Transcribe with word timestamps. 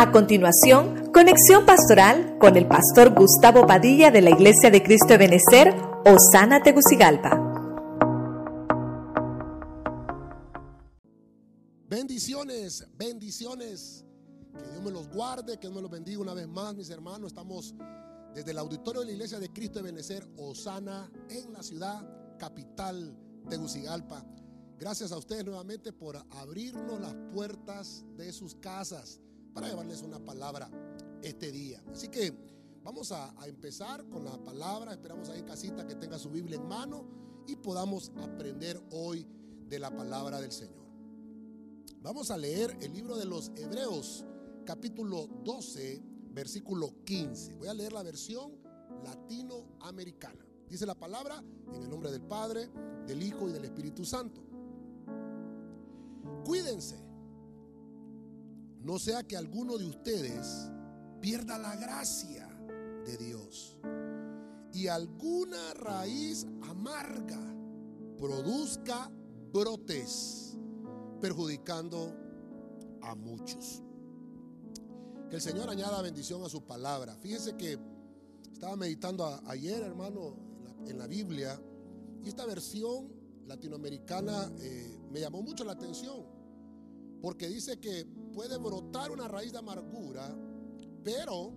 A 0.00 0.12
continuación, 0.12 1.12
conexión 1.12 1.66
pastoral 1.66 2.38
con 2.38 2.56
el 2.56 2.66
pastor 2.66 3.14
Gustavo 3.14 3.66
Padilla 3.66 4.10
de 4.10 4.22
la 4.22 4.30
Iglesia 4.30 4.70
de 4.70 4.82
Cristo 4.82 5.08
de 5.08 5.18
Benecer, 5.18 5.74
Osana 6.06 6.62
Tegucigalpa. 6.62 7.38
Bendiciones, 11.86 12.88
bendiciones. 12.96 14.06
Que 14.58 14.70
Dios 14.70 14.82
me 14.82 14.90
los 14.90 15.06
guarde, 15.10 15.58
que 15.58 15.66
Dios 15.66 15.74
me 15.74 15.82
los 15.82 15.90
bendiga 15.90 16.18
una 16.18 16.32
vez 16.32 16.48
más, 16.48 16.74
mis 16.74 16.88
hermanos. 16.88 17.32
Estamos 17.32 17.74
desde 18.34 18.52
el 18.52 18.58
auditorio 18.58 19.02
de 19.02 19.08
la 19.08 19.12
Iglesia 19.12 19.38
de 19.38 19.52
Cristo 19.52 19.80
de 19.80 19.82
Benecer, 19.82 20.26
Osana, 20.38 21.12
en 21.28 21.52
la 21.52 21.62
ciudad 21.62 22.08
capital 22.38 23.14
Tegucigalpa. 23.50 24.24
Gracias 24.78 25.12
a 25.12 25.18
ustedes 25.18 25.44
nuevamente 25.44 25.92
por 25.92 26.16
abrirnos 26.30 26.98
las 26.98 27.14
puertas 27.34 28.02
de 28.16 28.32
sus 28.32 28.54
casas 28.54 29.20
para 29.52 29.68
llevarles 29.68 30.02
una 30.02 30.18
palabra 30.18 30.70
este 31.22 31.50
día. 31.52 31.82
Así 31.92 32.08
que 32.08 32.32
vamos 32.82 33.12
a, 33.12 33.34
empezar 33.46 34.08
con 34.08 34.24
la 34.24 34.36
palabra. 34.42 34.92
Esperamos 34.92 35.28
ahí 35.28 35.40
en 35.40 35.46
casita 35.46 35.86
que 35.86 35.94
tenga 35.94 36.18
su 36.18 36.30
Biblia 36.30 36.56
en 36.56 36.66
mano 36.66 37.04
y 37.46 37.56
podamos 37.56 38.12
aprender 38.22 38.80
hoy 38.90 39.26
de 39.68 39.78
la 39.78 39.94
palabra 39.94 40.40
del 40.40 40.52
Señor. 40.52 40.80
Vamos 42.02 42.30
a 42.30 42.36
leer 42.36 42.76
el 42.80 42.92
libro 42.94 43.16
de 43.16 43.26
los 43.26 43.50
Hebreos, 43.56 44.24
capítulo 44.64 45.26
12, 45.44 46.02
versículo 46.32 47.04
15. 47.04 47.54
Voy 47.56 47.68
a 47.68 47.74
leer 47.74 47.92
la 47.92 48.02
versión 48.02 48.52
latinoamericana. 49.04 50.46
Dice 50.68 50.86
la 50.86 50.94
palabra 50.94 51.42
en 51.74 51.82
el 51.82 51.90
nombre 51.90 52.10
del 52.10 52.22
Padre, 52.22 52.70
del 53.06 53.22
Hijo 53.22 53.48
y 53.48 53.52
del 53.52 53.64
Espíritu 53.64 54.04
Santo. 54.04 54.40
Cuídense. 56.44 57.09
No 58.82 58.98
sea 58.98 59.22
que 59.22 59.36
alguno 59.36 59.76
de 59.76 59.86
ustedes 59.86 60.70
pierda 61.20 61.58
la 61.58 61.76
gracia 61.76 62.48
de 63.04 63.16
Dios 63.18 63.76
y 64.72 64.86
alguna 64.86 65.74
raíz 65.74 66.46
amarga 66.62 67.38
produzca 68.18 69.10
brotes, 69.52 70.56
perjudicando 71.20 72.14
a 73.02 73.14
muchos. 73.14 73.82
Que 75.28 75.36
el 75.36 75.42
Señor 75.42 75.70
añada 75.70 76.02
bendición 76.02 76.42
a 76.44 76.48
su 76.48 76.62
palabra. 76.62 77.16
Fíjese 77.16 77.56
que 77.56 77.78
estaba 78.52 78.76
meditando 78.76 79.26
ayer, 79.46 79.82
hermano, 79.82 80.36
en 80.86 80.98
la, 80.98 81.06
Biblia, 81.06 81.60
y 82.22 82.28
esta 82.28 82.46
versión 82.46 83.12
latinoamericana 83.46 84.50
eh, 84.60 84.98
me 85.10 85.20
llamó 85.20 85.42
mucho 85.42 85.64
la 85.64 85.72
atención, 85.72 86.24
porque 87.20 87.48
dice 87.48 87.78
que 87.78 88.06
puede 88.32 88.58
brotar 88.58 89.10
una 89.10 89.28
raíz 89.28 89.52
de 89.52 89.58
amargura, 89.58 90.36
pero 91.02 91.52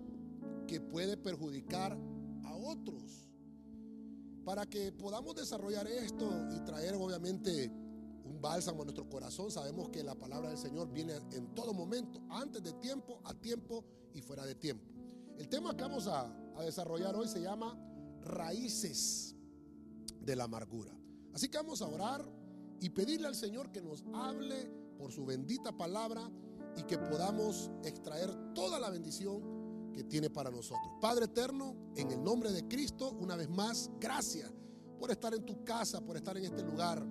que 0.66 0.80
puede 0.80 1.16
perjudicar 1.16 1.96
a 2.44 2.54
otros. 2.54 3.28
Para 4.44 4.66
que 4.66 4.92
podamos 4.92 5.34
desarrollar 5.34 5.86
esto 5.86 6.30
y 6.54 6.60
traer 6.60 6.94
obviamente 6.96 7.70
un 8.24 8.40
bálsamo 8.40 8.82
a 8.82 8.84
nuestro 8.84 9.08
corazón, 9.08 9.50
sabemos 9.50 9.88
que 9.88 10.02
la 10.02 10.14
palabra 10.14 10.50
del 10.50 10.58
Señor 10.58 10.90
viene 10.92 11.14
en 11.32 11.54
todo 11.54 11.72
momento, 11.72 12.20
antes 12.30 12.62
de 12.62 12.72
tiempo, 12.74 13.20
a 13.24 13.34
tiempo 13.34 13.84
y 14.12 14.20
fuera 14.20 14.44
de 14.44 14.54
tiempo. 14.54 14.84
El 15.38 15.48
tema 15.48 15.76
que 15.76 15.82
vamos 15.82 16.06
a, 16.06 16.26
a 16.56 16.62
desarrollar 16.62 17.16
hoy 17.16 17.28
se 17.28 17.40
llama 17.40 17.76
raíces 18.22 19.34
de 20.20 20.36
la 20.36 20.44
amargura. 20.44 20.92
Así 21.32 21.48
que 21.48 21.58
vamos 21.58 21.82
a 21.82 21.88
orar 21.88 22.24
y 22.80 22.90
pedirle 22.90 23.26
al 23.26 23.34
Señor 23.34 23.72
que 23.72 23.80
nos 23.80 24.04
hable 24.14 24.70
por 24.98 25.10
su 25.12 25.24
bendita 25.24 25.76
palabra 25.76 26.30
y 26.76 26.82
que 26.84 26.98
podamos 26.98 27.70
extraer 27.84 28.30
toda 28.54 28.78
la 28.78 28.90
bendición 28.90 29.92
que 29.92 30.04
tiene 30.04 30.28
para 30.28 30.50
nosotros. 30.50 30.92
Padre 31.00 31.26
eterno, 31.26 31.74
en 31.96 32.10
el 32.10 32.22
nombre 32.22 32.50
de 32.52 32.66
Cristo, 32.66 33.16
una 33.20 33.36
vez 33.36 33.48
más, 33.48 33.90
gracias 34.00 34.52
por 34.98 35.10
estar 35.10 35.34
en 35.34 35.44
tu 35.44 35.64
casa, 35.64 36.00
por 36.00 36.16
estar 36.16 36.36
en 36.36 36.44
este 36.44 36.62
lugar. 36.62 37.04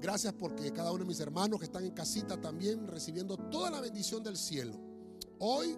Gracias 0.00 0.32
porque 0.32 0.72
cada 0.72 0.90
uno 0.90 1.00
de 1.00 1.08
mis 1.08 1.20
hermanos 1.20 1.58
que 1.58 1.66
están 1.66 1.84
en 1.84 1.92
casita 1.92 2.40
también 2.40 2.86
recibiendo 2.86 3.36
toda 3.36 3.70
la 3.70 3.80
bendición 3.80 4.22
del 4.22 4.36
cielo. 4.36 4.74
Hoy 5.38 5.76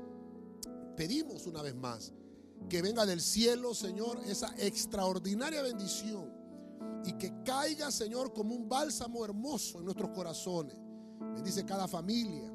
pedimos 0.97 1.47
una 1.47 1.63
vez 1.63 1.75
más 1.75 2.13
que 2.69 2.83
venga 2.83 3.07
del 3.07 3.21
cielo, 3.21 3.75
Señor, 3.75 4.21
esa 4.27 4.55
extraordinaria 4.59 5.63
bendición 5.63 6.31
y 7.05 7.15
que 7.15 7.43
caiga, 7.45 7.91
Señor, 7.91 8.33
como 8.33 8.55
un 8.55 8.69
bálsamo 8.69 9.25
hermoso 9.25 9.79
en 9.79 9.87
nuestros 9.87 10.11
corazones. 10.11 10.77
Bendice 11.35 11.65
cada 11.65 11.89
familia, 11.89 12.53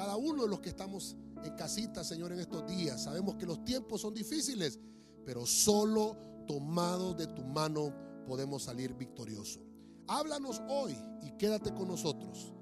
cada 0.00 0.16
uno 0.16 0.44
de 0.44 0.48
los 0.48 0.60
que 0.60 0.70
estamos 0.70 1.14
en 1.44 1.54
casita, 1.56 2.02
Señor, 2.02 2.32
en 2.32 2.40
estos 2.40 2.66
días. 2.66 3.02
Sabemos 3.02 3.34
que 3.34 3.44
los 3.44 3.62
tiempos 3.66 4.00
son 4.00 4.14
difíciles, 4.14 4.80
pero 5.26 5.44
solo 5.44 6.16
tomados 6.46 7.18
de 7.18 7.26
tu 7.26 7.44
mano 7.44 7.92
podemos 8.26 8.62
salir 8.62 8.94
victoriosos. 8.94 9.60
Háblanos 10.08 10.62
hoy 10.70 10.96
y 11.20 11.32
quédate 11.32 11.74
con 11.74 11.88
nosotros 11.88 12.54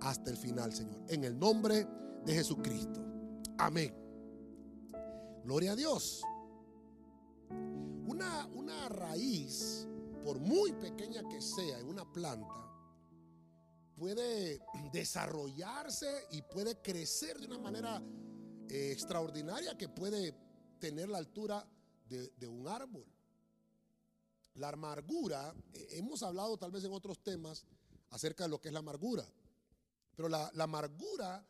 hasta 0.00 0.28
el 0.32 0.36
final, 0.36 0.72
Señor. 0.72 1.04
En 1.06 1.22
el 1.22 1.38
nombre 1.38 1.86
de 2.26 2.34
Jesucristo. 2.34 3.00
Amén. 3.58 3.94
Gloria 5.44 5.72
a 5.72 5.76
Dios. 5.76 6.20
Una, 8.08 8.48
una 8.56 8.88
raíz, 8.88 9.86
por 10.24 10.40
muy 10.40 10.72
pequeña 10.72 11.22
que 11.28 11.40
sea 11.40 11.78
en 11.78 11.86
una 11.86 12.12
planta, 12.12 12.71
puede 14.02 14.60
desarrollarse 14.92 16.26
y 16.32 16.42
puede 16.42 16.82
crecer 16.82 17.38
de 17.38 17.46
una 17.46 17.58
manera 17.58 18.02
eh, 18.68 18.90
extraordinaria 18.90 19.78
que 19.78 19.88
puede 19.88 20.34
tener 20.80 21.08
la 21.08 21.18
altura 21.18 21.64
de, 22.08 22.48
un 22.48 22.66
árbol. 22.66 23.06
La 24.56 24.70
amargura, 24.70 25.54
eh, 25.72 25.86
hemos 25.92 26.24
hablado 26.24 26.58
tal 26.58 26.72
vez 26.72 26.82
en 26.82 26.92
otros 26.92 27.22
temas 27.22 27.64
acerca 28.10 28.42
de 28.42 28.50
lo 28.50 28.60
que 28.60 28.68
es 28.68 28.74
la 28.74 28.80
amargura, 28.80 29.24
pero 30.16 30.28
la, 30.28 30.50
amargura, 30.58 31.46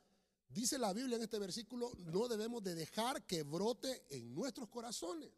dice 0.50 0.78
la 0.78 0.92
Biblia 0.92 1.16
en 1.16 1.22
este 1.22 1.38
versículo, 1.38 1.90
no 2.00 2.28
debemos 2.28 2.62
de 2.62 2.74
dejar 2.74 3.24
que 3.24 3.44
brote 3.44 4.04
en 4.10 4.34
nuestros 4.34 4.68
corazones. 4.68 5.30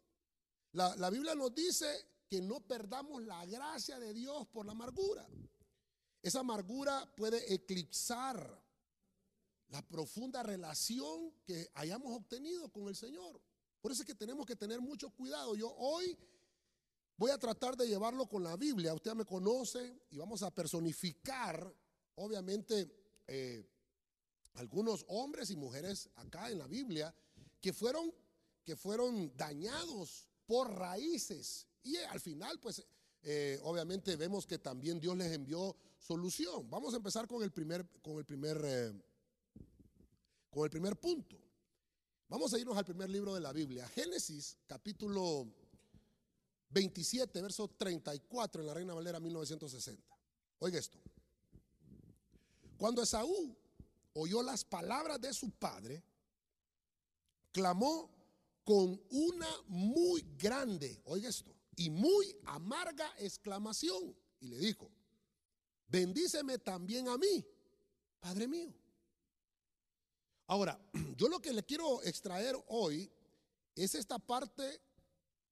La, 0.73 0.93
la 0.97 1.09
Biblia 1.09 1.33
nos 1.33 1.55
dice 1.55 1.87
que 2.27 2.41
no 2.41 2.59
perdamos 2.59 3.23
la 3.23 3.45
gracia 3.45 3.99
de 3.99 4.13
Dios 4.13 4.45
por 4.47 4.65
la 4.65 4.73
amargura. 4.73 5.25
Esa 6.25 6.39
amargura 6.39 7.07
puede 7.15 7.53
eclipsar 7.53 8.59
la 9.67 9.87
profunda 9.87 10.41
relación 10.41 11.31
que 11.45 11.69
hayamos 11.75 12.17
obtenido 12.17 12.67
con 12.69 12.87
el 12.87 12.95
Señor. 12.95 13.39
Por 13.79 13.91
eso 13.91 14.01
es 14.01 14.07
que 14.07 14.15
tenemos 14.15 14.47
que 14.47 14.55
tener 14.55 14.81
mucho 14.81 15.11
cuidado. 15.11 15.53
Yo 15.53 15.71
hoy 15.77 16.17
voy 17.15 17.29
a 17.29 17.37
tratar 17.37 17.77
de 17.77 17.87
llevarlo 17.87 18.27
con 18.27 18.43
la 18.43 18.57
Biblia. 18.57 18.95
Usted 18.95 19.13
me 19.13 19.23
conoce 19.23 20.01
y 20.09 20.17
vamos 20.17 20.41
a 20.41 20.49
personificar, 20.49 21.71
obviamente, 22.15 23.21
eh, 23.27 23.63
algunos 24.55 25.05
hombres 25.09 25.51
y 25.51 25.55
mujeres 25.55 26.09
acá 26.15 26.49
en 26.49 26.57
la 26.57 26.65
Biblia 26.65 27.13
que 27.61 27.71
fueron, 27.71 28.11
que 28.63 28.75
fueron 28.75 29.31
dañados 29.37 30.27
por 30.47 30.73
raíces. 30.73 31.67
Y 31.83 31.97
al 31.97 32.19
final, 32.19 32.59
pues, 32.59 32.83
eh, 33.27 33.59
obviamente 33.63 34.15
vemos 34.15 34.45
que 34.45 34.59
también 34.59 34.99
Dios 34.99 35.17
les 35.17 35.31
envió 35.31 35.75
solución. 35.97 36.69
Vamos 36.69 36.93
a 36.93 36.97
empezar 36.97 37.27
con 37.27 37.41
el 37.41 37.51
primer, 37.51 37.83
con 38.03 38.19
el 38.19 38.25
primer, 38.25 38.61
eh, 38.63 38.93
con 40.51 40.63
el 40.63 40.69
primer 40.69 40.95
punto. 40.95 41.35
Vamos 42.27 42.53
a 42.53 42.59
irnos 42.59 42.77
al 42.77 42.85
primer 42.85 43.09
libro 43.09 43.33
de 43.33 43.41
la 43.41 43.51
Biblia, 43.51 43.87
Génesis 43.87 44.57
capítulo 44.67 45.47
27, 46.69 47.41
verso 47.41 47.67
34 47.67 48.61
en 48.61 48.67
la 48.67 48.73
Reina 48.75 48.93
Valera 48.93 49.19
1960. 49.19 50.03
Oiga 50.59 50.77
esto. 50.77 50.99
Cuando 52.77 53.01
Esaú 53.01 53.57
oyó 54.13 54.43
las 54.43 54.63
palabras 54.63 55.19
de 55.19 55.33
su 55.33 55.49
padre, 55.49 56.03
clamó 57.51 58.11
con 58.63 59.01
una 59.09 59.49
muy 59.67 60.23
grande, 60.37 61.01
oiga 61.05 61.29
esto, 61.29 61.54
y 61.75 61.89
muy 61.89 62.35
amarga 62.45 63.13
exclamación 63.17 64.15
y 64.39 64.47
le 64.47 64.57
dijo, 64.57 64.91
bendíceme 65.87 66.57
también 66.59 67.07
a 67.07 67.17
mí, 67.17 67.45
Padre 68.19 68.47
mío. 68.47 68.73
Ahora, 70.47 70.79
yo 71.17 71.27
lo 71.27 71.41
que 71.41 71.53
le 71.53 71.63
quiero 71.63 72.01
extraer 72.03 72.55
hoy 72.67 73.11
es 73.75 73.95
esta 73.95 74.19
parte 74.19 74.81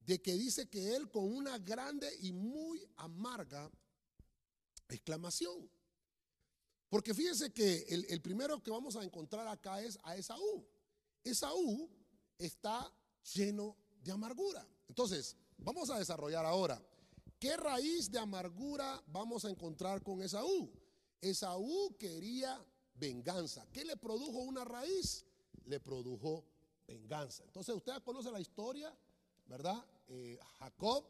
de 0.02 0.22
que 0.22 0.34
dice 0.34 0.70
que 0.70 0.96
él 0.96 1.10
con 1.10 1.26
una 1.34 1.58
grande 1.58 2.10
y 2.22 2.32
muy 2.32 2.86
amarga 2.98 3.72
exclamación. 4.90 5.70
Porque 6.90 7.14
fíjense 7.14 7.52
que 7.52 7.86
el, 7.90 8.06
el, 8.10 8.22
primero 8.22 8.62
que 8.62 8.70
vamos 8.70 8.96
a 8.96 9.04
encontrar 9.04 9.48
acá 9.48 9.82
es 9.82 9.98
a 10.04 10.16
Esaú. 10.16 10.68
Esaú 11.24 11.90
está 12.38 12.94
lleno 13.34 13.76
de 14.04 14.12
amargura. 14.12 14.68
Entonces, 14.88 15.36
vamos 15.58 15.90
a 15.90 16.00
desarrollar 16.00 16.46
ahora 16.46 16.82
¿Qué 17.44 17.58
raíz 17.58 18.10
de 18.10 18.20
amargura 18.20 19.04
vamos 19.08 19.44
a 19.44 19.50
encontrar 19.50 20.02
con 20.02 20.22
Esaú? 20.22 20.72
Esaú 21.20 21.94
quería 22.00 22.58
venganza. 22.96 23.68
¿Qué 23.74 23.84
le 23.84 23.98
produjo 23.98 24.40
una 24.40 24.64
raíz? 24.64 25.26
le 25.66 25.82
produjo 25.82 26.46
venganza. 26.88 27.44
Entonces 27.44 27.76
usted 27.76 28.02
conoce 28.04 28.32
la 28.32 28.40
historia, 28.40 28.96
¿verdad? 29.46 29.86
Eh, 30.08 30.40
Jacob 30.60 31.06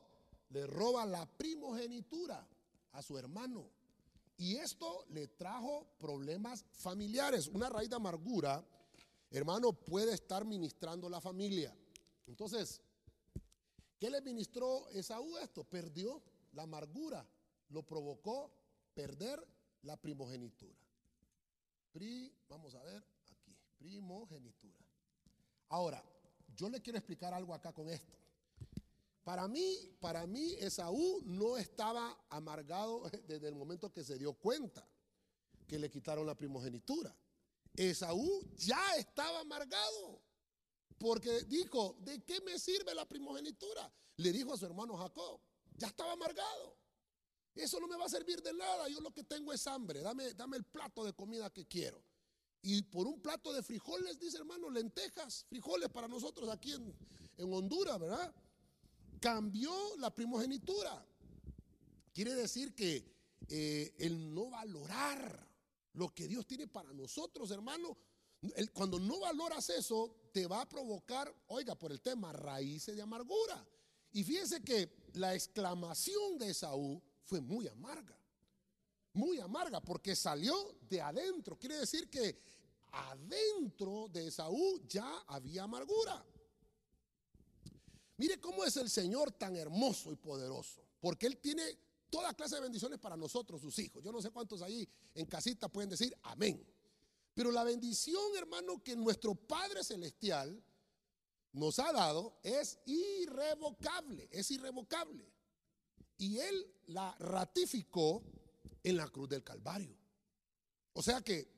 le 0.49 0.65
roba 0.65 1.05
la 1.05 1.25
primogenitura 1.25 2.47
a 2.93 3.01
su 3.03 3.15
hermano. 3.15 3.69
Y 4.35 4.55
esto 4.55 5.05
le 5.09 5.27
trajo 5.27 5.85
problemas 5.99 6.65
familiares. 6.71 7.47
Una 7.47 7.69
raíz 7.69 7.91
de 7.91 7.95
amargura, 7.95 8.65
hermano, 9.29 9.73
puede 9.73 10.13
estar 10.13 10.45
ministrando 10.45 11.07
la 11.09 11.21
familia. 11.21 11.77
Entonces, 12.25 12.81
¿qué 14.03 14.09
le 14.09 14.19
ministró 14.19 14.89
Esaú 14.89 15.37
esto? 15.37 15.63
Perdió 15.63 16.21
la 16.51 16.63
amargura. 16.63 17.25
Lo 17.69 17.83
provocó 17.83 18.51
perder 18.93 19.41
la 19.83 19.95
primogenitura. 19.95 20.77
Pri, 21.93 22.29
vamos 22.49 22.75
a 22.75 22.83
ver 22.83 23.01
aquí, 23.31 23.55
primogenitura. 23.77 24.85
Ahora, 25.69 26.03
yo 26.53 26.67
le 26.67 26.81
quiero 26.81 26.99
explicar 26.99 27.33
algo 27.33 27.53
acá 27.53 27.71
con 27.71 27.87
esto. 27.87 28.17
Para 29.23 29.47
mí, 29.47 29.95
para 30.01 30.27
mí 30.27 30.51
Esaú 30.59 31.21
no 31.23 31.55
estaba 31.55 32.25
amargado 32.29 33.09
desde 33.25 33.47
el 33.47 33.55
momento 33.55 33.93
que 33.93 34.03
se 34.03 34.17
dio 34.17 34.33
cuenta 34.33 34.85
que 35.65 35.79
le 35.79 35.89
quitaron 35.89 36.27
la 36.27 36.35
primogenitura. 36.35 37.15
Esaú 37.73 38.45
ya 38.57 38.97
estaba 38.97 39.39
amargado. 39.39 40.19
Porque 41.03 41.43
dijo, 41.49 41.97
¿de 41.99 42.23
qué 42.23 42.39
me 42.45 42.57
sirve 42.57 42.95
la 42.95 43.05
primogenitura? 43.05 43.91
Le 44.15 44.31
dijo 44.31 44.53
a 44.53 44.57
su 44.57 44.65
hermano 44.65 44.95
Jacob, 44.95 45.37
ya 45.75 45.87
estaba 45.87 46.13
amargado. 46.13 46.77
Eso 47.53 47.77
no 47.81 47.89
me 47.89 47.97
va 47.97 48.05
a 48.05 48.09
servir 48.09 48.41
de 48.41 48.53
nada. 48.53 48.87
Yo 48.87 49.01
lo 49.01 49.11
que 49.11 49.25
tengo 49.25 49.51
es 49.51 49.67
hambre. 49.67 49.99
Dame, 49.99 50.33
dame 50.33 50.55
el 50.55 50.63
plato 50.63 51.03
de 51.03 51.11
comida 51.11 51.51
que 51.51 51.65
quiero. 51.65 52.01
Y 52.61 52.83
por 52.83 53.05
un 53.05 53.19
plato 53.21 53.51
de 53.51 53.61
frijoles, 53.61 54.17
dice 54.17 54.37
hermano, 54.37 54.69
lentejas, 54.69 55.43
frijoles 55.49 55.89
para 55.89 56.07
nosotros 56.07 56.47
aquí 56.47 56.71
en, 56.71 56.95
en 57.35 57.53
Honduras, 57.53 57.99
¿verdad? 57.99 58.33
Cambió 59.19 59.73
la 59.97 60.15
primogenitura. 60.15 61.05
Quiere 62.13 62.33
decir 62.33 62.73
que 62.73 63.13
eh, 63.49 63.93
el 63.97 64.33
no 64.33 64.49
valorar 64.49 65.49
lo 65.95 66.15
que 66.15 66.29
Dios 66.29 66.47
tiene 66.47 66.67
para 66.67 66.93
nosotros, 66.93 67.51
hermano, 67.51 67.97
cuando 68.73 69.01
no 69.01 69.19
valoras 69.19 69.69
eso, 69.69 70.22
te 70.33 70.47
va 70.47 70.61
a 70.61 70.67
provocar, 70.67 71.33
oiga, 71.47 71.75
por 71.75 71.91
el 71.91 72.01
tema, 72.01 72.33
raíces 72.33 72.95
de 72.95 73.01
amargura. 73.01 73.65
Y 74.11 74.23
fíjense 74.23 74.61
que 74.63 75.07
la 75.13 75.33
exclamación 75.35 76.37
de 76.39 76.49
Esaú 76.49 77.01
fue 77.23 77.39
muy 77.39 77.67
amarga. 77.67 78.17
Muy 79.13 79.39
amarga 79.39 79.79
porque 79.79 80.15
salió 80.15 80.75
de 80.89 80.99
adentro. 80.99 81.57
Quiere 81.57 81.77
decir 81.77 82.09
que 82.09 82.41
adentro 82.91 84.07
de 84.11 84.27
Esaú 84.27 84.81
ya 84.87 85.23
había 85.27 85.63
amargura. 85.63 86.25
Mire 88.17 88.39
cómo 88.39 88.65
es 88.65 88.75
el 88.77 88.89
Señor 88.89 89.31
tan 89.31 89.55
hermoso 89.55 90.11
y 90.11 90.15
poderoso. 90.15 90.81
Porque 90.99 91.27
Él 91.27 91.37
tiene 91.37 91.63
toda 92.09 92.33
clase 92.33 92.55
de 92.55 92.61
bendiciones 92.61 92.99
para 92.99 93.15
nosotros, 93.15 93.61
sus 93.61 93.77
hijos. 93.79 94.03
Yo 94.03 94.11
no 94.11 94.21
sé 94.21 94.31
cuántos 94.31 94.63
ahí 94.63 94.87
en 95.13 95.25
casita 95.27 95.69
pueden 95.69 95.91
decir 95.91 96.15
amén. 96.23 96.65
Pero 97.33 97.51
la 97.51 97.63
bendición, 97.63 98.21
hermano, 98.37 98.83
que 98.83 98.95
nuestro 98.95 99.35
Padre 99.35 99.83
Celestial 99.83 100.63
nos 101.53 101.79
ha 101.79 101.91
dado 101.91 102.39
es 102.43 102.79
irrevocable, 102.85 104.27
es 104.31 104.51
irrevocable. 104.51 105.31
Y 106.17 106.37
Él 106.39 106.75
la 106.87 107.15
ratificó 107.19 108.23
en 108.83 108.97
la 108.97 109.07
cruz 109.07 109.29
del 109.29 109.43
Calvario. 109.43 109.97
O 110.93 111.01
sea 111.01 111.21
que 111.21 111.51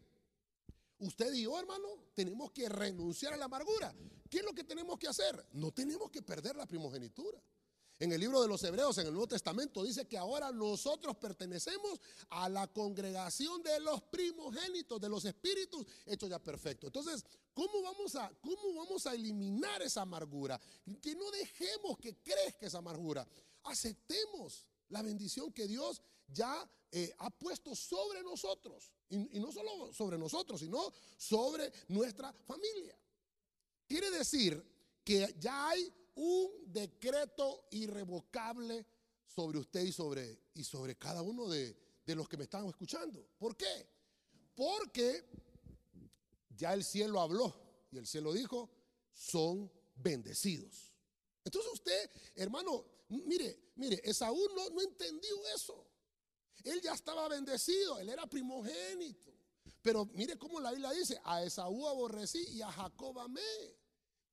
usted 0.99 1.33
y 1.33 1.43
yo, 1.43 1.59
hermano, 1.59 1.87
tenemos 2.13 2.51
que 2.51 2.69
renunciar 2.69 3.33
a 3.33 3.37
la 3.37 3.45
amargura. 3.45 3.93
¿Qué 4.29 4.37
es 4.37 4.43
lo 4.43 4.53
que 4.53 4.63
tenemos 4.63 4.97
que 4.97 5.07
hacer? 5.07 5.45
No 5.53 5.71
tenemos 5.71 6.09
que 6.09 6.21
perder 6.21 6.55
la 6.55 6.65
primogenitura. 6.65 7.41
En 7.97 8.11
el 8.11 8.19
libro 8.19 8.41
de 8.41 8.49
los 8.49 8.61
Hebreos, 8.63 8.97
en 8.97 9.07
el 9.07 9.13
Nuevo 9.13 9.27
Testamento, 9.27 9.81
dice 9.81 10.05
que 10.05 10.17
ahora 10.17 10.51
nosotros 10.51 11.15
pertenecemos 11.15 12.01
a 12.29 12.49
la 12.49 12.67
congregación 12.67 13.63
de 13.63 13.79
los 13.79 14.01
primogénitos, 14.03 14.99
de 14.99 15.07
los 15.07 15.23
espíritus 15.23 15.85
hechos 16.05 16.29
ya 16.29 16.39
perfectos. 16.39 16.89
Entonces, 16.89 17.23
¿cómo 17.53 17.81
vamos 17.81 18.15
a, 18.15 18.29
cómo 18.41 18.75
vamos 18.75 19.07
a 19.07 19.13
eliminar 19.15 19.81
esa 19.81 20.01
amargura? 20.01 20.59
Que 21.01 21.15
no 21.15 21.31
dejemos 21.31 21.97
que 21.99 22.17
crezca 22.17 22.65
esa 22.65 22.79
amargura. 22.79 23.25
Aceptemos 23.63 24.67
la 24.89 25.01
bendición 25.01 25.53
que 25.53 25.65
Dios 25.65 26.01
ya 26.27 26.69
eh, 26.91 27.13
ha 27.19 27.29
puesto 27.29 27.75
sobre 27.75 28.21
nosotros. 28.23 28.91
y 29.09 29.39
no 29.39 29.53
solo 29.53 29.93
sobre 29.93 30.17
nosotros, 30.17 30.59
sino 30.59 30.91
sobre 31.17 31.71
nuestra 31.87 32.33
familia. 32.33 32.97
Quiere 33.87 34.09
decir 34.11 34.61
que 35.03 35.35
ya 35.39 35.69
hay 35.69 35.93
un 36.15 36.71
decreto 36.71 37.67
irrevocable 37.71 38.85
sobre 39.25 39.59
usted 39.59 39.81
y 39.81 39.91
sobre, 39.91 40.39
y 40.53 40.63
sobre 40.63 40.97
cada 40.97 41.21
uno 41.21 41.47
de, 41.47 41.77
de 42.05 42.15
los 42.15 42.27
que 42.27 42.37
me 42.37 42.43
están 42.43 42.65
escuchando. 42.67 43.27
¿Por 43.37 43.55
qué? 43.55 43.87
Porque 44.55 45.25
ya 46.55 46.73
el 46.73 46.83
cielo 46.83 47.19
habló 47.19 47.53
y 47.91 47.97
el 47.97 48.07
cielo 48.07 48.33
dijo, 48.33 48.69
son 49.13 49.71
bendecidos. 49.95 50.93
Entonces 51.43 51.71
usted, 51.73 52.09
hermano, 52.35 52.85
mire, 53.09 53.71
mire, 53.75 54.01
Esaú 54.03 54.47
no, 54.55 54.69
no 54.69 54.81
entendió 54.81 55.45
eso. 55.55 55.87
Él 56.63 56.81
ya 56.81 56.93
estaba 56.93 57.27
bendecido, 57.27 57.99
él 57.99 58.09
era 58.09 58.25
primogénito. 58.25 59.33
Pero 59.81 60.05
mire 60.13 60.37
cómo 60.37 60.59
la 60.59 60.71
Biblia 60.71 60.91
dice, 60.91 61.19
a 61.23 61.43
Esaú 61.43 61.87
aborrecí 61.87 62.43
y 62.49 62.61
a 62.61 62.71
Jacob 62.71 63.19
amé. 63.19 63.41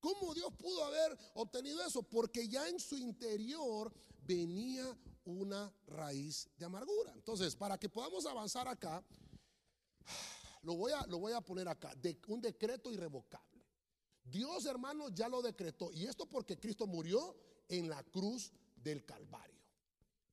¿Cómo 0.02 0.34
Dios 0.34 0.52
pudo 0.58 0.84
haber 0.84 1.16
obtenido 1.34 1.80
eso? 1.86 2.02
Porque 2.02 2.48
ya 2.48 2.68
en 2.68 2.80
su 2.80 2.98
interior 2.98 3.94
venía 4.26 4.98
una 5.24 5.72
raíz 5.86 6.50
de 6.56 6.64
amargura. 6.64 7.12
Entonces, 7.14 7.54
para 7.54 7.78
que 7.78 7.88
podamos 7.88 8.26
avanzar 8.26 8.66
acá, 8.66 9.00
lo 10.62 10.74
voy 10.74 10.90
a, 10.90 11.06
lo 11.06 11.20
voy 11.20 11.32
a 11.34 11.40
poner 11.40 11.68
acá, 11.68 11.94
de, 11.94 12.20
un 12.26 12.40
decreto 12.40 12.90
irrevocable. 12.90 13.64
Dios, 14.24 14.66
hermano, 14.66 15.08
ya 15.10 15.28
lo 15.28 15.40
decretó. 15.40 15.92
Y 15.92 16.06
esto 16.06 16.28
porque 16.28 16.58
Cristo 16.58 16.88
murió 16.88 17.36
en 17.68 17.88
la 17.88 18.02
cruz 18.02 18.50
del 18.74 19.04
Calvario. 19.04 19.62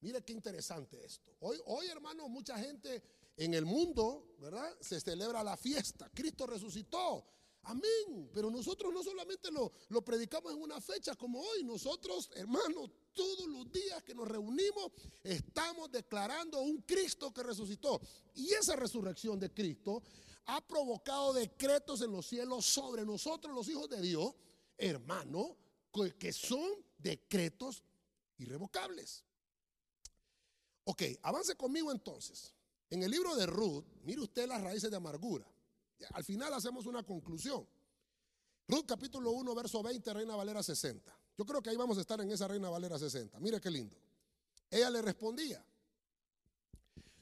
Mire 0.01 0.25
qué 0.25 0.33
interesante 0.33 1.05
esto. 1.05 1.35
Hoy, 1.41 1.61
hoy, 1.67 1.89
hermano, 1.89 2.27
mucha 2.27 2.57
gente 2.57 3.03
en 3.37 3.53
el 3.53 3.67
mundo, 3.67 4.33
¿verdad? 4.39 4.75
Se 4.81 4.99
celebra 4.99 5.43
la 5.43 5.57
fiesta. 5.57 6.09
Cristo 6.11 6.47
resucitó. 6.47 7.23
Amén. 7.63 8.29
Pero 8.33 8.49
nosotros 8.49 8.93
no 8.93 9.03
solamente 9.03 9.49
lo, 9.51 9.71
predicamos 10.03 10.53
en 10.53 10.61
una 10.61 10.79
fecha 10.79 11.15
como 11.15 11.39
hoy, 11.41 11.63
nosotros, 11.63 12.29
hermanos, 12.35 12.89
todos 13.13 13.47
los 13.47 13.71
días 13.71 14.03
que 14.03 14.15
nos 14.15 14.27
reunimos, 14.27 14.91
estamos 15.23 15.91
declarando 15.91 16.61
un 16.61 16.81
Cristo 16.81 17.33
que 17.33 17.43
resucitó. 17.43 18.01
Y 18.35 18.53
esa 18.53 18.75
resurrección 18.75 19.39
de 19.39 19.53
Cristo 19.53 20.01
ha 20.45 20.65
provocado 20.65 21.33
decretos 21.33 22.01
en 22.01 22.11
los 22.11 22.25
cielos 22.25 22.65
sobre 22.65 23.05
nosotros, 23.05 23.53
los 23.53 23.67
hijos 23.67 23.89
de 23.89 24.01
Dios, 24.01 24.33
hermano, 24.77 25.57
que 26.17 26.33
son 26.33 26.71
decretos 26.97 27.83
irrevocables. 28.37 29.23
Ok, 30.85 31.03
avance 31.21 31.55
conmigo 31.55 31.91
entonces. 31.91 32.55
En 32.89 33.03
el 33.03 33.11
libro 33.11 33.35
de 33.35 33.45
Ruth, 33.45 33.85
mire 34.03 34.21
usted 34.21 34.47
las 34.47 34.61
raíces 34.61 34.89
de 34.89 34.97
amargura. 34.97 35.45
Al 36.13 36.23
final 36.23 36.53
hacemos 36.53 36.85
una 36.85 37.03
conclusión. 37.03 37.67
Ruth 38.67 38.85
capítulo 38.85 39.31
1, 39.31 39.55
verso 39.55 39.81
20, 39.81 40.13
Reina 40.13 40.35
Valera 40.35 40.61
60. 40.61 41.19
Yo 41.37 41.45
creo 41.45 41.61
que 41.61 41.69
ahí 41.69 41.77
vamos 41.77 41.97
a 41.97 42.01
estar 42.01 42.19
en 42.21 42.31
esa 42.31 42.47
Reina 42.47 42.69
Valera 42.69 42.99
60. 42.99 43.39
Mire 43.39 43.59
qué 43.59 43.71
lindo. 43.71 43.97
Ella 44.69 44.89
le 44.89 45.01
respondía, 45.01 45.65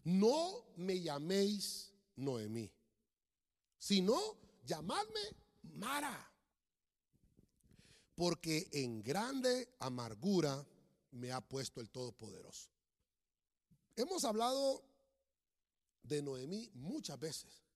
no 0.04 0.66
me 0.76 1.00
llaméis 1.00 1.94
Noemí, 2.18 2.70
sino 3.78 4.20
llamadme 4.66 5.22
Mara, 5.76 6.32
porque 8.16 8.68
en 8.74 9.02
grande 9.02 9.76
amargura 9.80 10.66
me 11.12 11.32
ha 11.32 11.40
puesto 11.40 11.80
el 11.80 11.90
Todopoderoso. 11.90 12.70
Hemos 13.96 14.26
hablado 14.26 14.84
de 16.04 16.22
Noemí 16.22 16.70
muchas 16.74 17.20
veces. 17.20 17.67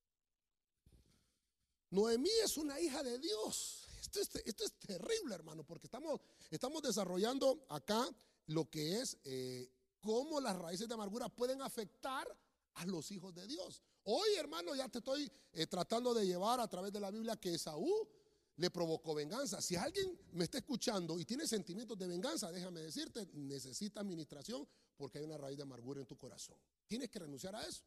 Noemí 1.92 2.30
es 2.44 2.58
una 2.58 2.80
hija 2.80 3.04
de 3.04 3.20
Dios. 3.20 3.86
Esto 4.00 4.66
es, 4.66 4.74
terrible, 4.80 5.36
hermano, 5.36 5.64
porque 5.64 5.88
estamos, 5.88 6.20
estamos 6.50 6.82
desarrollando 6.82 7.66
acá 7.70 8.10
lo 8.48 8.70
que 8.70 9.00
es 9.00 9.18
eh, 9.24 9.70
cómo 10.00 10.42
las 10.42 10.58
raíces 10.58 10.88
de 10.88 10.94
amargura 10.94 11.30
pueden 11.30 11.62
afectar 11.62 12.28
a 12.76 12.86
los 12.86 13.12
hijos 13.12 13.34
de 13.34 13.46
Dios. 13.46 13.82
Hoy, 14.04 14.34
hermano, 14.38 14.74
ya 14.74 14.88
te 14.90 14.98
estoy 15.00 15.32
eh, 15.54 15.68
tratando 15.68 16.14
de 16.14 16.26
llevar 16.26 16.60
a 16.60 16.68
través 16.68 16.92
de 16.92 17.00
la 17.00 17.12
Biblia 17.12 17.36
que 17.36 17.54
Esaú 17.54 18.08
le 18.56 18.72
provocó 18.72 19.14
venganza. 19.14 19.62
Si 19.62 19.76
alguien 19.76 20.18
me 20.32 20.46
está 20.46 20.58
escuchando 20.58 21.20
y 21.20 21.26
tiene 21.26 21.46
sentimientos 21.46 21.98
de 21.98 22.08
venganza, 22.08 22.52
déjame 22.52 22.82
decirte, 22.82 23.28
necesita 23.34 24.00
administración 24.00 24.68
porque 24.96 25.20
hay 25.20 25.26
una 25.26 25.38
raíz 25.38 25.58
de 25.58 25.64
amargura 25.64 26.00
en 26.00 26.06
tu 26.06 26.18
corazón. 26.18 26.58
Tienes 26.88 27.10
que 27.10 27.20
renunciar 27.20 27.56
a 27.56 27.66
eso. 27.66 27.84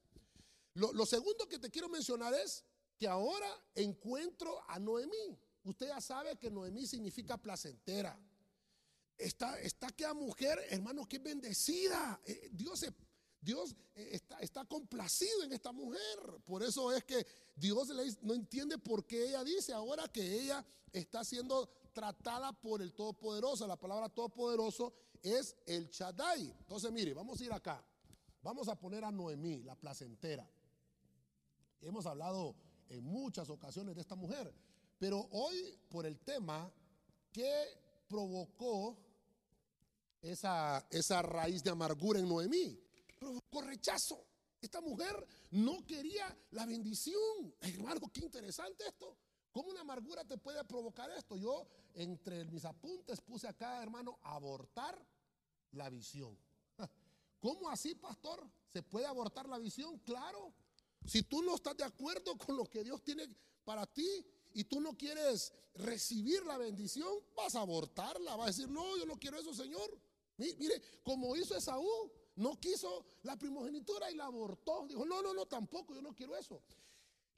lo 0.74 1.06
segundo 1.06 1.48
que 1.48 1.58
te 1.58 1.70
quiero 1.70 1.88
mencionar 1.88 2.34
es 2.34 2.64
que 2.98 3.06
ahora 3.06 3.48
encuentro 3.74 4.62
a 4.68 4.78
Noemí. 4.78 5.38
Usted 5.64 5.88
ya 5.88 6.00
sabe 6.00 6.36
que 6.36 6.50
Noemí 6.50 6.86
significa 6.86 7.36
placentera. 7.36 8.18
Está, 9.16 9.58
está 9.60 9.88
aquella 9.88 10.14
mujer, 10.14 10.58
hermano, 10.70 11.08
que 11.08 11.18
bendecida. 11.18 12.20
Eh, 12.24 12.50
Dios, 12.52 12.84
Dios 13.40 13.74
eh, 13.94 14.10
está, 14.12 14.38
está, 14.40 14.64
complacido 14.64 15.42
en 15.44 15.52
esta 15.52 15.72
mujer. 15.72 16.18
Por 16.44 16.62
eso 16.62 16.92
es 16.92 17.04
que 17.04 17.26
Dios 17.54 17.88
no 18.22 18.34
entiende 18.34 18.78
por 18.78 19.06
qué 19.06 19.28
ella 19.28 19.44
dice 19.44 19.72
ahora 19.72 20.08
que 20.08 20.40
ella 20.40 20.64
está 20.92 21.24
siendo 21.24 21.68
tratada 21.92 22.52
por 22.52 22.82
el 22.82 22.92
Todopoderoso. 22.92 23.66
La 23.66 23.76
palabra 23.76 24.08
Todopoderoso 24.08 24.92
es 25.22 25.56
el 25.66 25.88
Shaddai. 25.88 26.54
Entonces, 26.60 26.92
mire, 26.92 27.14
vamos 27.14 27.40
a 27.40 27.44
ir 27.44 27.52
acá. 27.52 27.82
Vamos 28.42 28.68
a 28.68 28.78
poner 28.78 29.04
a 29.04 29.10
Noemí, 29.10 29.62
la 29.62 29.74
placentera. 29.74 30.46
Hemos 31.80 32.04
hablado 32.04 32.54
en 32.88 33.04
muchas 33.04 33.48
ocasiones 33.50 33.94
de 33.94 34.00
esta 34.00 34.14
mujer, 34.14 34.52
pero 34.98 35.28
hoy 35.32 35.78
por 35.88 36.06
el 36.06 36.18
tema 36.20 36.72
que 37.32 37.66
provocó 38.08 38.96
esa, 40.22 40.86
esa 40.90 41.22
raíz 41.22 41.62
de 41.62 41.70
amargura 41.70 42.18
en 42.18 42.28
Noemí, 42.28 42.80
provocó 43.18 43.62
rechazo. 43.62 44.24
Esta 44.60 44.80
mujer 44.80 45.26
no 45.50 45.84
quería 45.86 46.34
la 46.52 46.64
bendición. 46.64 47.54
Hermano, 47.60 48.10
qué 48.12 48.20
interesante 48.20 48.86
esto. 48.86 49.16
¿Cómo 49.52 49.70
una 49.70 49.82
amargura 49.82 50.24
te 50.24 50.38
puede 50.38 50.64
provocar 50.64 51.10
esto? 51.10 51.36
Yo 51.36 51.66
entre 51.94 52.44
mis 52.46 52.64
apuntes 52.64 53.20
puse 53.20 53.46
acá, 53.46 53.82
hermano, 53.82 54.18
abortar 54.22 54.98
la 55.72 55.90
visión. 55.90 56.36
¿Cómo 57.40 57.68
así, 57.68 57.94
pastor? 57.94 58.48
¿Se 58.72 58.82
puede 58.82 59.06
abortar 59.06 59.48
la 59.48 59.58
visión? 59.58 59.98
Claro. 59.98 60.52
Si 61.06 61.22
tú 61.22 61.42
no 61.42 61.54
estás 61.54 61.76
de 61.76 61.84
acuerdo 61.84 62.36
con 62.38 62.56
lo 62.56 62.64
que 62.64 62.82
Dios 62.82 63.02
tiene 63.02 63.28
para 63.64 63.86
ti 63.86 64.24
y 64.54 64.64
tú 64.64 64.80
no 64.80 64.96
quieres 64.96 65.52
recibir 65.74 66.44
la 66.44 66.56
bendición, 66.56 67.12
vas 67.36 67.54
a 67.54 67.60
abortarla. 67.60 68.36
Vas 68.36 68.44
a 68.44 68.50
decir, 68.50 68.68
no, 68.68 68.96
yo 68.96 69.06
no 69.06 69.18
quiero 69.18 69.38
eso, 69.38 69.54
Señor. 69.54 69.98
Mire, 70.36 70.80
como 71.02 71.36
hizo 71.36 71.56
Esaú, 71.56 72.10
no 72.36 72.58
quiso 72.58 73.04
la 73.22 73.38
primogenitura 73.38 74.10
y 74.10 74.14
la 74.14 74.26
abortó. 74.26 74.86
Dijo, 74.88 75.04
no, 75.04 75.22
no, 75.22 75.34
no, 75.34 75.46
tampoco, 75.46 75.94
yo 75.94 76.02
no 76.02 76.14
quiero 76.14 76.36
eso. 76.36 76.62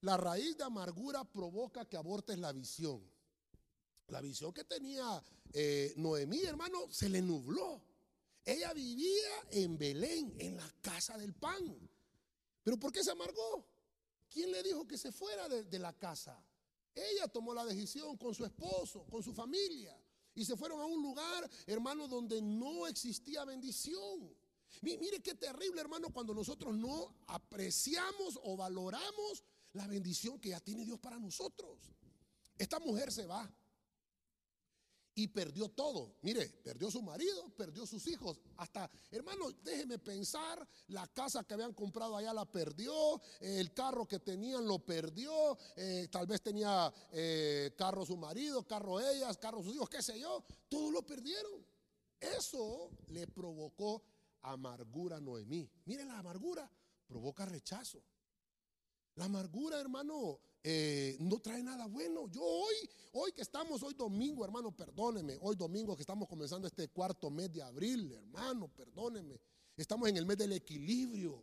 La 0.03 0.17
raíz 0.17 0.57
de 0.57 0.65
amargura 0.65 1.25
provoca 1.25 1.85
que 1.87 1.97
abortes 1.97 2.39
la 2.39 2.53
visión. 2.53 3.03
La 4.09 4.21
visión 4.21 4.53
que 4.53 4.65
tenía 4.65 5.23
eh, 5.53 5.93
Noemí, 5.97 6.43
hermano, 6.45 6.91
se 6.91 7.09
le 7.09 7.21
nubló. 7.21 7.83
Ella 8.45 8.73
vivía 8.73 9.31
en 9.51 9.77
Belén, 9.77 10.35
en 10.39 10.57
la 10.57 10.75
casa 10.81 11.19
del 11.19 11.35
pan. 11.35 11.91
¿Pero 12.67 12.81
por 12.81 12.91
qué 12.91 13.05
se 13.05 13.13
amargó? 13.13 13.65
¿Quién 14.29 14.51
le 14.51 14.61
dijo 14.61 14.89
que 14.89 14.99
se 14.99 15.13
fuera 15.13 15.49
de, 15.49 15.79
la 15.79 15.93
casa? 15.93 16.37
Ella 16.93 17.29
tomó 17.29 17.55
la 17.55 17.65
decisión 17.65 18.17
con 18.17 18.35
su 18.35 18.45
esposo, 18.45 19.07
con 19.09 19.23
su 19.23 19.33
familia. 19.33 19.97
Y 20.35 20.45
se 20.45 20.57
fueron 20.57 20.81
a 20.81 20.85
un 20.85 21.01
lugar, 21.01 21.49
hermano, 21.65 22.09
donde 22.09 22.43
no 22.43 22.89
existía 22.89 23.45
bendición. 23.45 24.37
Mire 24.81 25.23
qué 25.23 25.37
terrible, 25.37 25.81
hermano, 25.81 26.09
cuando 26.13 26.35
nosotros 26.35 26.75
no 26.75 27.15
apreciamos 27.29 28.37
o 28.43 28.57
valoramos 28.57 29.45
la 29.75 29.87
bendición 29.87 30.41
que 30.41 30.49
ya 30.49 30.59
tiene 30.59 30.85
Dios 30.85 30.99
para 30.99 31.21
nosotros. 31.21 31.79
Esta 32.59 32.81
mujer 32.81 33.13
se 33.13 33.27
va 33.27 33.49
y 35.17 35.29
perdió 35.29 35.71
todo. 35.71 36.15
Mire, 36.21 36.47
perdió 36.63 36.91
su 36.91 37.03
marido, 37.03 37.49
perdió 37.57 37.87
sus 37.87 38.07
hijos. 38.07 38.39
Hasta, 38.59 38.89
hermano, 39.11 39.51
déjeme 39.65 39.99
pensar, 39.99 40.69
la 40.89 41.07
casa 41.09 41.43
que 41.43 41.55
habían 41.55 41.73
comprado 41.73 42.17
allá 42.17 42.35
la 42.35 42.45
perdió, 42.45 43.21
el 43.41 43.73
carro 43.73 44.07
que 44.07 44.21
tenían 44.21 44.67
lo 44.67 44.79
perdió, 44.79 45.57
eh, 45.75 46.09
tal 46.13 46.27
vez 46.27 46.43
tenía 46.43 46.93
eh, 47.13 47.73
carro 47.79 48.05
su 48.05 48.19
marido, 48.19 48.67
carro 48.67 49.01
ellas, 49.01 49.39
carro 49.39 49.63
sus 49.63 49.75
hijos, 49.75 49.89
qué 49.89 50.03
sé 50.03 50.21
yo, 50.21 50.45
todo 50.69 50.91
lo 50.91 51.05
perdieron. 51.05 51.65
Eso 52.21 52.91
le 53.09 53.27
provocó 53.27 54.03
amargura 54.43 55.17
a 55.17 55.21
Noemí. 55.21 55.67
Miren, 55.87 56.09
la 56.09 56.19
amargura 56.19 56.71
provoca 57.07 57.47
rechazo. 57.47 58.03
La 59.15 59.25
amargura, 59.25 59.81
hermano, 59.81 60.41
eh, 60.69 61.17
no 61.21 61.39
trae 61.39 61.63
nada 61.63 61.87
bueno. 61.87 62.29
Yo 62.29 62.43
hoy, 62.43 62.75
hoy 63.13 63.31
que 63.31 63.43
estamos, 63.43 63.85
hoy 63.85 63.95
domingo, 63.95 64.45
hermano, 64.45 64.75
perdóneme. 64.75 65.39
Hoy 65.41 65.55
domingo 65.55 65.95
que 65.95 66.03
estamos 66.03 66.27
comenzando 66.29 66.67
este 66.67 66.89
cuarto 66.89 67.31
mes 67.31 67.53
de 67.53 67.63
abril, 67.63 68.11
hermano, 68.11 68.67
perdóneme. 68.75 69.41
Estamos 69.77 70.09
en 70.09 70.17
el 70.17 70.27
mes 70.27 70.37
del 70.39 70.55
equilibrio. 70.55 71.41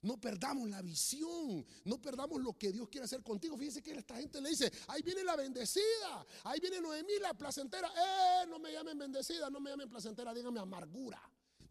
No 0.00 0.18
perdamos 0.18 0.70
la 0.70 0.80
visión, 0.80 1.66
no 1.84 2.00
perdamos 2.00 2.40
lo 2.40 2.56
que 2.56 2.72
Dios 2.72 2.88
quiere 2.88 3.04
hacer 3.04 3.22
contigo. 3.22 3.54
Fíjense 3.58 3.82
que 3.82 3.92
esta 3.92 4.16
gente 4.16 4.40
le 4.40 4.48
dice, 4.48 4.72
ahí 4.88 5.02
viene 5.02 5.22
la 5.24 5.36
bendecida, 5.36 6.26
ahí 6.44 6.58
viene 6.58 6.80
Noemí, 6.80 7.18
la 7.20 7.34
placentera. 7.34 7.88
Eh, 7.88 8.46
no 8.48 8.58
me 8.58 8.72
llamen 8.72 8.96
bendecida, 8.96 9.50
no 9.50 9.60
me 9.60 9.68
llamen 9.68 9.90
placentera, 9.90 10.32
díganme 10.32 10.60
amargura. 10.60 11.20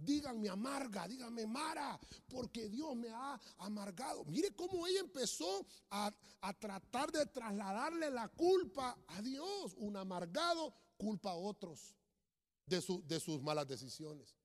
Díganme 0.04 0.50
amarga, 0.50 1.08
díganme 1.08 1.46
Mara, 1.48 2.00
porque 2.28 2.70
Dios 2.70 2.96
me 2.96 3.10
ha 3.10 3.40
amargado. 3.58 4.26
Mire 4.26 4.54
cómo 4.56 4.86
ella 4.86 5.00
empezó 5.00 5.66
a, 5.90 6.14
tratar 6.60 7.12
de 7.12 7.26
trasladarle 7.28 8.10
la 8.12 8.28
culpa 8.28 8.98
a 9.08 9.22
Dios. 9.22 9.74
Un 9.78 9.96
amargado 9.98 10.74
culpa 10.98 11.32
a 11.32 11.36
otros 11.36 11.96
de, 12.66 12.84
de 13.06 13.20
sus 13.20 13.42
malas 13.42 13.68
decisiones. 13.68 14.36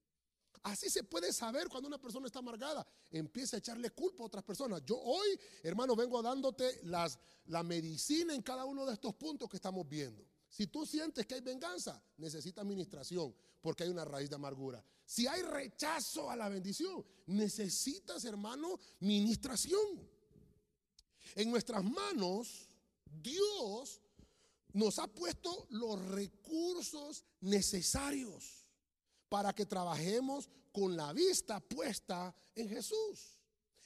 Así 0.63 0.91
se 0.91 1.05
puede 1.05 1.33
saber 1.33 1.69
cuando 1.69 1.89
una 1.89 2.01
persona 2.01 2.27
está 2.27 2.41
amargada. 2.41 2.87
Empieza 3.11 3.57
a 3.57 3.59
echarle 3.59 3.91
culpa 3.91 4.23
a 4.23 4.27
otras 4.27 4.45
personas. 4.45 4.83
Yo 4.85 4.99
hoy, 4.99 5.39
hermano, 5.63 5.97
vengo 5.97 6.21
dándote 6.23 6.81
las, 6.85 7.19
la 7.47 7.63
medicina 7.63 8.35
en 8.35 8.43
cada 8.43 8.65
uno 8.65 8.85
de 8.87 8.95
estos 8.95 9.15
puntos 9.15 9.49
que 9.49 9.57
estamos 9.57 9.89
viendo. 9.89 10.27
Si 10.49 10.67
tú 10.67 10.87
sientes 10.87 11.27
que 11.27 11.35
hay 11.35 11.41
venganza, 11.41 12.03
necesita 12.17 12.63
administración 12.63 13.35
porque 13.61 13.85
hay 13.85 13.91
una 13.91 14.05
raíz 14.05 14.29
de 14.29 14.37
amargura. 14.37 14.85
Si 15.05 15.27
hay 15.27 15.43
rechazo 15.43 16.31
a 16.31 16.37
la 16.37 16.49
bendición, 16.49 17.05
necesitas, 17.27 18.25
hermano, 18.25 18.79
ministración. 19.01 20.09
En 21.35 21.51
nuestras 21.51 21.83
manos, 21.85 22.69
Dios 23.05 24.01
nos 24.73 24.99
ha 24.99 25.07
puesto 25.07 25.67
los 25.71 26.01
recursos 26.11 27.25
necesarios 27.41 28.67
para 29.29 29.53
que 29.53 29.67
trabajemos 29.67 30.49
con 30.73 30.97
la 30.97 31.13
vista 31.13 31.61
puesta 31.61 32.35
en 32.55 32.69
Jesús. 32.69 33.39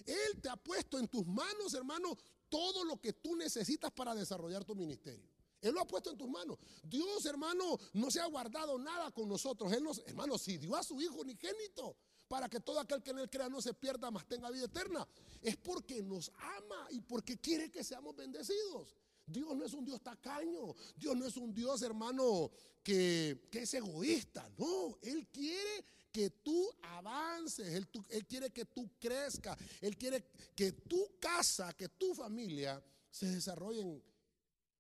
Él 0.05 0.41
te 0.41 0.49
ha 0.49 0.57
puesto 0.57 0.99
en 0.99 1.09
tus 1.09 1.27
manos, 1.27 1.75
hermano, 1.75 2.17
todo 2.49 2.85
lo 2.85 3.01
que 3.01 3.15
tú 3.15 3.37
necesitas 3.37 3.91
para 3.93 4.15
desarrollar 4.15 4.65
tu 4.65 4.75
ministerio. 4.75 5.32
Él 5.63 5.73
lo 5.75 5.81
ha 5.81 5.87
puesto 5.87 6.11
en 6.11 6.19
tus 6.19 6.29
manos. 6.29 6.59
Dios, 6.83 7.25
hermano, 7.25 7.79
no 7.95 8.11
se 8.11 8.21
ha 8.21 8.27
guardado 8.27 8.77
nada 8.79 9.11
con 9.13 9.29
nosotros. 9.29 9.73
Él 9.73 9.83
nos, 9.83 10.03
hermano, 10.07 10.37
si 10.37 10.59
dio 10.59 10.77
a 10.77 10.83
su 10.83 11.01
Hijo 11.01 11.21
unigénito 11.21 11.97
para 12.29 12.49
que 12.49 12.61
todo 12.61 12.81
aquel 12.81 13.03
que 13.03 13.11
en 13.11 13.21
él 13.21 13.31
crea 13.31 13.49
no 13.49 13.63
se 13.63 13.73
pierda, 13.73 14.11
mas 14.11 14.27
tenga 14.27 14.51
vida 14.51 14.65
eterna, 14.65 15.07
es 15.41 15.57
porque 15.57 16.03
nos 16.03 16.33
ama 16.37 16.89
y 16.91 17.01
porque 17.01 17.39
quiere 17.39 17.71
que 17.71 17.85
seamos 17.85 18.17
bendecidos. 18.17 18.97
Dios 19.25 19.57
no 19.57 19.65
es 19.65 19.73
un 19.73 19.85
Dios 19.85 20.03
tacaño. 20.03 20.75
Dios 20.97 21.17
no 21.17 21.27
es 21.27 21.37
un 21.37 21.55
Dios, 21.55 21.81
hermano, 21.83 22.51
que, 22.83 23.49
que 23.51 23.61
es 23.63 23.75
egoísta. 23.75 24.51
No, 24.59 24.99
Él 25.03 25.29
quiere 25.29 25.85
que 26.11 26.31
tú 26.31 26.71
avances. 26.83 27.73
Él, 27.73 27.89
él 28.11 28.27
quiere 28.27 28.51
que 28.51 28.65
tú 28.67 28.91
crezcas. 28.99 29.57
Él 29.81 29.97
quiere 29.97 30.25
que 30.55 30.73
tu 30.73 31.19
casa, 31.21 31.73
que 31.73 31.89
tu 31.89 32.15
familia 32.15 32.83
se 33.11 33.27
desarrollen 33.27 34.03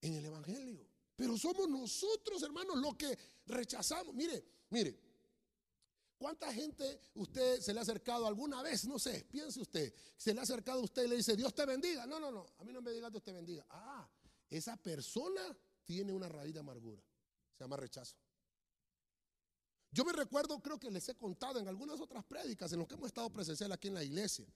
en 0.02 0.14
el 0.14 0.24
Evangelio. 0.26 0.86
Pero 1.16 1.38
somos 1.38 1.68
nosotros, 1.68 2.42
hermanos, 2.42 2.76
los 2.76 2.96
que 2.96 3.16
rechazamos. 3.46 4.14
Mire, 4.14 4.44
mire, 4.70 4.98
¿cuánta 6.18 6.52
gente 6.52 7.00
usted 7.14 7.60
se 7.60 7.72
le 7.72 7.78
ha 7.78 7.82
acercado 7.82 8.26
alguna 8.26 8.62
vez? 8.62 8.84
No 8.84 8.98
sé, 8.98 9.24
piense 9.30 9.60
usted, 9.60 9.94
se 10.16 10.34
le 10.34 10.40
ha 10.40 10.42
acercado 10.42 10.80
a 10.80 10.84
usted 10.84 11.04
y 11.04 11.08
le 11.08 11.16
dice, 11.16 11.36
Dios 11.36 11.54
te 11.54 11.64
bendiga. 11.64 12.06
No, 12.06 12.18
no, 12.18 12.30
no, 12.30 12.46
a 12.58 12.64
mí 12.64 12.72
no 12.72 12.82
me 12.82 12.92
diga 12.92 13.08
Dios 13.08 13.22
te 13.22 13.32
bendiga. 13.32 13.64
Ah, 13.70 14.08
esa 14.50 14.76
persona 14.76 15.56
tiene 15.84 16.12
una 16.12 16.28
raíz 16.28 16.52
de 16.52 16.60
amargura. 16.60 17.02
Se 17.56 17.64
llama 17.64 17.76
rechazo. 17.76 18.16
Yo 19.90 20.04
me 20.06 20.12
recuerdo, 20.12 20.58
creo 20.60 20.80
que 20.80 20.90
les 20.90 21.06
he 21.10 21.14
contado 21.14 21.60
en 21.60 21.68
algunas 21.68 22.00
otras 22.00 22.24
prédicas 22.24 22.72
en 22.72 22.78
los 22.78 22.88
que 22.88 22.94
hemos 22.94 23.08
estado 23.08 23.30
presencial 23.30 23.70
aquí 23.72 23.88
en 23.88 23.94
la 23.94 24.02
iglesia. 24.02 24.46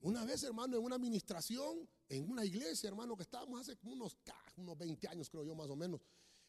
Una 0.00 0.24
vez, 0.24 0.42
hermano, 0.42 0.76
en 0.76 0.84
una 0.84 0.96
administración, 0.96 1.88
en 2.08 2.28
una 2.28 2.44
iglesia, 2.44 2.88
hermano, 2.88 3.16
que 3.16 3.22
estábamos 3.22 3.60
hace 3.60 3.78
unos, 3.84 4.18
unos 4.56 4.76
20 4.78 5.08
años, 5.08 5.28
creo 5.30 5.44
yo, 5.44 5.54
más 5.54 5.68
o 5.68 5.76
menos. 5.76 6.00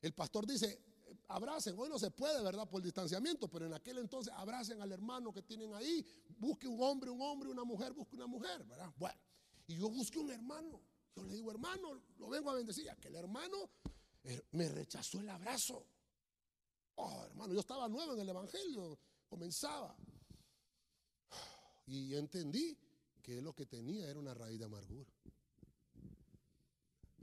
El 0.01 0.13
pastor 0.13 0.45
dice, 0.45 0.83
abracen, 1.27 1.75
hoy 1.77 1.89
no 1.89 1.97
se 1.97 2.11
puede, 2.11 2.43
¿verdad? 2.43 2.67
Por 2.67 2.79
el 2.79 2.85
distanciamiento, 2.85 3.47
pero 3.47 3.65
en 3.65 3.73
aquel 3.73 3.97
entonces 3.97 4.33
abracen 4.35 4.81
al 4.81 4.91
hermano 4.91 5.33
que 5.33 5.41
tienen 5.41 5.73
ahí, 5.73 6.05
busque 6.37 6.67
un 6.67 6.81
hombre, 6.81 7.09
un 7.09 7.21
hombre, 7.21 7.49
una 7.49 7.63
mujer, 7.63 7.93
busque 7.93 8.15
una 8.15 8.27
mujer, 8.27 8.63
¿verdad? 8.65 8.91
Bueno, 8.97 9.19
y 9.67 9.75
yo 9.77 9.89
busqué 9.89 10.19
un 10.19 10.31
hermano. 10.31 10.81
Yo 11.15 11.23
le 11.23 11.33
digo, 11.33 11.49
hermano, 11.49 12.01
lo 12.17 12.29
vengo 12.29 12.51
a 12.51 12.55
bendecir. 12.55 12.89
Aquel 12.89 13.15
hermano 13.15 13.69
eh, 14.23 14.41
me 14.51 14.67
rechazó 14.69 15.19
el 15.21 15.29
abrazo. 15.29 15.87
Oh, 16.95 17.23
hermano, 17.25 17.53
yo 17.53 17.59
estaba 17.59 17.87
nuevo 17.87 18.13
en 18.13 18.19
el 18.19 18.29
Evangelio, 18.29 18.99
comenzaba. 19.27 19.95
Y 21.87 22.15
entendí 22.15 22.77
que 23.21 23.41
lo 23.41 23.53
que 23.53 23.65
tenía 23.65 24.09
era 24.09 24.19
una 24.19 24.33
raíz 24.33 24.59
de 24.59 24.65
amargura. 24.65 25.14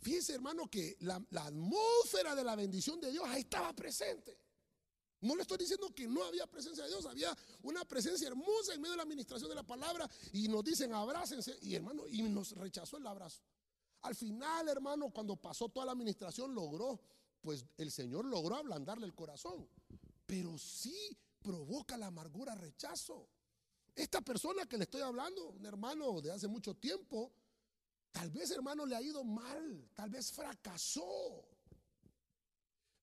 Fíjense 0.02 0.35
hermano 0.35 0.68
que 0.68 0.97
la, 1.00 1.23
atmósfera 1.37 2.35
de 2.35 2.44
la 2.44 2.56
bendición 2.56 3.00
de 3.00 3.11
Dios 3.11 3.25
ahí 3.26 3.42
estaba 3.42 3.73
presente. 3.73 4.37
No 5.21 5.37
le 5.37 5.42
estoy 5.42 5.59
diciendo 5.59 5.94
que 5.94 6.09
no 6.09 6.25
había 6.25 6.49
presencia 6.49 6.82
de 6.82 6.90
Dios, 6.90 7.06
había 7.06 7.37
una 7.62 7.85
presencia 7.85 8.26
hermosa 8.26 8.75
en 8.75 8.80
medio 8.80 8.92
de 8.92 8.97
la 8.97 9.04
administración 9.04 9.49
de 9.49 9.54
la 9.54 9.62
palabra 9.62 10.11
y 10.32 10.49
nos 10.49 10.64
dicen 10.64 10.92
abrácense 10.92 11.56
y 11.62 11.76
hermano, 11.76 12.09
y 12.09 12.23
nos 12.23 12.52
rechazó 12.56 12.97
el 12.97 13.06
abrazo. 13.06 13.40
Al 14.02 14.16
final, 14.16 14.68
hermano, 14.68 15.11
cuando 15.11 15.37
pasó 15.37 15.68
toda 15.68 15.87
la 15.87 15.92
administración, 15.92 16.52
logró, 16.52 17.00
pues 17.40 17.64
el 17.76 17.92
Señor 17.92 18.25
logró 18.25 18.56
ablandarle 18.56 19.06
el 19.06 19.14
corazón, 19.14 19.68
pero 20.26 20.59
sí 20.59 21.16
provoca 21.40 21.97
la 21.97 22.09
amargura 22.09 22.56
rechazo. 22.56 23.28
Esta 23.94 24.23
persona 24.23 24.66
que 24.66 24.76
le 24.76 24.85
estoy 24.85 25.02
hablando, 25.02 25.50
un 25.50 25.64
hermano 25.64 26.21
de 26.21 26.32
hace 26.32 26.49
mucho 26.49 26.75
tiempo, 26.75 27.32
tal 28.12 28.31
vez 28.31 28.50
hermano 28.50 28.87
le 28.87 28.95
ha 28.95 29.02
ido 29.02 29.25
mal, 29.25 29.90
tal 29.95 30.11
vez 30.11 30.31
fracasó. 30.31 31.49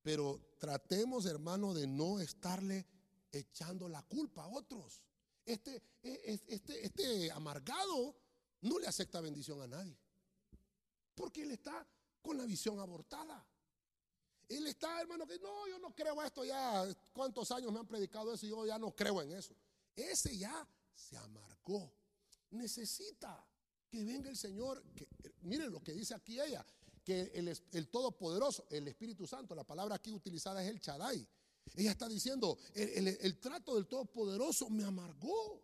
Pero 0.01 0.39
tratemos, 0.58 1.25
hermano, 1.25 1.74
de 1.74 1.86
no 1.86 2.20
estarle 2.20 2.86
echando 3.32 3.89
la 3.89 4.01
culpa 4.04 4.44
a 4.44 4.48
otros. 4.48 5.01
Este, 5.46 5.82
e, 6.01 6.39
este, 6.48 6.86
este 6.86 7.32
amargado 7.32 8.16
no 8.62 8.80
le 8.80 8.88
acepta 8.88 9.20
bendición 9.20 9.62
a 9.62 9.68
nadie. 9.68 9.98
Porque 11.16 11.42
él 11.42 11.51
está 11.51 11.86
con 12.22 12.38
la 12.38 12.46
visión 12.46 12.80
abortada. 12.80 13.46
Él 14.48 14.66
está, 14.68 15.01
hermano, 15.01 15.28
que 15.28 15.38
no, 15.39 15.68
yo 15.68 15.80
no 15.80 15.94
creo 15.94 16.22
esto 16.24 16.44
ya. 16.46 16.86
¿Cuántos 17.13 17.51
años 17.51 17.72
me 17.72 17.80
han 17.80 17.88
predicado 17.88 18.34
eso 18.34 18.46
y 18.46 18.50
yo 18.50 18.66
ya 18.66 18.80
no 18.80 18.96
creo 18.96 19.22
en 19.22 19.34
eso? 19.34 19.56
Ese 19.96 20.38
ya 20.38 20.68
se 20.96 21.18
amargó. 21.18 21.94
Necesita 22.51 23.46
que 23.89 24.03
venga 24.03 24.29
el 24.29 24.38
Señor. 24.38 24.84
Que, 24.96 25.08
miren 25.41 25.72
lo 25.72 25.81
que 25.81 25.93
dice 25.93 26.13
aquí 26.13 26.39
ella 26.39 26.65
que 27.03 27.31
el, 27.72 27.88
Todopoderoso, 27.88 28.67
el 28.69 28.88
Espíritu 28.88 29.25
Santo, 29.25 29.55
la 29.55 29.65
palabra 29.65 29.96
aquí 29.96 30.12
utilizada 30.12 30.63
es 30.63 30.69
el 30.69 30.79
Chadai. 30.79 31.27
Ella 31.75 31.91
está 31.91 32.08
diciendo, 32.08 32.58
el, 32.74 33.39
trato 33.39 33.75
del 33.75 33.88
Todopoderoso 33.88 34.69
me 34.69 34.84
amargó. 34.84 35.62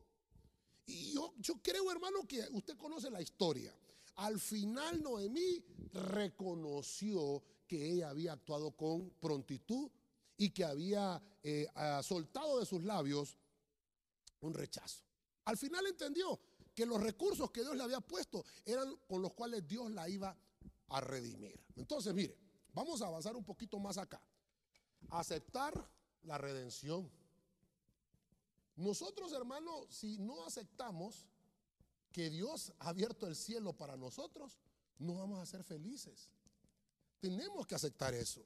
Y 0.87 1.13
yo, 1.13 1.33
yo 1.39 1.61
creo, 1.61 1.91
hermano, 1.91 2.27
que 2.27 2.47
usted 2.51 2.77
conoce 2.77 3.09
la 3.09 3.21
historia. 3.21 3.73
Al 4.15 4.39
final 4.39 5.01
Noemí 5.03 5.63
reconoció 5.93 7.43
que 7.67 7.91
ella 7.91 8.09
había 8.09 8.33
actuado 8.33 8.71
con 8.71 9.09
prontitud 9.19 9.89
y 10.37 10.49
que 10.51 10.63
había 10.63 11.21
eh, 11.43 11.67
soltado 12.01 12.59
de 12.59 12.65
sus 12.65 12.83
labios 12.83 13.37
un 14.41 14.53
rechazo. 14.53 15.03
Al 15.45 15.57
final 15.57 15.85
entendió 15.85 16.39
que 16.75 16.85
los 16.85 17.01
recursos 17.01 17.49
que 17.51 17.61
Dios 17.61 17.75
le 17.75 17.83
había 17.83 18.01
puesto 18.01 18.45
eran 18.65 18.95
con 19.07 19.21
los 19.21 19.33
cuales 19.33 19.65
Dios 19.65 19.89
la 19.91 20.07
iba 20.09 20.37
a 20.89 21.01
redimir. 21.01 21.59
Entonces, 21.75 22.13
mire, 22.13 22.37
vamos 22.73 23.01
a 23.01 23.07
avanzar 23.07 23.35
un 23.35 23.45
poquito 23.45 23.79
más 23.79 23.97
acá. 23.97 24.21
Aceptar 25.09 25.89
la 26.23 26.37
redención. 26.37 27.09
Nosotros, 28.75 29.31
hermanos, 29.31 29.87
si 29.89 30.17
no 30.17 30.45
aceptamos 30.45 31.25
que 32.11 32.29
Dios 32.29 32.73
ha 32.79 32.89
abierto 32.89 33.25
el 33.25 33.35
cielo 33.35 33.73
para 33.73 33.95
nosotros, 33.95 34.59
no 34.99 35.15
vamos 35.15 35.39
a 35.39 35.45
ser 35.45 35.63
felices. 35.63 36.29
Tenemos 37.19 37.65
que 37.65 37.75
aceptar 37.75 38.13
eso. 38.13 38.43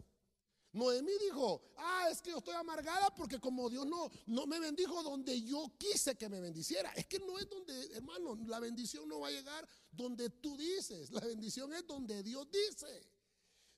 Noemí 0.72 1.12
dijo, 1.20 1.62
ah, 1.78 2.08
es 2.12 2.22
que 2.22 2.30
yo 2.30 2.38
estoy 2.38 2.54
amargada 2.54 3.14
porque 3.16 3.40
como 3.40 3.70
Dios 3.70 3.88
no, 3.88 4.10
no 4.28 4.46
me 4.46 4.60
bendijo 4.60 5.02
donde 5.02 5.42
yo 5.42 5.72
quise 5.78 6.16
que 6.16 6.30
me 6.30 6.40
bendiciera. 6.40 6.92
Es 6.94 7.08
que 7.08 7.20
no 7.20 7.40
es 7.40 7.50
donde, 7.50 7.96
hermano, 7.96 8.36
la 8.46 8.60
bendición 8.60 9.08
no 9.10 9.22
va 9.22 9.30
a 9.30 9.32
llegar 9.32 9.68
donde 9.92 10.30
tú 10.30 10.56
dices. 10.58 11.10
La 11.12 11.22
bendición 11.22 11.74
es 11.74 11.88
donde 11.88 12.22
Dios 12.22 12.48
dice. 12.52 13.10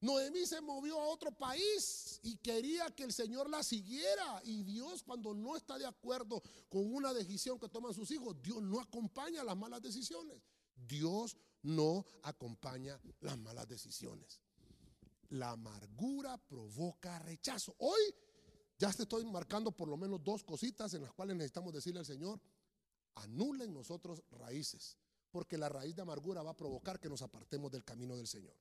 Noemí 0.01 0.45
se 0.47 0.59
movió 0.61 0.99
a 0.99 1.07
otro 1.07 1.31
país 1.31 2.19
y 2.23 2.35
quería 2.37 2.89
que 2.89 3.03
el 3.03 3.13
Señor 3.13 3.49
la 3.49 3.63
siguiera. 3.63 4.41
Y 4.43 4.63
Dios 4.63 5.03
cuando 5.03 5.33
no 5.33 5.55
está 5.55 5.77
de 5.77 5.85
acuerdo 5.85 6.41
con 6.67 6.93
una 6.93 7.13
decisión 7.13 7.57
que 7.57 7.69
toman 7.69 7.93
sus 7.93 8.11
hijos, 8.11 8.35
Dios 8.41 8.61
no 8.61 8.81
acompaña 8.81 9.43
las 9.43 9.55
malas 9.55 9.81
decisiones. 9.81 10.41
Dios 10.75 11.37
no 11.61 12.03
acompaña 12.23 12.99
las 13.21 13.37
malas 13.37 13.67
decisiones. 13.67 14.41
La 15.31 15.51
amargura 15.51 16.37
provoca 16.37 17.19
rechazo. 17.19 17.75
Hoy 17.79 18.01
ya 18.77 18.91
te 18.91 19.03
estoy 19.03 19.23
marcando 19.25 19.71
por 19.71 19.87
lo 19.87 19.95
menos 19.95 20.23
dos 20.23 20.43
cositas 20.43 20.93
en 20.93 21.03
las 21.03 21.13
cuales 21.13 21.35
necesitamos 21.35 21.73
decirle 21.73 21.99
al 21.99 22.05
Señor, 22.05 22.41
anulen 23.15 23.73
nosotros 23.73 24.23
raíces, 24.31 24.97
porque 25.31 25.57
la 25.57 25.69
raíz 25.69 25.95
de 25.95 26.01
amargura 26.01 26.43
va 26.43 26.51
a 26.51 26.57
provocar 26.57 26.99
que 26.99 27.09
nos 27.09 27.21
apartemos 27.21 27.71
del 27.71 27.83
camino 27.83 28.17
del 28.17 28.27
Señor. 28.27 28.55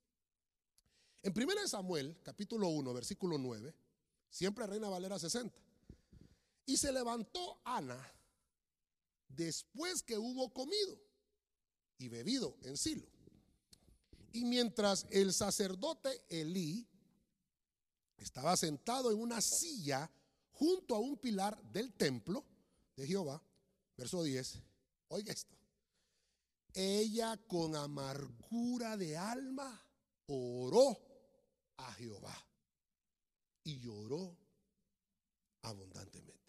En 1.23 1.33
1 1.37 1.69
Samuel, 1.69 2.21
capítulo 2.23 2.69
1, 2.69 2.95
versículo 2.95 3.37
9, 3.37 3.75
siempre 4.29 4.67
Reina 4.67 4.89
Valera 4.89 5.19
60. 5.19 5.55
Y 6.67 6.77
se 6.77 6.93
levantó 6.93 7.61
Ana 7.65 8.01
después 9.27 10.03
que 10.03 10.19
hubo 10.19 10.53
comido 10.53 11.01
y 11.99 12.09
bebido 12.09 12.57
en 12.63 12.77
Silo. 12.77 13.07
Y 14.33 14.45
mientras 14.45 15.07
el 15.11 15.33
sacerdote 15.33 16.25
Elí 16.29 16.87
estaba 18.17 18.57
sentado 18.57 19.11
en 19.11 19.19
una 19.19 19.41
silla 19.41 20.11
junto 20.53 20.95
a 20.95 20.99
un 20.99 21.17
pilar 21.17 21.61
del 21.73 21.93
templo 21.95 22.45
de 22.97 23.07
Jehová, 23.07 23.43
verso 23.97 24.23
10, 24.23 24.63
oiga 25.09 25.33
esto, 25.33 25.57
ella 26.75 27.37
con 27.49 27.75
amargura 27.75 28.97
de 28.97 29.17
alma 29.17 29.83
oró 30.27 30.99
a 31.79 31.93
Jehová 31.95 32.37
y 33.65 33.81
lloró 33.81 34.37
abundantemente. 35.63 36.41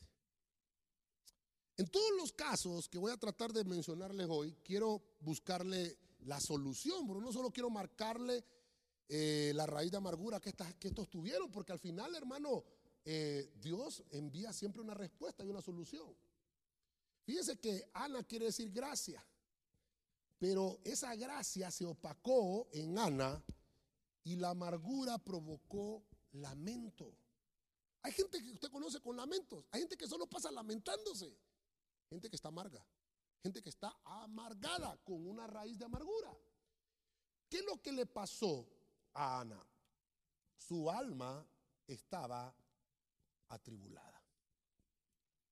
En 1.78 1.88
todos 1.88 2.12
los 2.17 2.32
casos 2.34 2.88
que 2.88 3.00
voy 3.00 3.12
a 3.12 3.17
tratar 3.17 3.52
de 3.54 3.63
mencionarles 3.63 4.28
hoy, 4.30 4.56
quiero 4.63 5.02
buscarle 5.22 5.98
la 6.26 6.40
solución, 6.40 7.08
pero 7.08 7.22
no 7.22 7.32
solo 7.32 7.52
quiero 7.52 7.70
marcarle 7.70 8.44
eh, 9.08 9.52
la 9.56 9.66
raíz 9.66 9.92
de 9.92 9.98
amargura 9.98 10.40
que, 10.40 10.54
que, 10.80 10.88
estos 10.88 11.10
tuvieron, 11.10 11.52
porque 11.52 11.72
al 11.72 11.80
final, 11.80 12.16
hermano, 12.16 12.64
eh, 13.04 13.52
Dios 13.60 14.04
envía 14.12 14.54
siempre 14.54 14.82
una 14.82 14.94
respuesta 14.94 15.44
y 15.44 15.48
una 15.48 15.62
solución. 15.62 16.16
Fíjense 17.24 17.60
que 17.60 17.90
Ana 17.94 18.24
quiere 18.24 18.46
decir 18.46 18.72
gracia, 18.72 19.26
pero 20.38 20.80
esa 20.84 21.16
gracia 21.16 21.70
se 21.72 21.86
opacó 21.86 22.68
en 22.72 22.98
Ana 22.98 23.44
y 24.24 24.36
la 24.36 24.52
amargura 24.52 25.18
provocó 25.18 26.04
lamento. 26.32 27.14
Hay 28.04 28.12
gente 28.14 28.42
que 28.42 28.52
usted 28.52 28.72
conoce 28.72 29.00
con 29.00 29.16
lamentos, 29.16 29.66
hay 29.72 29.82
gente 29.82 29.98
que 29.98 30.08
solo 30.08 30.28
pasa 30.28 30.52
lamentándose, 30.52 31.38
gente 32.10 32.30
que 32.30 32.36
está 32.36 32.48
amarga. 32.48 32.84
Gente 33.42 33.62
que 33.62 33.70
está 33.70 33.96
amargada 34.06 34.98
con 35.04 35.28
una 35.28 35.48
raíz 35.48 35.78
de 35.78 35.86
amargura. 35.86 36.32
¿Qué 37.50 37.58
es 37.58 37.66
lo 37.66 37.82
que 37.82 37.92
le 37.92 38.06
pasó 38.06 38.68
a 39.14 39.42
Ana? 39.42 39.60
Su 40.58 40.90
alma 40.90 41.46
estaba 41.88 42.56
atribulada. 43.50 44.24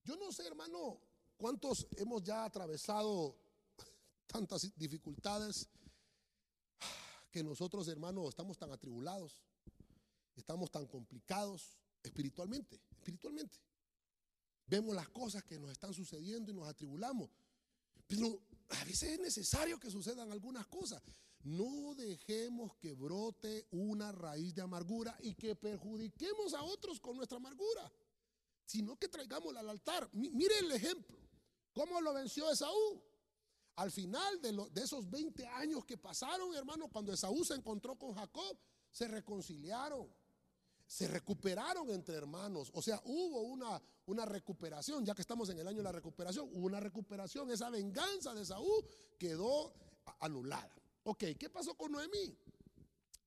Yo 0.03 0.15
no 0.17 0.31
sé, 0.31 0.47
hermano, 0.47 1.01
cuántos 1.35 1.87
hemos 1.97 2.23
ya 2.23 2.45
atravesado 2.45 3.35
tantas 4.27 4.71
dificultades 4.77 5.67
que 7.31 7.43
nosotros, 7.43 7.87
hermano, 7.87 8.29
estamos 8.29 8.57
tan 8.57 8.71
atribulados, 8.71 9.43
estamos 10.35 10.71
tan 10.71 10.85
complicados 10.85 11.77
espiritualmente, 12.03 12.79
espiritualmente. 12.91 13.59
Vemos 14.67 14.95
las 14.95 15.09
cosas 15.09 15.43
que 15.43 15.59
nos 15.59 15.71
están 15.71 15.93
sucediendo 15.93 16.51
y 16.51 16.53
nos 16.53 16.67
atribulamos. 16.67 17.29
Pero 18.09 18.41
a 18.69 18.83
veces 18.85 19.11
es 19.11 19.19
necesario 19.19 19.79
que 19.79 19.91
sucedan 19.91 20.31
algunas 20.31 20.65
cosas. 20.65 21.01
No 21.43 21.93
dejemos 21.93 22.75
que 22.77 22.95
brote 22.95 23.67
una 23.69 24.11
raíz 24.11 24.55
de 24.55 24.63
amargura 24.63 25.15
y 25.21 25.35
que 25.35 25.55
perjudiquemos 25.55 26.55
a 26.55 26.63
otros 26.63 26.99
con 26.99 27.15
nuestra 27.15 27.37
amargura, 27.37 27.89
sino 28.65 28.97
que 28.97 29.07
traigámosla 29.07 29.59
al 29.59 29.69
altar. 29.69 30.09
Mire 30.11 30.57
el 30.57 30.71
ejemplo, 30.71 31.19
cómo 31.71 32.01
lo 32.01 32.11
venció 32.13 32.51
Esaú. 32.51 32.99
Al 33.75 33.91
final 33.91 34.41
de, 34.41 34.51
de 34.71 34.81
esos 34.81 35.07
20 35.07 35.45
años 35.45 35.85
que 35.85 35.95
pasaron, 35.95 36.53
hermano, 36.55 36.89
cuando 36.89 37.13
Esaú 37.13 37.45
se 37.45 37.53
encontró 37.53 37.95
con 37.95 38.15
Jacob, 38.15 38.57
se 38.91 39.07
reconciliaron 39.07 40.11
se 40.89 41.07
recuperaron 41.07 41.91
entre 41.91 42.15
hermanos. 42.15 42.71
O 42.73 42.81
sea, 42.81 42.99
hubo 43.05 43.43
una, 43.43 43.79
una 44.07 44.25
recuperación, 44.25 45.05
ya 45.05 45.13
que 45.13 45.21
estamos 45.21 45.47
en 45.49 45.59
el 45.59 45.67
año 45.67 45.77
de 45.77 45.83
la 45.83 45.91
recuperación, 45.91 46.49
hubo 46.51 46.65
una 46.65 46.79
recuperación. 46.79 47.51
Esa 47.51 47.69
venganza 47.69 48.33
de 48.33 48.43
Saúl 48.43 48.83
quedó 49.19 49.71
anulada. 50.19 50.73
Ok, 51.03 51.25
¿qué 51.37 51.47
pasó 51.51 51.75
con 51.75 51.91
Noemí? 51.91 52.35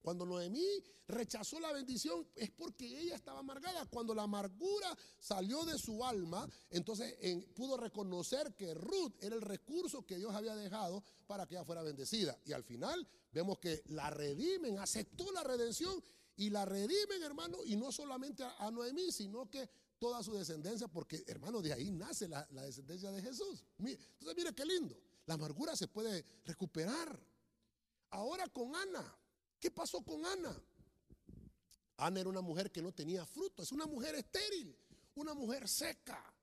Cuando 0.00 0.26
Noemí 0.26 0.82
rechazó 1.06 1.60
la 1.60 1.72
bendición 1.72 2.26
es 2.34 2.50
porque 2.50 2.98
ella 2.98 3.14
estaba 3.14 3.38
amargada. 3.38 3.86
Cuando 3.86 4.12
la 4.12 4.24
amargura 4.24 4.98
salió 5.20 5.64
de 5.64 5.78
su 5.78 6.04
alma, 6.04 6.48
entonces 6.68 7.14
pudo 7.54 7.76
reconocer 7.76 8.56
que 8.56 8.74
Ruth 8.74 9.14
era 9.20 9.36
el 9.36 9.42
recurso 9.42 10.04
que 10.04 10.18
Dios 10.18 10.34
había 10.34 10.56
dejado 10.56 11.04
para 11.28 11.46
que 11.46 11.54
ella 11.54 11.64
fuera 11.64 11.84
bendecida. 11.84 12.36
Y 12.44 12.52
al 12.52 12.64
final 12.64 13.06
vemos 13.30 13.60
que 13.60 13.84
la 13.86 14.10
redimen, 14.10 14.80
aceptó 14.80 15.30
la 15.30 15.44
redención 15.44 16.02
y 16.36 16.50
la 16.50 16.64
redimen, 16.64 17.22
hermano, 17.22 17.58
y 17.64 17.76
no 17.76 17.92
solamente 17.92 18.44
a, 18.44 18.70
Noemí, 18.70 19.12
sino 19.12 19.48
que 19.50 19.68
toda 19.98 20.22
su 20.22 20.34
descendencia, 20.34 20.88
porque, 20.88 21.22
hermano, 21.26 21.60
de 21.60 21.72
ahí 21.72 21.90
nace 21.90 22.28
la, 22.28 22.46
la 22.50 22.62
descendencia 22.62 23.10
de 23.10 23.22
Jesús. 23.22 23.64
Entonces, 23.78 24.36
mire 24.36 24.54
qué 24.54 24.64
lindo. 24.64 24.98
La 25.26 25.34
amargura 25.34 25.76
se 25.76 25.88
puede 25.88 26.24
recuperar. 26.44 27.18
Ahora 28.10 28.48
con 28.48 28.74
Ana. 28.74 29.18
¿Qué 29.60 29.70
pasó 29.70 30.02
con 30.02 30.26
Ana? 30.26 30.60
Ana 31.98 32.20
era 32.20 32.28
una 32.28 32.40
mujer 32.40 32.72
que 32.72 32.82
no 32.82 32.92
tenía 32.92 33.24
fruto, 33.24 33.62
es 33.62 33.70
una 33.70 33.86
mujer 33.86 34.16
estéril, 34.16 34.76
una 35.14 35.34
mujer 35.34 35.68
seca. 35.68 36.34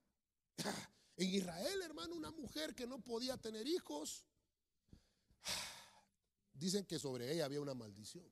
En 1.18 1.28
Israel, 1.28 1.82
hermano, 1.82 2.16
una 2.16 2.32
mujer 2.32 2.74
que 2.74 2.88
no 2.88 2.98
podía 3.02 3.36
tener 3.36 3.68
hijos. 3.68 4.24
Dicen 6.54 6.86
que 6.86 6.98
sobre 6.98 7.30
ella 7.34 7.44
había 7.44 7.60
una 7.60 7.74
maldición. 7.74 8.26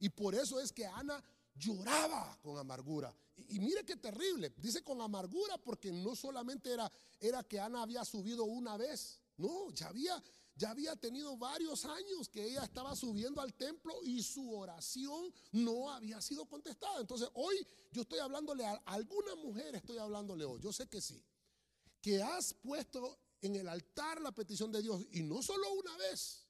Y 0.00 0.08
por 0.08 0.34
eso 0.34 0.60
es 0.60 0.72
que 0.72 0.84
Ana 0.86 1.22
lloraba 1.54 2.38
con 2.42 2.58
amargura. 2.58 3.14
Y, 3.48 3.60
mire 3.60 3.84
qué 3.84 3.96
terrible. 3.96 4.52
Dice 4.56 4.82
con 4.82 5.00
amargura 5.00 5.58
porque 5.58 5.92
no 5.92 6.16
solamente 6.16 6.72
era, 6.72 6.90
era 7.20 7.42
que 7.44 7.60
Ana 7.60 7.82
había 7.82 8.04
subido 8.04 8.44
una 8.44 8.76
vez. 8.76 9.20
No, 9.36 9.70
ya 9.70 9.88
había, 9.88 10.22
ya 10.54 10.70
había 10.70 10.96
tenido 10.96 11.36
varios 11.36 11.84
años 11.84 12.28
que 12.28 12.44
ella 12.44 12.64
estaba 12.64 12.96
subiendo 12.96 13.40
al 13.40 13.54
templo 13.54 13.94
y 14.02 14.22
su 14.22 14.54
oración 14.54 15.32
no 15.52 15.90
había 15.90 16.20
sido 16.20 16.46
contestada. 16.46 17.00
Entonces 17.00 17.28
hoy 17.34 17.66
yo 17.90 18.02
estoy 18.02 18.18
hablándole 18.18 18.64
a 18.64 18.74
alguna 18.86 19.34
mujer, 19.36 19.74
estoy 19.74 19.98
hablándole 19.98 20.44
hoy, 20.44 20.60
yo 20.60 20.72
sé 20.72 20.86
que 20.88 21.00
sí, 21.00 21.22
que 22.00 22.22
has 22.22 22.54
puesto 22.54 23.18
en 23.40 23.56
el 23.56 23.68
altar 23.68 24.20
la 24.20 24.32
petición 24.32 24.70
de 24.70 24.82
Dios 24.82 25.02
y 25.12 25.22
no 25.22 25.42
solo 25.42 25.72
una 25.72 25.96
vez. 25.96 26.46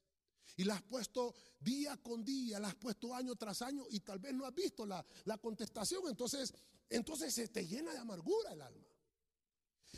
Y 0.57 0.63
la 0.63 0.75
has 0.75 0.81
puesto 0.83 1.33
día 1.59 1.97
con 1.97 2.23
día, 2.23 2.59
la 2.59 2.69
has 2.69 2.75
puesto 2.75 3.13
año 3.13 3.35
tras 3.35 3.61
año 3.61 3.85
y 3.89 3.99
tal 4.01 4.19
vez 4.19 4.33
no 4.33 4.45
has 4.45 4.53
visto 4.53 4.85
la, 4.85 5.05
la 5.25 5.37
contestación. 5.37 6.03
Entonces, 6.07 6.53
entonces 6.89 7.33
se 7.33 7.47
te 7.47 7.65
llena 7.65 7.93
de 7.93 7.99
amargura 7.99 8.51
el 8.51 8.61
alma. 8.61 8.87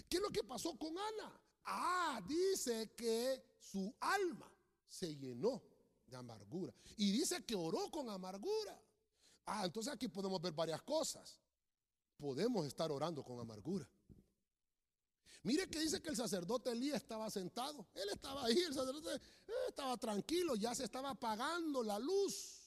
¿Qué 0.10 0.18
es 0.18 0.24
lo 0.24 0.30
que 0.30 0.44
pasó 0.44 0.78
con 0.78 0.98
Ana? 0.98 1.42
Ah, 1.66 2.22
dice 2.28 2.92
que 2.96 3.44
su 3.60 3.94
alma 4.00 4.52
se 4.88 5.16
llenó 5.16 5.62
de 6.06 6.18
amargura. 6.18 6.74
Y 6.98 7.12
dice 7.12 7.44
que 7.46 7.56
oró 7.56 7.89
con 7.89 8.10
amargura. 8.10 8.80
Ah, 9.46 9.66
entonces 9.66 9.94
aquí 9.94 10.08
podemos 10.08 10.42
ver 10.42 10.54
varias 10.54 10.82
cosas. 10.82 11.39
Podemos 12.18 12.66
estar 12.66 12.92
orando 12.92 13.24
con 13.24 13.39
amargura. 13.39 13.88
Mire 15.43 15.67
que 15.67 15.79
dice 15.79 16.01
que 16.01 16.10
el 16.10 16.15
sacerdote 16.15 16.71
Elías 16.71 17.01
estaba 17.01 17.29
sentado. 17.29 17.86
Él 17.93 18.08
estaba 18.13 18.45
ahí, 18.45 18.58
el 18.58 18.73
sacerdote 18.73 19.15
eh, 19.15 19.51
estaba 19.67 19.97
tranquilo, 19.97 20.56
ya 20.56 20.73
se 20.73 20.86
estaba 20.86 21.12
apagando 21.12 21.84
la 21.84 21.99
luz. 21.99 22.63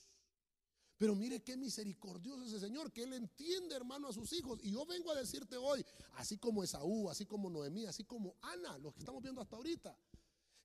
Pero 0.99 1.15
mire 1.15 1.43
qué 1.43 1.57
misericordioso 1.57 2.45
ese 2.45 2.61
Señor, 2.61 2.93
que 2.93 3.03
Él 3.03 3.15
entiende, 3.15 3.75
hermano, 3.75 4.09
a 4.09 4.13
sus 4.13 4.33
hijos. 4.33 4.61
Y 4.63 4.73
yo 4.73 4.85
vengo 4.87 5.11
a 5.11 5.15
decirte 5.15 5.57
hoy, 5.57 5.85
así 6.15 6.39
como 6.39 6.63
Esaú, 6.63 7.11
así 7.11 7.27
como 7.27 7.51
Noemí, 7.51 7.87
así 7.87 8.05
como 8.05 8.37
Ana, 8.43 8.79
los 8.79 8.95
que 8.95 9.01
estamos 9.01 9.23
viendo 9.23 9.41
hasta 9.41 9.57
ahorita, 9.57 9.97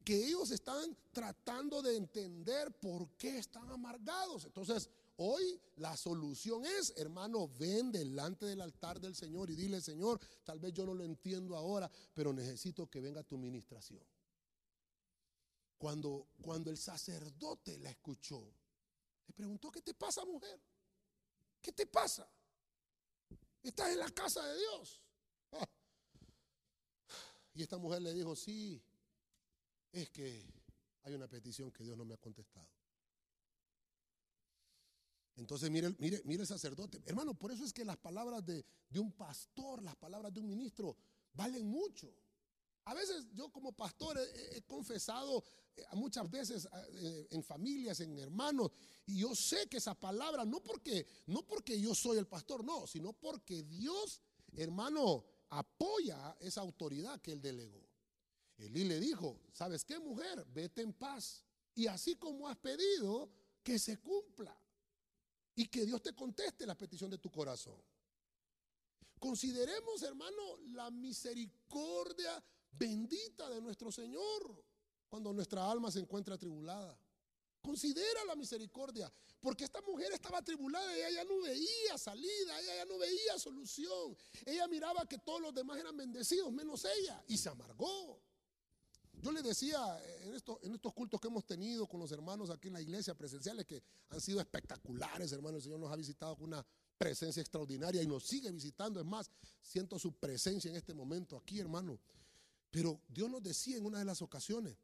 que 0.04 0.28
ellos 0.28 0.52
están 0.52 0.97
tratando 1.12 1.82
de 1.82 1.95
entender 1.95 2.71
por 2.80 3.10
qué 3.17 3.38
están 3.38 3.69
amargados. 3.69 4.45
Entonces, 4.45 4.89
hoy 5.22 5.62
la 5.78 5.96
solución 5.96 6.66
es, 6.66 6.94
hermano, 6.98 7.48
ven 7.48 7.92
delante 7.92 8.46
del 8.46 8.62
altar 8.62 9.00
del 9.00 9.16
Señor 9.16 9.52
y 9.52 9.56
dile, 9.56 9.80
Señor, 9.80 10.20
tal 10.44 10.60
vez 10.60 10.74
yo 10.74 10.86
no 10.86 10.96
lo 10.96 11.04
entiendo 11.04 11.56
ahora, 11.56 11.90
pero 12.14 12.34
necesito 12.34 12.90
que 12.90 13.00
venga 13.00 13.24
tu 13.24 13.38
ministración. 13.38 14.04
Cuando, 15.78 16.28
cuando 16.42 16.70
el 16.72 16.78
sacerdote 16.78 17.78
la 17.78 17.92
escuchó, 17.92 18.52
le 19.28 19.34
preguntó, 19.34 19.72
¿qué 19.72 19.82
te 19.82 19.94
pasa, 19.94 20.26
mujer? 20.26 20.60
¿Qué 21.62 21.72
te 21.72 21.86
pasa? 21.86 22.28
Estás 23.62 23.92
en 23.92 24.00
la 24.00 24.10
casa 24.10 24.44
de 24.46 24.58
Dios. 24.58 25.02
Ah. 25.52 25.70
Y 27.54 27.62
esta 27.62 27.78
mujer 27.78 28.02
le 28.02 28.14
dijo, 28.14 28.36
sí, 28.36 28.82
es 29.92 30.10
que 30.10 30.46
hay 31.04 31.14
una 31.14 31.28
petición 31.28 31.72
que 31.72 31.84
Dios 31.84 31.96
no 31.96 32.06
me 32.06 32.16
ha 32.16 32.18
contestado. 32.18 32.81
Entonces, 35.36 35.72
mire, 35.72 35.96
el 35.98 36.48
sacerdote. 36.48 37.02
Hermano, 37.06 37.34
por 37.34 37.52
eso 37.52 37.63
es 37.63 37.74
que 37.74 37.86
las 37.86 37.98
palabras 37.98 38.46
de, 38.46 38.65
un 38.96 39.12
pastor, 39.13 39.82
las 39.82 39.96
palabras 39.96 40.34
de 40.34 40.39
un 40.39 40.48
ministro, 40.48 40.96
valen 41.34 41.67
mucho. 41.67 42.13
A 42.86 42.94
veces 42.94 43.28
yo 43.34 43.50
como 43.50 43.72
pastor 43.72 44.20
he, 44.20 44.62
confesado 44.63 45.44
eh, 45.76 45.84
muchas 45.94 46.30
veces 46.30 46.67
eh, 46.94 47.28
en 47.30 47.44
familias, 47.44 48.00
en 48.00 48.17
hermanos, 48.17 48.72
y 49.06 49.20
yo 49.20 49.36
sé 49.36 49.67
que 49.67 49.78
esa 49.78 49.94
palabra, 49.94 50.46
no 50.46 50.62
porque, 50.63 51.06
no 51.28 51.46
porque 51.46 51.80
yo 51.80 51.94
soy 51.94 52.17
el 52.17 52.28
pastor, 52.28 52.63
no, 52.63 52.88
sino 52.88 53.13
porque 53.13 53.63
Dios, 53.63 54.22
hermano, 54.54 55.24
apoya 55.50 56.36
esa 56.39 56.62
autoridad 56.62 57.22
que 57.22 57.34
él 57.34 57.41
delegó. 57.41 57.88
Elí 58.58 58.84
le 58.84 59.00
dijo, 59.00 59.39
¿sabes 59.54 59.84
qué 59.86 60.00
mujer? 60.00 60.46
Vete 60.54 60.82
en 60.82 60.94
paz. 60.94 61.44
Y 61.74 61.88
así 61.88 62.15
como 62.15 62.48
has 62.48 62.58
pedido, 62.58 63.32
que 63.63 63.80
se 63.80 63.98
cumpla. 64.00 64.56
Y 65.62 65.67
que 65.67 65.86
Dios 65.86 66.02
te 66.02 66.15
conteste 66.15 66.65
la 66.65 66.76
petición 66.76 67.12
de 67.12 67.19
tu 67.19 67.30
corazón. 67.30 67.80
Consideremos, 69.19 70.02
hermano, 70.02 70.58
la 70.74 70.89
misericordia 70.89 72.43
bendita 72.71 73.47
de 73.47 73.62
nuestro 73.62 73.91
Señor 73.91 74.65
cuando 75.08 75.32
nuestra 75.32 75.69
alma 75.69 75.91
se 75.91 76.00
encuentra 76.00 76.34
atribulada. 76.34 76.97
Considera 77.62 78.26
la 78.26 78.36
misericordia, 78.36 79.13
porque 79.39 79.65
esta 79.65 79.82
mujer 79.82 80.12
estaba 80.13 80.39
atribulada, 80.39 80.95
ella 80.95 81.12
ya 81.12 81.26
no 81.26 81.39
veía 81.41 81.95
salida, 81.95 82.60
ella 82.60 82.78
ya 82.78 82.86
no 82.86 82.97
veía 82.97 83.38
solución. 83.38 84.17
Ella 84.43 84.67
miraba 84.67 85.08
que 85.08 85.19
todos 85.19 85.41
los 85.41 85.54
demás 85.54 85.78
eran 85.78 85.95
bendecidos, 85.95 86.52
menos 86.52 86.84
ella, 86.86 87.24
y 87.28 87.38
se 87.38 87.50
amargó. 87.50 88.21
Yo 89.22 89.32
le 89.32 89.44
decía 89.44 89.80
en 90.22 90.34
estos, 90.34 90.58
en 90.64 90.74
estos 90.74 90.94
cultos 90.94 91.22
que 91.22 91.28
hemos 91.28 91.46
tenido 91.46 91.88
con 91.88 92.00
los 92.00 92.12
hermanos 92.12 92.50
aquí 92.50 92.70
en 92.70 92.74
la 92.74 92.82
iglesia 92.82 93.14
presenciales, 93.14 93.68
que 93.68 93.84
han 94.10 94.20
sido 94.20 94.40
espectaculares, 94.42 95.32
hermanos, 95.32 95.58
el 95.58 95.64
Señor 95.64 95.80
nos 95.80 95.92
ha 95.92 95.96
visitado 95.96 96.36
con 96.36 96.46
una 96.46 96.66
presencia 96.98 97.42
extraordinaria 97.42 98.02
y 98.02 98.08
nos 98.08 98.24
sigue 98.24 98.52
visitando. 98.52 99.00
Es 99.00 99.06
más, 99.06 99.30
siento 99.62 100.00
su 100.00 100.14
presencia 100.14 100.72
en 100.72 100.78
este 100.78 100.96
momento 100.96 101.38
aquí, 101.38 101.60
hermano. 101.60 102.00
Pero 102.72 103.02
Dios 103.08 103.30
nos 103.30 103.44
decía 103.44 103.78
en 103.78 103.86
una 103.86 104.00
de 104.00 104.06
las 104.06 104.24
ocasiones, 104.24 104.76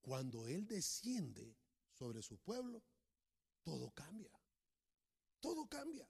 cuando 0.00 0.48
Él 0.48 0.66
desciende 0.66 1.56
sobre 1.92 2.20
su 2.20 2.36
pueblo, 2.38 2.82
todo 3.62 3.90
cambia. 3.92 4.32
Todo 5.40 5.68
cambia. 5.68 6.08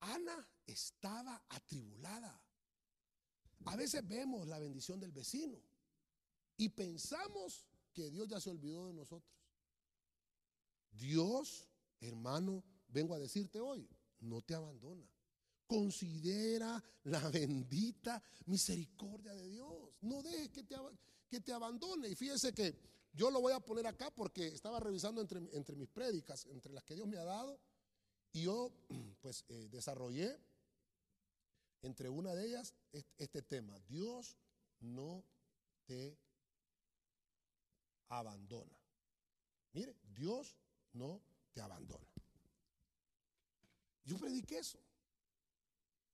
Ana 0.00 0.48
estaba 0.66 1.44
atribulada. 1.48 2.41
A 3.66 3.76
veces 3.76 4.06
vemos 4.06 4.46
la 4.46 4.58
bendición 4.58 5.00
del 5.00 5.12
vecino 5.12 5.58
y 6.56 6.68
pensamos 6.68 7.66
que 7.92 8.10
Dios 8.10 8.28
ya 8.28 8.40
se 8.40 8.50
olvidó 8.50 8.86
de 8.86 8.94
nosotros. 8.94 9.32
Dios, 10.92 11.68
hermano, 12.00 12.62
vengo 12.88 13.14
a 13.14 13.18
decirte 13.18 13.60
hoy, 13.60 13.88
no 14.20 14.42
te 14.42 14.54
abandona. 14.54 15.06
Considera 15.66 16.82
la 17.04 17.28
bendita 17.30 18.22
misericordia 18.46 19.32
de 19.34 19.48
Dios. 19.48 19.98
No 20.02 20.22
dejes 20.22 20.50
que 20.50 20.62
te, 20.64 20.76
que 21.28 21.40
te 21.40 21.52
abandone. 21.52 22.08
Y 22.08 22.14
fíjese 22.14 22.52
que 22.52 22.76
yo 23.12 23.30
lo 23.30 23.40
voy 23.40 23.52
a 23.52 23.60
poner 23.60 23.86
acá 23.86 24.10
porque 24.10 24.48
estaba 24.48 24.80
revisando 24.80 25.20
entre, 25.20 25.38
entre 25.52 25.76
mis 25.76 25.88
prédicas, 25.88 26.46
entre 26.46 26.72
las 26.72 26.84
que 26.84 26.94
Dios 26.94 27.06
me 27.06 27.18
ha 27.18 27.24
dado, 27.24 27.58
y 28.32 28.42
yo 28.42 28.72
pues 29.20 29.44
eh, 29.48 29.68
desarrollé 29.70 30.38
entre 31.82 32.08
una 32.08 32.34
de 32.34 32.46
ellas 32.46 32.74
este 33.18 33.42
tema. 33.42 33.78
Dios 33.88 34.38
no 34.80 35.24
te 35.84 36.18
abandona. 38.08 38.76
Mire, 39.72 39.96
Dios 40.02 40.56
no 40.92 41.22
te 41.52 41.60
abandona. 41.60 42.06
Yo 44.04 44.18
prediqué 44.18 44.58
eso. 44.58 44.78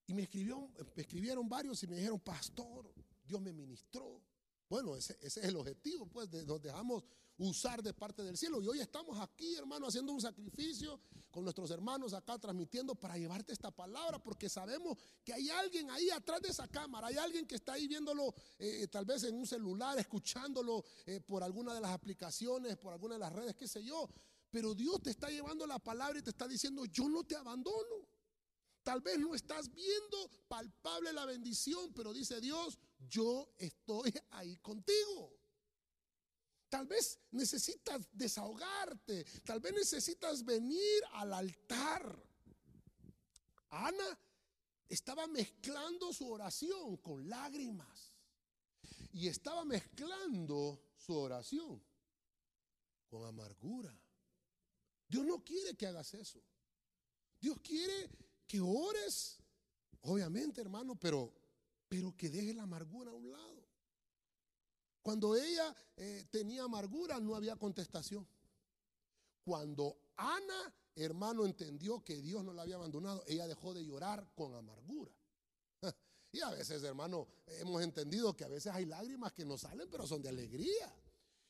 Y 0.07 0.14
me, 0.14 0.22
escribió, 0.22 0.70
me 0.94 1.02
escribieron 1.02 1.48
varios 1.48 1.83
y 1.83 1.87
me 1.87 1.96
dijeron, 1.96 2.20
pastor, 2.20 2.92
Dios 3.24 3.40
me 3.40 3.52
ministró. 3.52 4.22
Bueno, 4.68 4.96
ese, 4.96 5.18
es 5.20 5.37
el 5.38 5.57
objetivo, 5.57 6.07
pues, 6.07 6.31
de, 6.31 6.44
nos 6.44 6.62
dejamos 6.62 7.04
usar 7.38 7.83
de 7.83 7.94
parte 7.94 8.22
del 8.22 8.37
cielo. 8.37 8.61
Y 8.61 8.68
hoy 8.68 8.81
estamos 8.81 9.18
aquí, 9.20 9.55
hermano, 9.55 9.87
haciendo 9.87 10.12
un 10.12 10.20
sacrificio 10.20 11.01
con 11.31 11.44
nuestros 11.44 11.70
hermanos 11.70 12.12
acá, 12.12 12.38
transmitiendo 12.38 12.94
para 12.94 13.16
llevarte 13.16 13.53
esta 13.53 13.70
palabra, 13.70 14.22
porque 14.22 14.48
sabemos 14.48 14.98
que 15.24 15.33
hay 15.33 15.48
alguien 15.51 15.88
ahí 15.90 16.11
atrás 16.11 16.42
de 16.42 16.48
esa 16.48 16.66
cámara, 16.68 17.09
hay 17.09 17.16
alguien 17.16 17.46
que 17.46 17.55
está 17.55 17.74
ahí 17.74 17.87
viéndolo 17.87 18.35
eh, 18.59 18.88
tal 18.88 19.05
vez 19.05 19.22
en 19.24 19.35
un 19.35 19.46
celular, 19.46 19.98
escuchándolo 19.98 20.85
eh, 21.07 21.20
por 21.20 21.42
alguna 21.42 21.74
de 21.74 21.81
las 21.81 21.92
aplicaciones, 21.92 22.77
por 22.77 22.92
alguna 22.92 23.14
de 23.14 23.20
las 23.20 23.33
redes, 23.33 23.55
qué 23.55 23.68
sé 23.68 23.85
yo. 23.85 24.09
pero 24.51 24.74
Dios 24.74 25.03
te 25.03 25.11
está 25.11 25.29
llevando 25.29 25.66
la 25.66 25.79
palabra 25.79 26.18
y 26.18 26.22
te 26.22 26.31
está 26.31 26.48
diciendo, 26.48 26.85
yo 26.87 27.09
no 27.09 27.24
te 27.24 27.37
abandono. 27.37 28.09
Tal 28.83 29.03
vez 29.03 29.18
no 29.18 29.35
estás 29.35 29.70
viendo 29.74 30.31
palpable 30.48 31.12
la 31.12 31.27
bendición, 31.27 31.92
pero 31.92 32.14
dice 32.14 32.40
Dios, 32.40 32.79
yo 33.07 33.53
estoy 33.59 34.14
ahí 34.31 34.57
contigo. 34.57 35.38
Tal 36.68 36.87
vez 36.87 37.18
necesitas 37.31 38.07
desahogarte, 38.12 39.24
tal 39.44 39.61
vez 39.61 39.72
necesitas 39.72 40.44
venir 40.44 41.02
al 41.12 41.33
altar. 41.33 42.24
Ana 43.70 44.18
estaba 44.88 45.26
mezclando 45.26 46.12
su 46.12 46.31
oración 46.31 46.98
con 46.98 47.28
lágrimas 47.28 48.12
y 49.12 49.28
estaba 49.28 49.64
mezclando 49.64 50.92
su 50.96 51.14
oración 51.14 51.83
con 53.09 53.26
amargura. 53.26 53.94
Dios 55.09 55.24
no 55.24 55.42
quiere 55.42 55.74
que 55.74 55.87
hagas 55.87 56.12
eso. 56.14 56.42
Dios 57.40 57.59
quiere 57.62 58.11
que 58.46 58.61
ores, 58.61 59.38
obviamente 60.02 60.61
hermano, 60.61 60.96
pero, 60.96 61.33
pero 61.88 62.14
que 62.16 62.28
deje 62.28 62.52
la 62.52 62.64
amargura 62.64 63.11
a 63.11 63.14
un 63.14 63.31
lado. 63.31 63.58
Cuando 65.09 65.35
ella 65.35 65.75
eh, 65.97 66.27
tenía 66.31 66.64
amargura 66.64 67.18
no 67.18 67.35
había 67.35 67.57
contestación. 67.57 68.29
Cuando 69.42 69.97
Ana, 70.16 70.75
hermano, 70.97 71.47
entendió 71.47 72.05
que 72.05 72.21
Dios 72.21 72.44
no 72.44 72.53
la 72.53 72.61
había 72.61 72.75
abandonado, 72.75 73.25
ella 73.27 73.47
dejó 73.47 73.73
de 73.73 73.87
llorar 73.87 74.29
con 74.35 74.55
amargura. 74.55 75.11
Y 76.31 76.42
a 76.42 76.51
veces, 76.51 76.83
hermano, 76.83 77.27
hemos 77.47 77.83
entendido 77.83 78.37
que 78.37 78.44
a 78.44 78.49
veces 78.49 78.71
hay 78.71 78.85
lágrimas 78.85 79.33
que 79.33 79.47
nos 79.47 79.62
salen, 79.62 79.88
pero 79.90 80.07
son 80.07 80.21
de 80.21 80.29
alegría. 80.29 80.94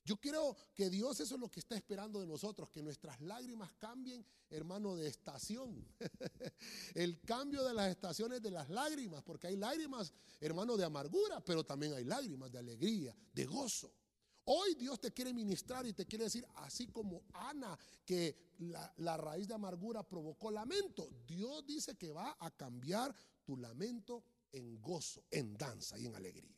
Yo 0.09 0.17
creo 0.17 0.57
que 0.75 0.89
Dios 0.89 1.21
eso 1.21 1.35
es 1.35 1.41
lo 1.41 1.51
que 1.51 1.61
está 1.61 1.77
esperando 1.77 2.19
de 2.19 2.27
nosotros, 2.27 2.71
que 2.71 2.83
nuestras 2.83 3.21
lágrimas 3.21 3.75
cambien, 3.75 4.25
hermano, 4.49 4.97
de 4.97 5.07
estación. 5.07 5.87
El 6.95 7.21
cambio 7.21 7.63
de 7.63 7.75
las 7.75 7.91
estaciones 7.91 8.41
de 8.41 8.51
las 8.51 8.71
lágrimas, 8.71 9.23
porque 9.23 9.49
hay 9.49 9.57
lágrimas, 9.57 10.11
hermano, 10.41 10.79
de 10.79 10.85
amargura, 10.87 11.45
pero 11.45 11.63
también 11.63 11.93
hay 11.93 12.05
lágrimas 12.05 12.51
de 12.51 12.59
alegría, 12.59 13.15
de 13.35 13.45
gozo. 13.45 13.93
Hoy 14.45 14.77
Dios 14.77 14.99
te 14.99 15.13
quiere 15.13 15.35
ministrar 15.35 15.87
y 15.87 15.93
te 15.93 16.07
quiere 16.07 16.25
decir, 16.25 16.47
así 16.55 16.87
como 16.87 17.25
Ana, 17.35 17.79
que 18.07 18.55
la, 18.61 18.91
la, 18.97 19.19
raíz 19.19 19.47
de 19.47 19.53
amargura 19.53 20.09
provocó 20.09 20.51
lamento, 20.51 21.11
Dios 21.27 21.67
dice 21.67 21.99
que 21.99 22.13
va 22.13 22.35
a 22.41 22.51
cambiar 22.51 23.15
tu 23.45 23.59
lamento 23.59 24.25
en 24.53 24.81
gozo, 24.81 25.23
en 25.31 25.55
danza 25.55 25.99
y 25.99 26.07
en 26.07 26.17
alegría. 26.17 26.58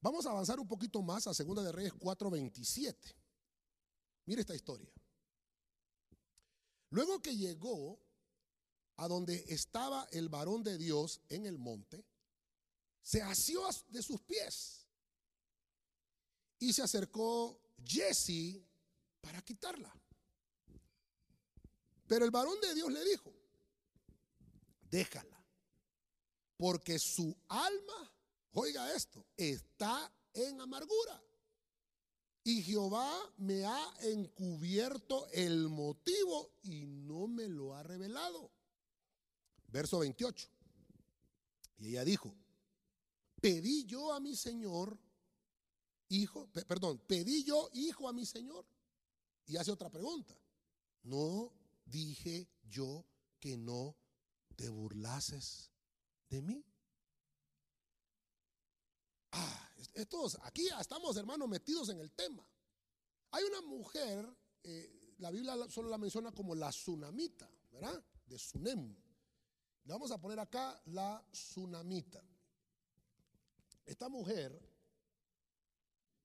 Vamos 0.00 0.26
a 0.26 0.30
avanzar 0.30 0.60
un 0.60 0.68
poquito 0.68 1.02
más 1.02 1.26
a 1.26 1.34
Segunda 1.34 1.62
de 1.62 1.72
Reyes 1.72 1.92
4:27. 1.94 3.16
Mire 4.26 4.42
esta 4.42 4.54
historia. 4.54 4.92
Luego 6.90 7.20
que 7.20 7.36
llegó 7.36 8.00
a 8.96 9.08
donde 9.08 9.44
estaba 9.48 10.06
el 10.10 10.28
varón 10.28 10.62
de 10.62 10.78
Dios 10.78 11.20
en 11.28 11.46
el 11.46 11.58
monte, 11.58 12.04
se 13.02 13.22
asió 13.22 13.62
de 13.88 14.02
sus 14.02 14.20
pies 14.22 14.86
y 16.58 16.72
se 16.72 16.82
acercó 16.82 17.60
Jesse 17.84 18.62
para 19.20 19.42
quitarla. 19.42 19.94
Pero 22.06 22.24
el 22.24 22.30
varón 22.30 22.60
de 22.60 22.74
Dios 22.74 22.90
le 22.90 23.04
dijo, 23.04 23.32
déjala, 24.90 25.44
porque 26.56 26.98
su 26.98 27.36
alma 27.48 28.17
Oiga 28.60 28.92
esto, 28.92 29.24
está 29.36 30.12
en 30.34 30.60
amargura. 30.60 31.22
Y 32.42 32.60
Jehová 32.60 33.16
me 33.36 33.64
ha 33.64 33.94
encubierto 34.00 35.28
el 35.28 35.68
motivo 35.68 36.50
y 36.64 36.84
no 36.84 37.28
me 37.28 37.46
lo 37.46 37.76
ha 37.76 37.84
revelado. 37.84 38.50
Verso 39.68 40.00
28. 40.00 40.48
Y 41.76 41.90
ella 41.90 42.04
dijo, 42.04 42.34
pedí 43.40 43.84
yo 43.84 44.12
a 44.12 44.18
mi 44.18 44.34
Señor, 44.34 44.98
hijo, 46.08 46.48
perdón, 46.66 46.98
pedí 47.06 47.44
yo 47.44 47.70
hijo 47.74 48.08
a 48.08 48.12
mi 48.12 48.26
Señor. 48.26 48.66
Y 49.46 49.56
hace 49.56 49.70
otra 49.70 49.88
pregunta. 49.88 50.36
No 51.04 51.52
dije 51.84 52.48
yo 52.64 53.06
que 53.38 53.56
no 53.56 53.96
te 54.56 54.68
burlases 54.68 55.70
de 56.28 56.42
mí. 56.42 56.67
Ah, 59.32 59.70
estos, 59.94 60.38
aquí 60.42 60.68
estamos, 60.80 61.16
hermanos, 61.16 61.48
metidos 61.48 61.88
en 61.88 62.00
el 62.00 62.10
tema. 62.12 62.48
Hay 63.30 63.44
una 63.44 63.60
mujer, 63.62 64.26
eh, 64.62 65.14
la 65.18 65.30
Biblia 65.30 65.54
solo 65.68 65.88
la 65.88 65.98
menciona 65.98 66.32
como 66.32 66.54
la 66.54 66.70
tsunamita, 66.70 67.50
¿verdad? 67.72 68.02
De 68.26 68.38
Sunem. 68.38 68.94
Le 69.84 69.92
vamos 69.92 70.10
a 70.10 70.20
poner 70.20 70.38
acá 70.40 70.80
la 70.86 71.24
tsunamita. 71.32 72.22
Esta 73.84 74.08
mujer, 74.08 74.58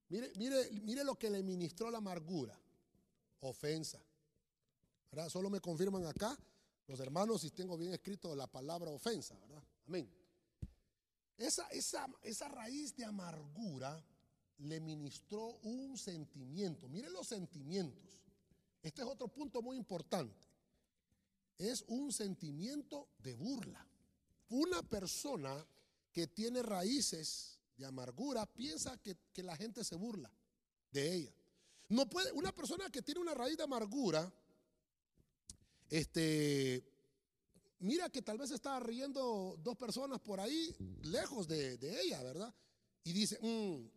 mire, 0.09 0.31
mire, 0.35 0.71
mire 0.81 1.03
lo 1.03 1.15
que 1.15 1.29
le 1.29 1.41
ministró 1.43 1.89
la 1.89 1.99
amargura, 1.99 2.59
ofensa. 3.41 4.03
¿verdad? 5.11 5.29
Solo 5.29 5.49
me 5.49 5.61
confirman 5.61 6.05
acá 6.05 6.37
los 6.87 6.99
hermanos 6.99 7.41
si 7.41 7.51
tengo 7.51 7.77
bien 7.77 7.93
escrito 7.93 8.35
la 8.35 8.47
palabra 8.47 8.91
ofensa, 8.91 9.37
¿verdad? 9.37 9.63
Amén. 9.87 10.22
Esa, 11.38 11.67
esa, 11.69 12.48
raíz 12.48 12.96
de 12.96 13.06
amargura 13.06 14.04
le 14.60 14.80
ministró 14.80 15.58
un 15.63 15.98
sentimiento. 15.98 16.88
Miren 16.88 17.13
los 17.13 17.28
sentimientos. 17.28 18.19
Este 18.82 19.02
es 19.02 19.08
otro 19.08 19.28
punto 19.28 19.62
muy 19.62 19.78
importante. 19.78 20.48
Es 21.58 21.84
un 21.88 22.12
sentimiento 22.12 23.10
de 23.19 23.34
burla. 23.34 23.86
Una 24.50 24.84
persona 24.84 25.65
que 26.12 26.28
tiene 26.28 26.62
raíces 26.62 27.60
de 27.78 27.86
amargura 27.86 28.46
piensa 28.46 28.98
que, 29.02 29.17
que, 29.34 29.41
la 29.41 29.56
gente 29.56 29.84
se 29.84 29.96
burla 29.96 30.32
de 30.91 31.15
ella. 31.15 31.34
No 31.89 32.08
puede, 32.08 32.32
una 32.34 32.54
persona 32.54 32.89
que 32.89 33.02
tiene 33.02 33.22
una 33.22 33.34
raíz 33.34 33.58
de 33.58 33.63
amargura, 33.63 34.32
este, 35.89 36.92
mira 37.84 38.10
que 38.10 38.22
tal 38.22 38.38
vez 38.38 38.52
está 38.52 38.80
riendo 38.80 39.56
dos 39.60 39.76
personas 39.76 40.19
por 40.19 40.39
ahí, 40.39 40.76
lejos 41.04 41.48
de, 41.48 41.78
ella, 42.02 42.24
¿verdad? 42.24 42.54
Y 43.04 43.12
dice, 43.12 43.38
mm, 43.41 43.89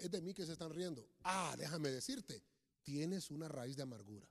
es 0.00 0.10
de 0.10 0.22
mí 0.22 0.32
que 0.32 0.46
se 0.46 0.52
están 0.52 0.70
riendo. 0.70 1.06
Ah, 1.24 1.54
déjame 1.58 1.90
decirte, 1.90 2.42
tienes 2.82 3.30
una 3.30 3.48
raíz 3.48 3.76
de 3.76 3.82
amargura. 3.82 4.26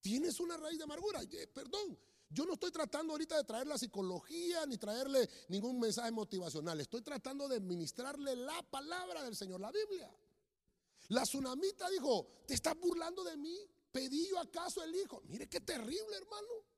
Tienes 0.00 0.40
una 0.40 0.56
raíz 0.56 0.78
de 0.78 0.84
amargura. 0.84 1.20
Perdón, 1.52 1.98
yo 2.30 2.46
no 2.46 2.54
estoy 2.54 2.70
tratando 2.70 3.12
ahorita 3.12 3.36
de 3.36 3.44
traer 3.44 3.66
la 3.66 3.78
psicología 3.78 4.66
ni 4.66 4.78
traerle 4.78 5.28
ningún 5.48 5.78
mensaje 5.78 6.10
motivacional. 6.10 6.80
Estoy 6.80 7.02
tratando 7.02 7.46
de 7.46 7.60
ministrarle 7.60 8.36
la 8.36 8.62
palabra 8.62 9.22
del 9.22 9.36
Señor, 9.36 9.60
la 9.60 9.70
Biblia. 9.70 10.10
La 11.08 11.22
tsunamita 11.22 11.88
dijo, 11.90 12.26
¿te 12.46 12.54
estás 12.54 12.74
burlando 12.78 13.22
de 13.22 13.36
mí? 13.36 13.56
¿Pedí 13.92 14.28
yo 14.28 14.38
acaso 14.38 14.82
el 14.82 14.94
hijo? 14.96 15.22
Mire 15.26 15.46
qué 15.46 15.60
terrible, 15.60 16.16
hermano. 16.16 16.73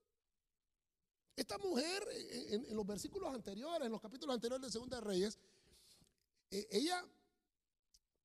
Esta 1.37 1.59
mujer, 1.59 2.03
eh, 2.12 2.64
en, 2.66 2.75
los 2.75 2.87
versículos 2.87 3.33
anteriores, 3.33 3.85
en 3.85 3.92
los 3.92 4.01
capítulos 4.01 4.35
anteriores 4.35 4.66
de 4.66 4.72
Segunda 4.72 4.96
de 4.96 5.07
Reyes, 5.07 5.38
eh, 6.51 6.66
ella 6.70 7.05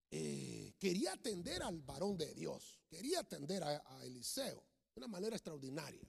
eh, 0.10 0.74
quería 0.80 1.13
atender 1.13 1.62
al 1.62 1.82
varón 1.82 2.17
de 2.17 2.34
Dios, 2.34 2.80
quería 2.89 3.19
atender 3.19 3.63
a, 3.63 4.06
Eliseo 4.06 4.63
de 4.95 5.00
una 5.00 5.08
manera 5.08 5.36
extraordinaria. 5.36 6.08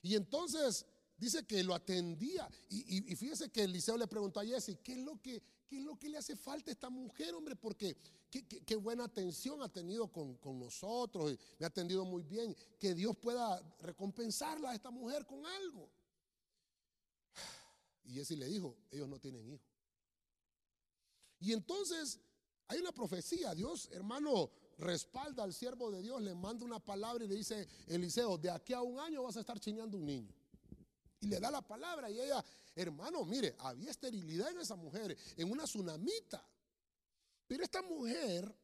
Y 0.00 0.14
entonces 0.14 0.86
dice 1.18 1.46
que 1.46 1.62
lo 1.62 1.74
atendía. 1.74 2.48
Y, 2.70 3.14
fíjese 3.16 3.50
que 3.50 3.64
Eliseo 3.64 3.98
le 3.98 4.06
preguntó 4.06 4.40
a 4.40 4.46
Jesse, 4.46 4.78
¿qué 4.82 4.92
es 4.92 4.98
lo 4.98 5.20
que, 5.20 5.42
es 5.70 5.82
lo 5.82 5.98
que 5.98 6.08
le 6.08 6.18
hace 6.18 6.36
falta 6.36 6.70
a 6.70 6.72
esta 6.72 6.88
mujer, 6.88 7.34
hombre? 7.34 7.56
Porque 7.56 7.96
qué, 8.30 8.76
buena 8.76 9.04
atención 9.04 9.62
ha 9.62 9.70
tenido 9.70 10.08
con, 10.08 10.36
con, 10.36 10.58
nosotros, 10.58 11.38
me 11.58 11.64
ha 11.64 11.68
atendido 11.68 12.04
muy 12.04 12.22
bien. 12.22 12.54
Que 12.78 12.94
Dios 12.94 13.16
pueda 13.16 13.62
recompensarla 13.80 14.70
a 14.70 14.74
esta 14.74 14.90
mujer 14.90 15.26
con 15.26 15.44
algo. 15.46 15.90
Y 18.04 18.12
Jesse 18.12 18.32
le 18.32 18.46
dijo, 18.46 18.76
ellos 18.90 19.08
no 19.08 19.18
tienen 19.18 19.48
hijos. 19.48 19.66
Y 21.40 21.52
entonces 21.52 22.20
hay 22.68 22.80
una 22.80 22.92
profecía, 22.92 23.54
Dios 23.54 23.88
hermano 23.92 24.50
respalda 24.78 25.44
al 25.44 25.52
siervo 25.52 25.90
de 25.90 26.02
Dios, 26.02 26.20
le 26.22 26.34
manda 26.34 26.64
una 26.64 26.78
palabra 26.78 27.24
y 27.24 27.28
le 27.28 27.36
dice, 27.36 27.68
Eliseo, 27.86 28.38
de 28.38 28.50
aquí 28.50 28.72
a 28.72 28.82
un 28.82 28.98
año 28.98 29.22
vas 29.22 29.36
a 29.36 29.40
estar 29.40 29.58
chiñando 29.60 29.98
un 29.98 30.06
niño. 30.06 30.32
Y 31.20 31.26
le 31.26 31.40
da 31.40 31.50
la 31.50 31.62
palabra 31.62 32.10
y 32.10 32.20
ella, 32.20 32.44
hermano, 32.74 33.24
mire, 33.24 33.54
había 33.60 33.90
esterilidad 33.90 34.50
en 34.50 34.60
esa 34.60 34.76
mujer, 34.76 35.16
en 35.36 35.50
una 35.50 35.64
tsunamita. 35.64 36.46
Pero 37.46 37.62
esta 37.62 37.82
mujer, 37.82 38.54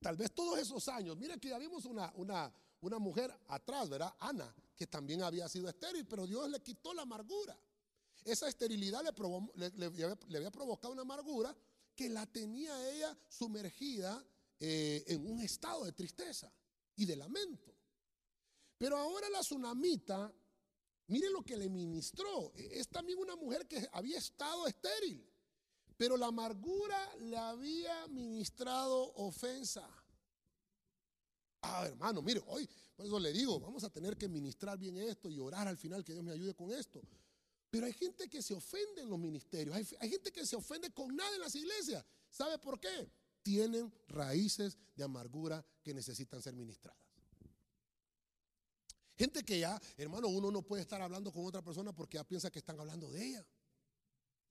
tal 0.00 0.16
vez 0.16 0.32
todos 0.32 0.58
esos 0.58 0.86
años, 0.88 1.16
mire 1.16 1.38
que 1.38 1.48
ya 1.48 1.58
vimos 1.58 1.84
una, 1.84 2.12
una, 2.16 2.52
una 2.80 2.98
mujer 2.98 3.34
atrás, 3.48 3.88
¿verdad? 3.88 4.14
Ana, 4.18 4.54
que 4.76 4.86
también 4.86 5.22
había 5.22 5.48
sido 5.48 5.68
estéril, 5.68 6.06
pero 6.06 6.26
Dios 6.26 6.48
le 6.50 6.60
quitó 6.60 6.92
la 6.94 7.02
amargura. 7.02 7.58
Esa 8.24 8.48
esterilidad 8.48 9.02
le, 9.54 10.36
había 10.36 10.50
provocado 10.50 10.92
una 10.92 11.02
amargura 11.02 11.56
que 11.94 12.08
la 12.08 12.26
tenía 12.26 12.90
ella 12.92 13.16
sumergida 13.28 14.24
eh, 14.58 15.04
en 15.06 15.26
un 15.26 15.40
estado 15.40 15.84
de 15.84 15.92
tristeza 15.92 16.52
y 16.96 17.06
de 17.06 17.16
lamento. 17.16 17.74
Pero 18.76 18.96
ahora 18.96 19.28
la 19.28 19.40
tsunamita, 19.40 20.32
miren 21.08 21.32
lo 21.32 21.42
que 21.42 21.56
le 21.56 21.68
ministró. 21.68 22.52
Es 22.54 22.88
también 22.88 23.18
una 23.18 23.36
mujer 23.36 23.66
que 23.66 23.88
había 23.92 24.18
estado 24.18 24.66
estéril, 24.66 25.26
pero 25.96 26.16
la 26.16 26.26
amargura 26.26 27.16
le 27.16 27.36
había 27.36 28.06
ministrado 28.08 29.12
ofensa. 29.14 29.88
Ah, 31.62 31.86
hermano, 31.86 32.22
mire, 32.22 32.42
hoy, 32.46 32.66
por 32.96 33.04
eso 33.04 33.18
le 33.18 33.32
digo, 33.32 33.60
vamos 33.60 33.84
a 33.84 33.90
tener 33.90 34.16
que 34.16 34.28
ministrar 34.28 34.78
bien 34.78 34.96
esto 34.96 35.28
y 35.28 35.38
orar 35.38 35.68
al 35.68 35.76
final 35.76 36.04
que 36.04 36.12
Dios 36.12 36.24
me 36.24 36.32
ayude 36.32 36.54
con 36.54 36.70
esto. 36.70 37.02
Pero 37.70 37.86
hay 37.86 37.92
gente 37.92 38.28
que 38.28 38.42
se 38.42 38.52
ofende 38.52 39.02
en 39.02 39.08
los 39.08 39.18
ministerios, 39.18 39.76
hay, 39.76 40.10
gente 40.10 40.32
que 40.32 40.44
se 40.44 40.56
ofende 40.56 40.90
con 40.90 41.14
nada 41.14 41.32
en 41.36 41.40
las 41.40 41.54
iglesias. 41.54 42.04
¿Sabe 42.28 42.58
por 42.58 42.80
qué? 42.80 43.08
Tienen 43.42 43.92
raíces 44.08 44.76
de 44.96 45.04
amargura 45.04 45.64
que 45.82 45.94
necesitan 45.94 46.42
ser 46.42 46.54
ministradas. 46.54 47.00
Gente 49.16 49.44
que 49.44 49.60
ya, 49.60 49.80
hermano, 49.96 50.28
uno 50.28 50.50
no 50.50 50.62
puede 50.62 50.82
estar 50.82 51.00
hablando 51.00 51.30
con 51.30 51.44
otra 51.46 51.62
persona 51.62 51.92
porque 51.92 52.16
ya 52.16 52.24
piensa 52.24 52.50
que 52.50 52.58
están 52.58 52.80
hablando 52.80 53.08
de 53.10 53.24
ella. 53.24 53.46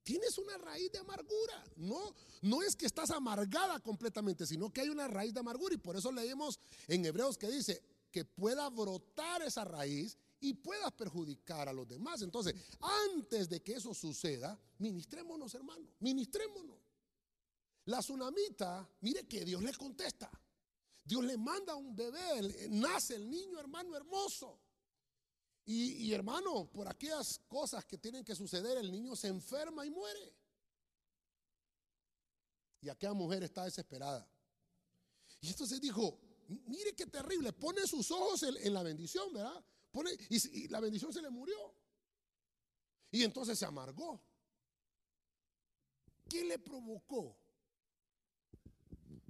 Tienes 0.02 0.38
una 0.38 0.56
raíz 0.56 0.90
de 0.90 0.98
amargura. 0.98 1.64
No, 1.76 2.14
no 2.40 2.62
es 2.62 2.74
que 2.74 2.86
estás 2.86 3.10
amargada 3.10 3.80
completamente, 3.80 4.46
sino 4.46 4.72
que 4.72 4.80
hay 4.80 4.88
una 4.88 5.08
raíz 5.08 5.34
de 5.34 5.40
amargura. 5.40 5.74
Y 5.74 5.78
por 5.78 5.96
eso 5.96 6.10
leemos 6.10 6.58
en 6.88 7.04
Hebreos 7.04 7.36
que 7.36 7.48
dice 7.50 7.82
que 8.10 8.24
pueda 8.24 8.68
brotar 8.70 9.42
esa 9.42 9.64
raíz 9.64 10.16
y 10.40 10.54
pueda 10.54 10.90
perjudicar 10.90 11.68
a 11.68 11.72
los 11.72 11.86
demás. 11.86 12.22
Entonces, 12.22 12.54
antes 12.80 13.48
de 13.48 13.62
que 13.62 13.74
eso 13.74 13.92
suceda, 13.94 14.58
ministrémonos, 14.78 15.54
hermano, 15.54 15.86
ministrémonos. 16.00 16.78
La 17.86 18.00
tsunamita, 18.00 18.88
mire 19.00 19.26
que 19.26 19.44
Dios 19.44 19.62
le 19.62 19.72
contesta. 19.74 20.30
Dios 21.04 21.24
le 21.24 21.36
manda 21.36 21.74
un 21.74 21.94
bebé, 21.96 22.68
nace 22.70 23.16
el 23.16 23.28
niño, 23.28 23.58
hermano 23.58 23.96
hermoso. 23.96 24.60
Y, 25.66 26.12
hermano, 26.12 26.68
por 26.68 26.88
aquellas 26.88 27.38
cosas 27.46 27.84
que 27.84 27.96
tienen 27.96 28.24
que 28.24 28.34
suceder, 28.34 28.78
el 28.78 28.90
niño 28.90 29.14
se 29.14 29.28
enferma 29.28 29.86
y 29.86 29.90
muere. 29.90 30.34
Y 32.80 32.88
aquella 32.88 33.12
mujer 33.12 33.44
está 33.44 33.64
desesperada. 33.64 34.28
Y 35.40 35.48
entonces 35.48 35.80
dijo, 35.80 36.18
mire 36.66 36.94
qué 36.96 37.06
terrible, 37.06 37.52
pone 37.52 37.86
sus 37.86 38.10
ojos 38.10 38.42
en, 38.42 38.74
la 38.74 38.82
bendición, 38.82 39.32
¿verdad? 39.32 39.64
Pone, 39.90 40.10
y, 40.28 40.68
la 40.68 40.80
bendición 40.80 41.12
se 41.12 41.22
le 41.22 41.30
murió. 41.30 41.74
Y 43.10 43.24
entonces 43.24 43.58
se 43.58 43.66
amargó. 43.66 44.20
¿Qué 46.28 46.44
le 46.44 46.58
provocó? 46.58 47.36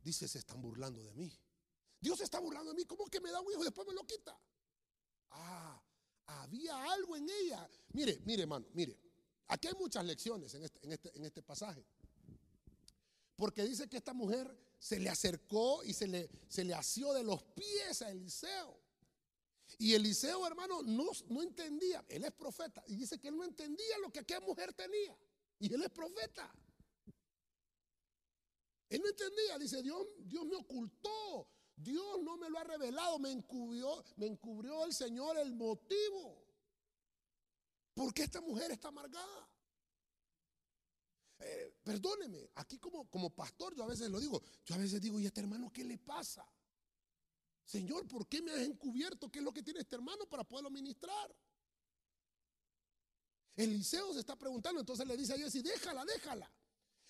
Dice, 0.02 0.28
se 0.28 0.38
están 0.38 0.60
burlando 0.60 1.02
de 1.02 1.14
mí. 1.14 1.32
Dios 2.00 2.18
se 2.18 2.24
está 2.24 2.40
burlando 2.40 2.70
de 2.70 2.76
mí. 2.76 2.84
¿Cómo 2.84 3.06
que 3.06 3.20
me 3.20 3.30
da 3.30 3.40
un 3.40 3.50
hijo 3.50 3.62
y 3.62 3.64
después 3.64 3.86
me 3.86 3.94
lo 3.94 4.06
quita? 4.06 4.38
Ah, 5.30 5.82
había 6.26 6.92
algo 6.92 7.16
en 7.16 7.28
ella. 7.28 7.68
Mire, 7.92 8.20
mire, 8.24 8.42
hermano, 8.42 8.66
mire. 8.72 8.98
Aquí 9.48 9.68
hay 9.68 9.74
muchas 9.74 10.04
lecciones 10.04 10.54
en 10.54 10.64
este, 10.64 10.84
en 10.84 10.92
este, 10.92 11.16
en 11.16 11.24
este 11.24 11.42
pasaje. 11.42 11.84
Porque 13.36 13.64
dice 13.64 13.88
que 13.88 13.96
esta 13.96 14.12
mujer 14.12 14.54
se 14.78 14.98
le 14.98 15.10
acercó 15.10 15.82
y 15.84 15.92
se 15.92 16.06
le, 16.06 16.30
se 16.48 16.64
le 16.64 16.74
asió 16.74 17.12
de 17.12 17.24
los 17.24 17.42
pies 17.42 18.02
a 18.02 18.10
Eliseo. 18.10 18.79
Y 19.78 19.94
Eliseo, 19.94 20.46
hermano, 20.46 20.82
no, 20.82 21.10
no 21.28 21.42
entendía. 21.42 22.04
Él 22.08 22.24
es 22.24 22.32
profeta. 22.32 22.82
Y 22.86 22.96
dice 22.96 23.18
que 23.18 23.28
él 23.28 23.36
no 23.36 23.44
entendía 23.44 23.98
lo 23.98 24.10
que 24.10 24.20
aquella 24.20 24.40
mujer 24.40 24.72
tenía. 24.74 25.16
Y 25.58 25.72
él 25.72 25.82
es 25.82 25.90
profeta. 25.90 26.52
Él 28.88 29.00
no 29.00 29.08
entendía. 29.08 29.58
Dice, 29.58 29.82
Dios, 29.82 30.06
Dios 30.18 30.44
me 30.46 30.56
ocultó. 30.56 31.48
Dios 31.82 32.22
no 32.22 32.36
me 32.36 32.50
lo 32.50 32.58
ha 32.58 32.64
revelado, 32.64 33.18
me 33.18 33.30
encubrió, 33.30 34.04
me 34.16 34.26
encubrió 34.26 34.84
el 34.84 34.92
Señor 34.92 35.38
el 35.38 35.54
motivo. 35.54 36.44
¿Por 37.94 38.12
qué 38.12 38.24
esta 38.24 38.40
mujer 38.40 38.70
está 38.70 38.88
amargada? 38.88 39.48
Eh, 41.38 41.74
perdóneme, 41.82 42.50
aquí 42.56 42.78
como, 42.78 43.08
como 43.08 43.30
pastor 43.30 43.74
yo 43.74 43.82
a 43.82 43.86
veces 43.86 44.10
lo 44.10 44.20
digo, 44.20 44.42
yo 44.66 44.74
a 44.74 44.78
veces 44.78 45.00
digo, 45.00 45.18
¿y 45.18 45.26
este 45.26 45.40
hermano 45.40 45.72
qué 45.72 45.84
le 45.84 45.96
pasa? 45.96 46.46
Señor, 47.70 48.08
¿por 48.08 48.26
qué 48.26 48.42
me 48.42 48.50
has 48.50 48.62
encubierto? 48.62 49.30
¿Qué 49.30 49.38
es 49.38 49.44
lo 49.44 49.52
que 49.52 49.62
tiene 49.62 49.78
este 49.78 49.94
hermano 49.94 50.26
para 50.28 50.42
poderlo 50.42 50.70
ministrar? 50.70 51.32
Eliseo 53.54 54.12
se 54.12 54.18
está 54.18 54.34
preguntando, 54.34 54.80
entonces 54.80 55.06
le 55.06 55.16
dice 55.16 55.34
a 55.34 55.36
Jesse, 55.36 55.62
déjala, 55.62 56.04
déjala. 56.04 56.50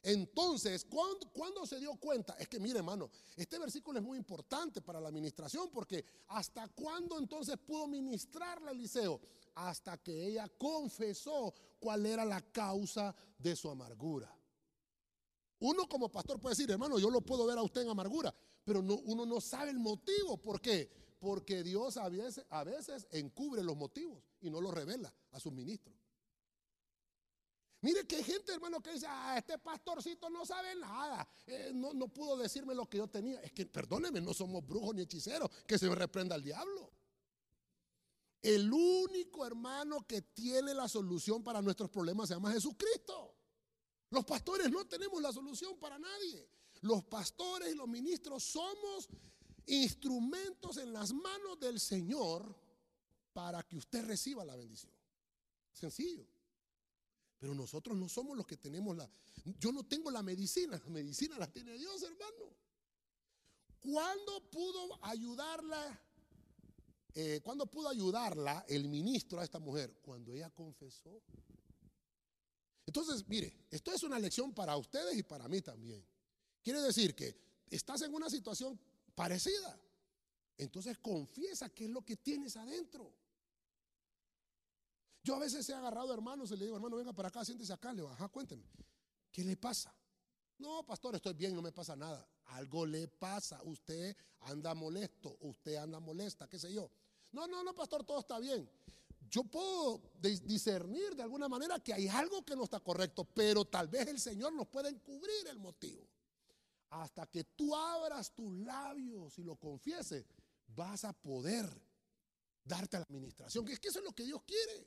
Entonces, 0.03 0.85
¿cuándo, 0.85 1.65
se 1.65 1.81
dio 1.81 1.97
cuenta? 1.97 2.35
Es 2.35 2.47
que, 2.47 2.61
mire, 2.61 2.81
hermano, 2.81 3.11
este 3.37 3.59
versículo 3.59 4.01
es 4.01 4.05
muy 4.05 4.19
importante 4.19 4.83
para 4.83 5.01
la 5.01 5.09
administración 5.09 5.71
porque 5.71 6.05
¿hasta 6.29 6.69
cuándo 6.69 7.19
entonces 7.19 7.57
pudo 7.57 7.87
ministrarle 7.87 8.69
a 8.69 8.73
Eliseo? 8.73 9.19
Hasta 9.55 9.97
que 9.97 10.27
ella 10.27 10.47
confesó 10.59 11.55
cuál 11.79 12.05
era 12.05 12.27
la 12.27 12.43
causa 12.53 13.15
de 13.39 13.57
su 13.57 13.71
amargura. 13.71 14.31
Uno 15.61 15.89
como 15.89 16.11
pastor 16.11 16.39
puede 16.39 16.55
decir, 16.55 16.71
hermano, 16.71 16.99
yo 16.99 17.09
lo 17.09 17.23
puedo 17.23 17.47
ver 17.47 17.57
a 17.57 17.63
usted 17.63 17.81
en 17.81 17.89
amargura, 17.89 18.35
pero 18.65 18.83
no, 18.83 18.95
uno 19.05 19.27
no 19.27 19.41
sabe 19.41 19.71
el 19.71 19.79
motivo. 19.79 20.37
¿Por 20.37 20.61
qué? 20.61 20.91
Porque 21.19 21.63
Dios 21.63 21.97
a 21.97 22.09
veces, 22.09 22.45
a 22.51 22.65
veces 22.65 23.07
encubre 23.11 23.63
los 23.63 23.77
motivos 23.77 24.23
y 24.41 24.51
no 24.51 24.61
los 24.61 24.73
revela 24.73 25.13
a 25.33 25.41
sus 25.41 25.53
ministros. 25.53 25.95
Mire 27.83 28.07
que 28.07 28.17
hay 28.17 28.25
gente, 28.25 28.53
hermano, 28.53 28.81
que 28.83 28.93
dice, 28.93 29.07
ah, 29.09 29.37
este 29.39 29.59
pastorcito 29.59 30.29
no 30.29 30.45
sabe 30.45 30.75
nada, 30.77 31.27
eh, 31.47 31.71
no, 31.75 31.95
no, 31.95 32.09
pudo 32.09 32.37
decirme 32.37 32.75
lo 32.75 32.89
que 32.89 32.99
yo 32.99 33.09
tenía. 33.09 33.41
Es 33.41 33.53
que, 33.53 33.65
perdóneme, 33.65 34.21
no 34.21 34.35
somos 34.35 34.67
brujos 34.67 34.95
ni 34.95 35.03
hechiceros, 35.03 35.49
que 35.67 35.79
se 35.79 35.89
me 35.89 35.95
reprenda 35.95 36.35
al 36.35 36.43
diablo. 36.43 36.93
El 38.43 38.71
único 38.71 39.47
hermano 39.47 40.07
que 40.07 40.23
tiene 40.23 40.75
la 40.75 40.89
solución 40.89 41.43
para 41.43 41.63
nuestros 41.63 41.91
problemas 41.91 42.29
se 42.29 42.35
llama 42.35 42.53
Jesucristo. 42.53 43.35
Los 44.11 44.25
pastores 44.25 44.71
no 44.71 44.87
tenemos 44.87 45.21
la 45.23 45.33
solución 45.33 45.79
para 45.79 45.99
nadie. 45.99 46.49
Los 46.83 47.05
pastores 47.05 47.73
y 47.73 47.77
los 47.77 47.89
ministros 47.89 48.43
somos 48.43 49.09
instrumentos 49.67 50.79
en 50.79 50.93
las 50.93 51.13
manos 51.13 51.59
del 51.61 51.79
Señor 51.79 52.55
para 53.33 53.63
que 53.63 53.77
usted 53.77 54.05
reciba 54.05 54.45
la 54.45 54.57
bendición. 54.57 54.93
Sencillo. 55.73 56.27
Pero 57.39 57.55
nosotros 57.55 57.97
no 57.97 58.09
somos 58.09 58.37
los 58.37 58.47
que 58.47 58.57
tenemos 58.57 58.97
la... 58.97 59.09
Yo 59.59 59.73
no 59.73 59.85
tengo 59.85 60.11
la 60.11 60.23
medicina, 60.23 60.79
la 60.83 60.91
medicina 60.91 61.39
la 61.39 61.51
tiene 61.51 61.77
Dios, 61.79 62.03
hermano. 62.03 62.55
¿Cuándo 63.81 64.51
pudo 64.51 64.99
ayudarla? 65.03 66.03
Eh, 67.15 67.41
¿Cuándo 67.43 67.67
pudo 67.67 67.89
ayudarla 67.89 68.65
el 68.69 68.89
ministro 68.89 69.41
a 69.41 69.45
esta 69.45 69.59
mujer? 69.59 69.99
Cuando 70.03 70.35
ella 70.35 70.51
confesó. 70.51 71.23
Entonces, 72.85 73.27
mire, 73.27 73.67
esto 73.71 73.93
es 73.93 74.03
una 74.03 74.19
lección 74.19 74.53
para 74.53 74.77
ustedes 74.77 75.17
y 75.17 75.23
para 75.23 75.49
mí 75.49 75.63
también. 75.63 76.05
Quiere 76.63 76.81
decir 76.81 77.15
que 77.15 77.35
estás 77.71 78.03
en 78.03 78.15
una 78.15 78.29
situación 78.29 78.79
parecida. 79.15 79.79
Entonces 80.59 80.99
confiesa 80.99 81.71
qué 81.71 81.85
es 81.85 81.91
lo 81.91 82.05
que 82.05 82.17
tienes 82.17 82.57
adentro. 82.57 83.13
Yo 85.23 85.35
a 85.35 85.39
veces 85.39 85.69
he 85.69 85.75
agarrado 85.75 86.13
hermanos 86.13 86.51
y 86.51 86.57
le 86.57 86.65
digo, 86.65 86.77
hermano, 86.77 86.97
venga 86.97 87.13
para 87.13 87.29
acá, 87.29 87.45
siéntese 87.45 87.73
acá. 87.73 87.93
Le 87.93 88.07
ajá, 88.07 88.29
cuénteme, 88.29 88.65
¿qué 89.31 89.45
le 89.45 89.57
pasa? 89.57 89.95
No, 90.59 90.85
pastor, 90.85 91.15
estoy 91.15 91.35
bien, 91.35 91.55
no 91.55 91.63
me 91.63 91.73
pasa 91.73 91.97
nada. 91.97 92.27
Algo 92.47 92.85
le 92.85 93.09
pasa. 93.09 93.61
Usted 93.65 94.15
anda 94.41 94.75
molesto, 94.75 95.37
usted 95.41 95.77
anda 95.77 96.01
molesta, 96.01 96.49
qué 96.49 96.59
sé 96.59 96.73
yo. 96.73 96.91
No, 97.33 97.47
no, 97.47 97.63
no, 97.63 97.75
pastor, 97.75 98.05
todo 98.05 98.21
está 98.21 98.39
bien. 98.39 98.69
Yo 99.31 99.45
puedo 99.45 100.03
discernir 100.21 101.15
de 101.15 101.23
alguna 101.23 101.49
manera 101.49 101.79
que 101.79 101.95
hay 101.95 102.09
algo 102.09 102.45
que 102.45 102.57
no 102.57 102.65
está 102.65 102.81
correcto, 102.81 103.25
pero 103.25 103.65
tal 103.65 103.89
vez 103.89 104.09
el 104.09 104.19
Señor 104.19 104.53
nos 104.53 104.67
pueda 104.67 104.89
encubrir 104.89 105.47
el 105.49 105.59
motivo. 105.59 106.07
Hasta 106.91 107.27
que 107.27 107.45
tú 107.45 107.75
abras 107.75 108.35
tus 108.35 108.53
labios 108.53 109.39
y 109.39 109.43
lo 109.43 109.57
confieses, 109.57 110.27
vas 110.67 111.05
a 111.05 111.13
poder 111.13 111.67
darte 112.65 112.97
a 112.97 113.01
la 113.01 113.07
administración. 113.09 113.65
Que 113.65 113.73
es 113.73 113.81
que 113.81 113.89
eso 113.89 114.01
es 114.01 114.05
lo 114.05 114.13
que 114.13 114.25
Dios 114.25 114.43
quiere. 114.45 114.87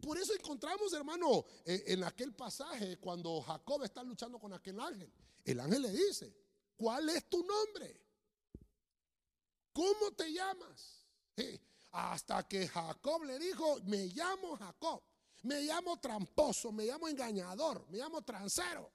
Por 0.00 0.18
eso 0.18 0.34
encontramos, 0.34 0.92
hermano, 0.92 1.44
eh, 1.64 1.84
en 1.88 2.04
aquel 2.04 2.34
pasaje 2.34 2.98
cuando 2.98 3.40
Jacob 3.42 3.82
está 3.84 4.02
luchando 4.02 4.38
con 4.38 4.52
aquel 4.52 4.78
ángel. 4.78 5.12
El 5.44 5.60
ángel 5.60 5.82
le 5.82 5.90
dice, 5.90 6.36
¿cuál 6.76 7.08
es 7.08 7.28
tu 7.28 7.44
nombre? 7.44 8.00
¿Cómo 9.72 10.12
te 10.12 10.32
llamas? 10.32 11.00
hasta 11.90 12.46
que 12.46 12.66
Jacob 12.68 13.24
le 13.24 13.38
dijo, 13.38 13.80
me 13.84 14.06
llamo 14.06 14.56
Jacob, 14.56 15.02
me 15.42 15.62
llamo 15.62 15.98
tramposo, 16.00 16.72
me 16.72 16.86
llamo 16.86 17.08
engañador, 17.08 17.88
me 17.88 17.98
llamo 17.98 18.22
transero. 18.22 18.92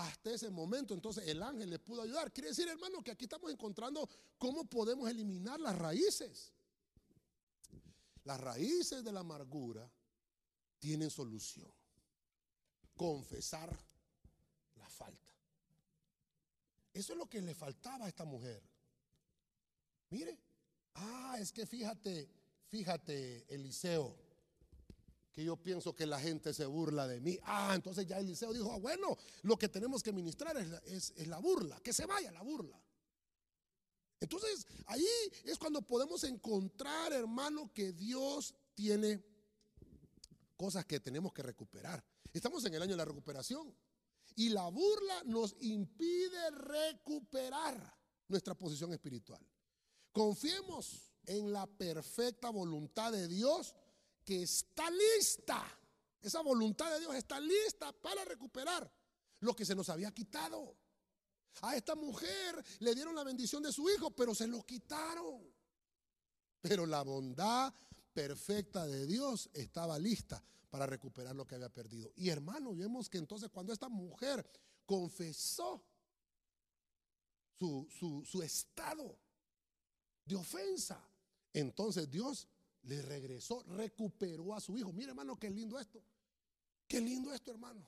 Hasta 0.00 0.32
ese 0.32 0.48
momento 0.48 0.94
entonces 0.94 1.28
el 1.28 1.42
ángel 1.42 1.68
le 1.68 1.78
pudo 1.78 2.00
ayudar. 2.00 2.32
Quiere 2.32 2.48
decir, 2.48 2.66
hermano, 2.66 3.02
que 3.02 3.10
aquí 3.10 3.24
estamos 3.24 3.50
encontrando 3.50 4.08
cómo 4.38 4.64
podemos 4.64 5.10
eliminar 5.10 5.60
las 5.60 5.76
raíces. 5.76 6.52
Las 8.24 8.40
raíces 8.40 9.04
de 9.04 9.12
la 9.12 9.20
amargura 9.20 9.90
tienen 10.78 11.10
solución. 11.10 11.70
Confesar 12.96 13.78
la 14.76 14.88
falta. 14.88 15.34
eso 16.94 17.12
es 17.12 17.18
lo 17.18 17.28
que 17.28 17.42
le 17.42 17.54
faltaba 17.54 18.06
a 18.06 18.08
esta 18.08 18.24
mujer. 18.24 18.62
Mire, 20.08 20.38
ah, 20.94 21.36
es 21.38 21.52
que 21.52 21.66
fíjate, 21.66 22.26
fíjate, 22.68 23.44
Eliseo, 23.54 24.16
que 25.32 25.44
yo 25.44 25.56
pienso 25.56 25.94
que 25.94 26.06
la 26.06 26.18
gente 26.18 26.52
se 26.52 26.66
burla 26.66 27.06
de 27.06 27.20
mí. 27.20 27.38
Ah, 27.42 27.72
entonces 27.74 28.06
ya 28.06 28.18
Eliseo 28.18 28.52
dijo, 28.52 28.72
ah, 28.72 28.78
bueno, 28.78 29.16
lo 29.42 29.56
que 29.56 29.68
tenemos 29.68 30.02
que 30.02 30.12
ministrar 30.12 30.56
es, 30.84 31.12
es 31.16 31.26
la 31.26 31.38
burla, 31.38 31.80
que 31.80 31.92
se 31.92 32.06
vaya 32.06 32.32
la 32.32 32.42
burla. 32.42 32.80
Entonces, 34.20 34.66
ahí 34.86 35.06
es 35.44 35.58
cuando 35.58 35.80
podemos 35.80 36.24
encontrar, 36.24 37.12
hermano, 37.12 37.72
que 37.72 37.92
Dios 37.92 38.54
tiene 38.74 39.24
cosas 40.56 40.84
que 40.84 41.00
tenemos 41.00 41.32
que 41.32 41.42
recuperar. 41.42 42.04
Estamos 42.32 42.64
en 42.66 42.74
el 42.74 42.82
año 42.82 42.92
de 42.92 42.98
la 42.98 43.04
recuperación. 43.06 43.74
Y 44.36 44.50
la 44.50 44.68
burla 44.68 45.22
nos 45.24 45.56
impide 45.60 46.50
recuperar 46.50 47.98
nuestra 48.28 48.54
posición 48.54 48.92
espiritual. 48.92 49.44
Confiemos 50.12 51.10
en 51.26 51.52
la 51.52 51.66
perfecta 51.66 52.50
voluntad 52.50 53.12
de 53.12 53.26
Dios 53.26 53.74
está 54.36 54.90
lista. 54.90 55.78
Esa 56.20 56.42
voluntad 56.42 56.90
de 56.92 57.00
Dios 57.00 57.14
está 57.14 57.40
lista 57.40 57.92
para 57.92 58.24
recuperar 58.24 58.90
lo 59.40 59.54
que 59.54 59.64
se 59.64 59.74
nos 59.74 59.88
había 59.88 60.12
quitado. 60.12 60.76
A 61.62 61.76
esta 61.76 61.94
mujer 61.94 62.64
le 62.80 62.94
dieron 62.94 63.14
la 63.14 63.24
bendición 63.24 63.62
de 63.62 63.72
su 63.72 63.88
hijo, 63.90 64.10
pero 64.10 64.34
se 64.34 64.46
lo 64.46 64.64
quitaron. 64.64 65.42
Pero 66.60 66.86
la 66.86 67.02
bondad 67.02 67.72
perfecta 68.12 68.86
de 68.86 69.06
Dios 69.06 69.48
estaba 69.54 69.98
lista 69.98 70.42
para 70.68 70.86
recuperar 70.86 71.34
lo 71.34 71.46
que 71.46 71.56
había 71.56 71.72
perdido. 71.72 72.12
Y 72.16 72.28
hermano, 72.28 72.74
vemos 72.74 73.08
que 73.08 73.18
entonces 73.18 73.50
cuando 73.50 73.72
esta 73.72 73.88
mujer 73.88 74.46
confesó 74.86 75.84
su, 77.58 77.88
su 78.24 78.42
estado 78.42 79.18
de 80.24 80.36
ofensa, 80.36 81.02
entonces 81.52 82.10
Dios 82.10 82.46
le 82.82 83.02
regresó, 83.02 83.62
recuperó 83.68 84.54
a 84.54 84.60
su 84.60 84.76
hijo. 84.76 84.92
Mire 84.92 85.10
hermano, 85.10 85.38
qué 85.38 85.50
lindo 85.50 85.78
esto. 85.78 86.02
Qué 86.86 87.00
lindo 87.00 87.32
esto, 87.32 87.50
hermano. 87.50 87.86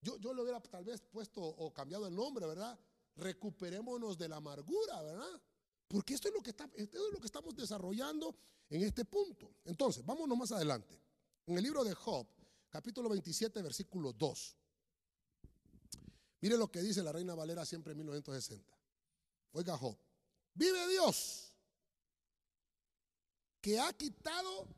Yo, 0.00 0.18
yo 0.18 0.34
le 0.34 0.42
hubiera 0.42 0.60
tal 0.60 0.84
vez 0.84 1.00
puesto 1.00 1.40
o 1.40 1.72
cambiado 1.72 2.06
el 2.06 2.14
nombre, 2.14 2.46
¿verdad? 2.46 2.78
recuperémonos 3.16 4.16
de 4.16 4.28
la 4.28 4.36
amargura, 4.36 5.02
¿verdad? 5.02 5.40
Porque 5.88 6.14
esto 6.14 6.28
es 6.28 6.34
lo 6.34 6.42
que, 6.42 6.50
esto 6.50 6.74
es 6.76 7.12
lo 7.12 7.20
que 7.20 7.26
estamos 7.26 7.54
desarrollando 7.54 8.34
en 8.70 8.82
este 8.82 9.04
punto. 9.04 9.54
Entonces, 9.64 10.04
vámonos 10.04 10.36
más 10.36 10.52
adelante. 10.52 10.98
En 11.46 11.56
el 11.56 11.62
libro 11.62 11.84
de 11.84 11.94
Job, 11.94 12.26
capítulo 12.70 13.08
27, 13.10 13.60
versículo 13.62 14.12
2. 14.12 14.56
Mire 16.40 16.56
lo 16.56 16.70
que 16.70 16.80
dice 16.80 17.02
la 17.02 17.12
Reina 17.12 17.34
Valera 17.34 17.64
siempre 17.64 17.92
en 17.92 17.98
1960. 17.98 18.76
Oiga 19.52 19.76
Job, 19.76 19.96
vive 20.54 20.88
Dios 20.88 21.51
que 23.62 23.78
ha 23.78 23.92
quitado 23.92 24.68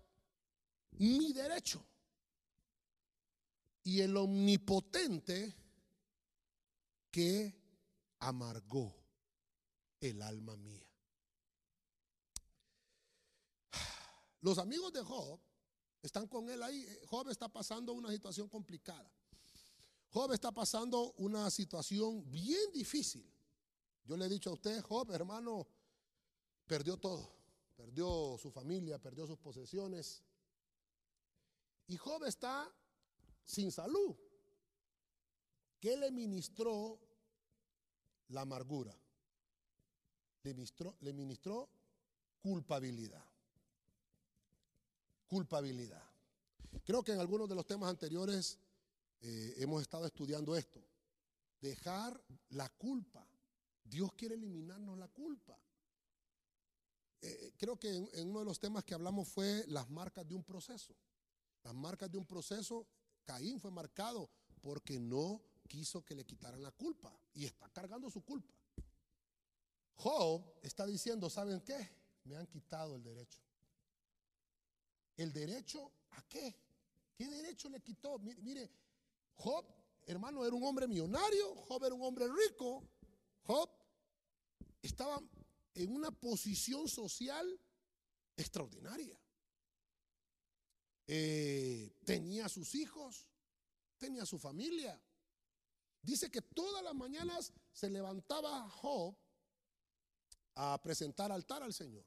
mi 0.92 1.32
derecho 1.32 1.84
y 3.82 4.00
el 4.00 4.16
omnipotente 4.16 5.54
que 7.10 7.58
amargó 8.20 8.94
el 10.00 10.20
alma 10.22 10.56
mía. 10.56 10.86
Los 14.42 14.58
amigos 14.58 14.92
de 14.92 15.02
Job 15.02 15.40
están 16.02 16.28
con 16.28 16.50
él 16.50 16.62
ahí. 16.62 16.86
Job 17.06 17.30
está 17.30 17.48
pasando 17.48 17.94
una 17.94 18.10
situación 18.10 18.48
complicada. 18.48 19.10
Job 20.10 20.32
está 20.32 20.52
pasando 20.52 21.12
una 21.12 21.50
situación 21.50 22.30
bien 22.30 22.70
difícil. 22.72 23.26
Yo 24.04 24.16
le 24.16 24.26
he 24.26 24.28
dicho 24.28 24.50
a 24.50 24.52
usted, 24.52 24.82
Job, 24.82 25.10
hermano, 25.12 25.66
perdió 26.66 26.98
todo. 26.98 27.43
Perdió 27.76 28.36
su 28.38 28.50
familia, 28.50 28.98
perdió 28.98 29.26
sus 29.26 29.38
posesiones. 29.38 30.22
Y 31.86 31.96
Job 31.96 32.24
está 32.24 32.72
sin 33.42 33.70
salud. 33.70 34.16
¿Qué 35.80 35.96
le 35.96 36.10
ministró 36.10 36.98
la 38.28 38.42
amargura. 38.42 38.94
Le 40.42 40.54
ministró, 40.54 40.96
le 41.00 41.12
ministró 41.12 41.68
culpabilidad. 42.40 43.24
Culpabilidad. 45.26 46.02
Creo 46.84 47.02
que 47.02 47.12
en 47.12 47.20
algunos 47.20 47.48
de 47.48 47.54
los 47.54 47.66
temas 47.66 47.90
anteriores 47.90 48.58
eh, 49.20 49.54
hemos 49.58 49.82
estado 49.82 50.06
estudiando 50.06 50.56
esto. 50.56 50.80
Dejar 51.60 52.20
la 52.50 52.68
culpa. 52.68 53.26
Dios 53.84 54.12
quiere 54.14 54.34
eliminarnos 54.34 54.98
la 54.98 55.08
culpa. 55.08 55.58
Eh, 57.20 57.54
creo 57.56 57.78
que 57.78 57.88
en, 57.88 58.28
uno 58.28 58.40
de 58.40 58.44
los 58.44 58.58
temas 58.58 58.84
que 58.84 58.94
hablamos 58.94 59.28
fue 59.28 59.64
las 59.68 59.88
marcas 59.90 60.26
de 60.26 60.34
un 60.34 60.44
proceso. 60.44 60.94
Las 61.62 61.74
marcas 61.74 62.10
de 62.10 62.18
un 62.18 62.26
proceso, 62.26 62.86
Caín 63.24 63.60
fue 63.60 63.70
marcado 63.70 64.30
porque 64.60 64.98
no 64.98 65.42
quiso 65.66 66.04
que 66.04 66.14
le 66.14 66.24
quitaran 66.24 66.62
la 66.62 66.72
culpa 66.72 67.18
y 67.32 67.44
está 67.46 67.68
cargando 67.70 68.10
su 68.10 68.22
culpa. 68.22 68.54
Job 69.96 70.58
está 70.62 70.86
diciendo, 70.86 71.30
¿saben 71.30 71.60
qué? 71.60 71.88
Me 72.24 72.36
han 72.36 72.46
quitado 72.46 72.96
el 72.96 73.02
derecho. 73.02 73.40
¿El 75.16 75.32
derecho 75.32 75.92
a 76.10 76.22
qué? 76.28 76.54
¿Qué 77.14 77.28
derecho 77.28 77.68
le 77.68 77.80
quitó? 77.80 78.18
Mire, 78.18 78.70
Job, 79.36 79.64
hermano, 80.06 80.44
era 80.44 80.54
un 80.54 80.64
hombre 80.64 80.86
millonario, 80.86 81.54
Job 81.54 81.84
era 81.84 81.94
un 81.94 82.02
hombre 82.02 82.26
rico, 82.28 82.82
Job 83.42 83.70
estaba 84.82 85.20
en 85.74 85.92
una 85.92 86.10
posición 86.10 86.88
social 86.88 87.60
extraordinaria. 88.36 89.18
Eh, 91.06 91.94
tenía 92.04 92.48
sus 92.48 92.74
hijos, 92.74 93.26
tenía 93.98 94.24
su 94.24 94.38
familia, 94.38 95.00
Dice 96.04 96.30
que 96.30 96.42
todas 96.42 96.84
las 96.84 96.94
mañanas 96.94 97.52
se 97.72 97.88
levantaba 97.88 98.68
Job 98.68 99.16
a 100.54 100.78
presentar 100.82 101.32
altar 101.32 101.62
al 101.62 101.72
Señor. 101.72 102.04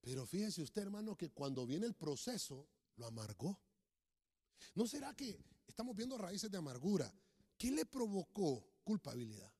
Pero 0.00 0.26
fíjese 0.26 0.62
usted, 0.62 0.82
hermano, 0.82 1.14
que 1.14 1.30
cuando 1.30 1.66
viene 1.66 1.84
el 1.84 1.94
proceso, 1.94 2.66
lo 2.96 3.06
amargó. 3.06 3.60
¿No 4.74 4.86
será 4.86 5.14
que 5.14 5.38
estamos 5.66 5.94
viendo 5.94 6.16
raíces 6.16 6.50
de 6.50 6.56
amargura? 6.56 7.12
¿Qué 7.58 7.70
le 7.70 7.84
provocó 7.84 8.64
culpabilidad? 8.82 9.52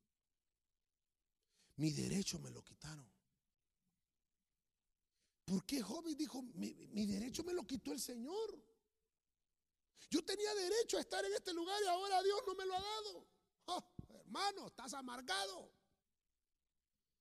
Mi 1.79 1.91
derecho 1.91 2.39
me 2.39 2.51
lo 2.51 2.63
quitaron. 2.63 3.09
¿Por 5.45 5.65
qué 5.65 5.83
Job 5.83 6.05
dijo, 6.15 6.43
mi, 6.43 6.75
mi 6.91 7.07
derecho 7.07 7.43
me 7.43 7.55
lo 7.55 7.67
quitó 7.67 7.93
el 7.93 8.01
Señor? 8.01 8.63
Yo 10.11 10.25
tenía 10.25 10.55
derecho 10.55 10.97
a 10.97 11.01
estar 11.01 11.25
en 11.25 11.33
este 11.33 11.53
lugar 11.53 11.81
y 11.83 11.89
ahora 11.89 12.23
Dios 12.23 12.41
no 12.47 12.55
me 12.55 12.67
lo 12.67 12.75
ha 12.75 12.81
dado. 12.81 13.27
Oh, 13.67 13.85
hermano, 14.09 14.67
estás 14.69 14.95
amargado. 14.95 15.73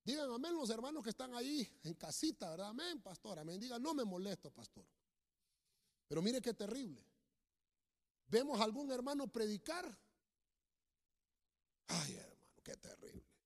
Digan 0.04 0.32
amén 0.32 0.56
los 0.56 0.70
hermanos 0.70 1.04
que 1.04 1.10
están 1.10 1.36
ahí 1.36 1.68
en 1.84 1.94
casita, 1.96 2.50
¿verdad? 2.50 2.70
Amén, 2.70 3.02
pastor. 3.02 3.40
Amén. 3.40 3.60
Digan, 3.60 3.82
no 3.82 3.94
me 3.94 4.06
molesto, 4.06 4.50
pastor. 4.52 4.86
Pero 6.08 6.22
mire 6.22 6.42
qué 6.42 6.54
terrible. 6.54 7.06
Vemos 8.28 8.60
a 8.60 8.64
algún 8.64 8.90
hermano 8.90 9.28
predicar. 9.28 9.86
Ay, 11.88 12.16
hermano, 12.16 12.62
qué 12.64 12.78
terrible. 12.78 13.37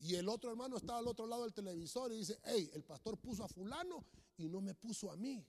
Y 0.00 0.14
el 0.14 0.28
otro 0.28 0.50
hermano 0.50 0.76
está 0.76 0.98
al 0.98 1.06
otro 1.06 1.26
lado 1.26 1.42
del 1.42 1.52
televisor 1.52 2.12
y 2.12 2.18
dice, 2.18 2.38
hey, 2.44 2.70
el 2.72 2.84
pastor 2.84 3.18
puso 3.18 3.44
a 3.44 3.48
fulano 3.48 4.04
y 4.36 4.48
no 4.48 4.60
me 4.60 4.74
puso 4.74 5.10
a 5.12 5.16
mí. 5.16 5.44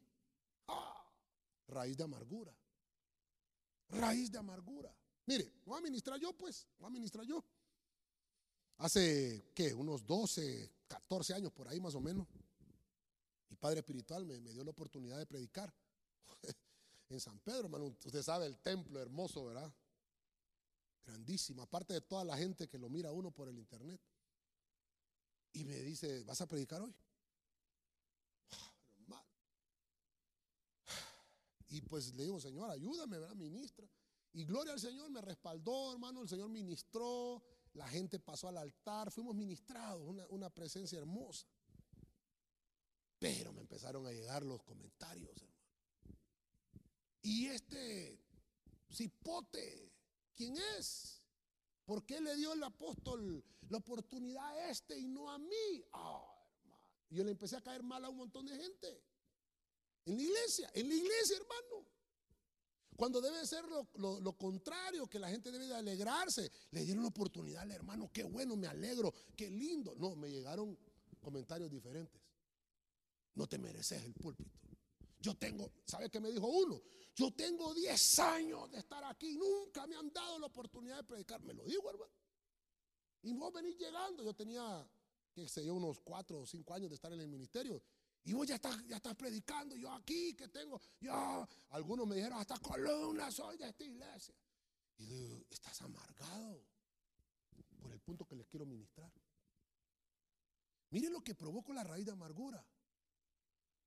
Ah, 0.67 1.09
raíz 1.67 1.97
de 1.97 2.03
amargura 2.03 2.53
raíz 3.91 4.31
de 4.31 4.37
amargura. 4.37 4.93
Mire, 5.25 5.51
voy 5.65 5.77
a 5.77 5.81
ministrar 5.81 6.19
yo, 6.19 6.33
pues, 6.33 6.67
voy 6.79 6.87
a 6.87 6.91
ministrar 6.91 7.25
yo. 7.25 7.43
Hace, 8.77 9.51
¿qué? 9.53 9.73
Unos 9.73 10.05
12, 10.05 10.71
14 10.87 11.33
años 11.35 11.51
por 11.51 11.67
ahí 11.67 11.79
más 11.79 11.93
o 11.95 12.01
menos. 12.01 12.27
Mi 13.49 13.55
padre 13.57 13.79
espiritual 13.79 14.25
me, 14.25 14.39
dio 14.39 14.63
la 14.63 14.71
oportunidad 14.71 15.17
de 15.17 15.25
predicar 15.25 15.71
en 17.09 17.19
San 17.19 17.39
Pedro, 17.39 17.65
hermano. 17.65 17.85
Usted 17.85 18.23
sabe 18.23 18.45
el 18.47 18.57
templo 18.59 18.99
hermoso, 18.99 19.45
¿verdad? 19.45 19.71
Grandísimo, 21.05 21.61
aparte 21.61 21.93
de 21.93 22.01
toda 22.01 22.23
la 22.23 22.37
gente 22.37 22.67
que 22.67 22.77
lo 22.77 22.89
mira 22.89 23.11
uno 23.11 23.31
por 23.31 23.47
el 23.49 23.57
internet. 23.59 23.99
Y 25.53 25.65
me 25.65 25.75
dice, 25.81 26.23
¿vas 26.23 26.41
a 26.41 26.47
predicar 26.47 26.81
hoy? 26.81 26.95
Y 31.71 31.81
pues 31.81 32.13
le 32.15 32.23
digo, 32.23 32.39
Señor, 32.39 32.69
ayúdame, 32.69 33.17
¿verdad? 33.17 33.35
Ministra. 33.35 33.87
Y 34.33 34.43
gloria 34.43 34.73
al 34.73 34.79
Señor, 34.79 35.09
me 35.09 35.21
respaldó, 35.21 35.93
hermano. 35.93 36.21
El 36.21 36.27
Señor 36.27 36.49
ministró, 36.49 37.41
la 37.73 37.87
gente 37.87 38.19
pasó 38.19 38.49
al 38.49 38.57
altar, 38.57 39.09
fuimos 39.09 39.35
ministrados, 39.35 40.05
una, 40.05 40.25
una 40.27 40.49
presencia 40.49 40.97
hermosa. 40.97 41.47
Pero 43.19 43.53
me 43.53 43.61
empezaron 43.61 44.05
a 44.05 44.11
llegar 44.11 44.43
los 44.43 44.61
comentarios, 44.63 45.31
hermano. 45.37 45.61
Y 47.21 47.45
este 47.47 48.19
cipote, 48.91 49.93
¿quién 50.35 50.57
es? 50.77 51.20
¿Por 51.91 52.05
qué 52.05 52.21
le 52.21 52.37
dio 52.37 52.53
el 52.53 52.63
apóstol 52.63 53.43
la 53.67 53.79
oportunidad 53.79 54.47
a 54.47 54.69
este 54.69 54.97
y 54.97 55.09
no 55.09 55.29
a 55.29 55.37
mí? 55.37 55.83
Ah, 55.91 56.23
yo 57.09 57.21
le 57.21 57.31
empecé 57.31 57.57
a 57.57 57.61
caer 57.61 57.83
mal 57.83 58.05
a 58.05 58.09
un 58.09 58.15
montón 58.15 58.45
de 58.45 58.55
gente. 58.55 59.03
En 60.05 60.15
la 60.15 60.23
iglesia, 60.23 60.71
en 60.73 60.87
la 60.87 60.95
iglesia, 60.95 61.35
hermano. 61.35 61.85
Cuando 62.95 63.19
debe 63.19 63.45
ser 63.45 63.65
lo, 63.65 64.37
contrario, 64.37 65.05
que 65.09 65.19
la 65.19 65.27
gente 65.27 65.51
debe 65.51 65.67
de 65.67 65.75
alegrarse. 65.75 66.49
Le 66.69 66.85
dieron 66.85 67.03
la 67.03 67.09
oportunidad 67.09 67.63
al 67.63 67.71
hermano, 67.71 68.09
qué 68.13 68.23
bueno, 68.23 68.55
me 68.55 68.67
alegro, 68.67 69.13
qué 69.35 69.51
lindo. 69.51 69.93
No, 69.97 70.15
me 70.15 70.31
llegaron 70.31 70.79
comentarios 71.19 71.69
diferentes. 71.69 72.21
No 73.35 73.47
te 73.47 73.57
mereces 73.57 74.01
el 74.01 74.13
púlpito. 74.13 74.57
Yo 75.19 75.35
tengo, 75.35 75.69
¿sabe 75.85 76.09
qué 76.09 76.21
me 76.21 76.31
dijo 76.31 76.47
uno? 76.47 76.81
Yo 77.15 77.31
tengo 77.31 77.73
10 77.73 78.19
años 78.19 78.71
de 78.71 78.79
estar 78.79 79.03
aquí, 79.03 79.33
nunca 79.33 79.85
me 79.85 79.95
han 79.95 80.11
dado 80.11 80.39
la 80.39 80.47
oportunidad 80.47 80.97
de 80.97 81.03
predicar. 81.03 81.41
Me 81.43 81.53
lo 81.53 81.65
digo, 81.65 81.89
hermano. 81.89 82.11
Y 83.23 83.33
vos 83.33 83.51
venís 83.53 83.77
llegando. 83.77 84.23
Yo 84.23 84.33
tenía, 84.33 84.89
qué 85.33 85.47
sé 85.47 85.65
yo, 85.65 85.75
unos 85.75 85.99
4 85.99 86.41
o 86.41 86.45
5 86.45 86.73
años 86.73 86.89
de 86.89 86.95
estar 86.95 87.11
en 87.11 87.19
el 87.19 87.27
ministerio. 87.27 87.83
Y 88.23 88.33
vos 88.33 88.47
ya 88.47 88.55
estás, 88.55 88.85
ya 88.87 88.97
estás 88.97 89.15
predicando. 89.15 89.75
Yo 89.75 89.91
aquí 89.91 90.35
que 90.35 90.47
tengo, 90.47 90.79
ya. 90.99 91.47
Algunos 91.69 92.07
me 92.07 92.15
dijeron, 92.15 92.39
hasta 92.39 92.57
columna 92.59 93.29
soy 93.31 93.57
de 93.57 93.67
esta 93.67 93.83
iglesia. 93.83 94.35
Y 94.97 95.05
digo, 95.05 95.45
estás 95.49 95.81
amargado 95.81 96.63
por 97.81 97.91
el 97.91 97.99
punto 97.99 98.25
que 98.25 98.35
les 98.35 98.47
quiero 98.47 98.65
ministrar. 98.65 99.11
Miren 100.91 101.13
lo 101.13 101.21
que 101.21 101.35
provocó 101.35 101.73
la 101.73 101.83
raíz 101.83 102.05
de 102.05 102.11
amargura 102.11 102.65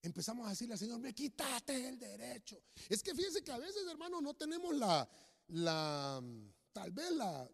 empezamos 0.05 0.47
a 0.47 0.51
decirle 0.51 0.75
al 0.75 0.79
Señor, 0.79 1.01
me 1.01 1.15
quitaste 1.15 1.89
el 1.89 1.99
derecho. 1.99 2.63
Es 2.89 3.03
que 3.03 3.15
fíjense 3.15 3.43
que 3.43 3.53
a 3.53 3.59
veces, 3.59 3.87
hermano, 3.91 4.21
no 4.21 4.35
tenemos 4.35 4.77
la, 4.77 5.09
la, 5.49 6.23
tal 6.73 6.91
vez 6.91 7.11
la, 7.13 7.51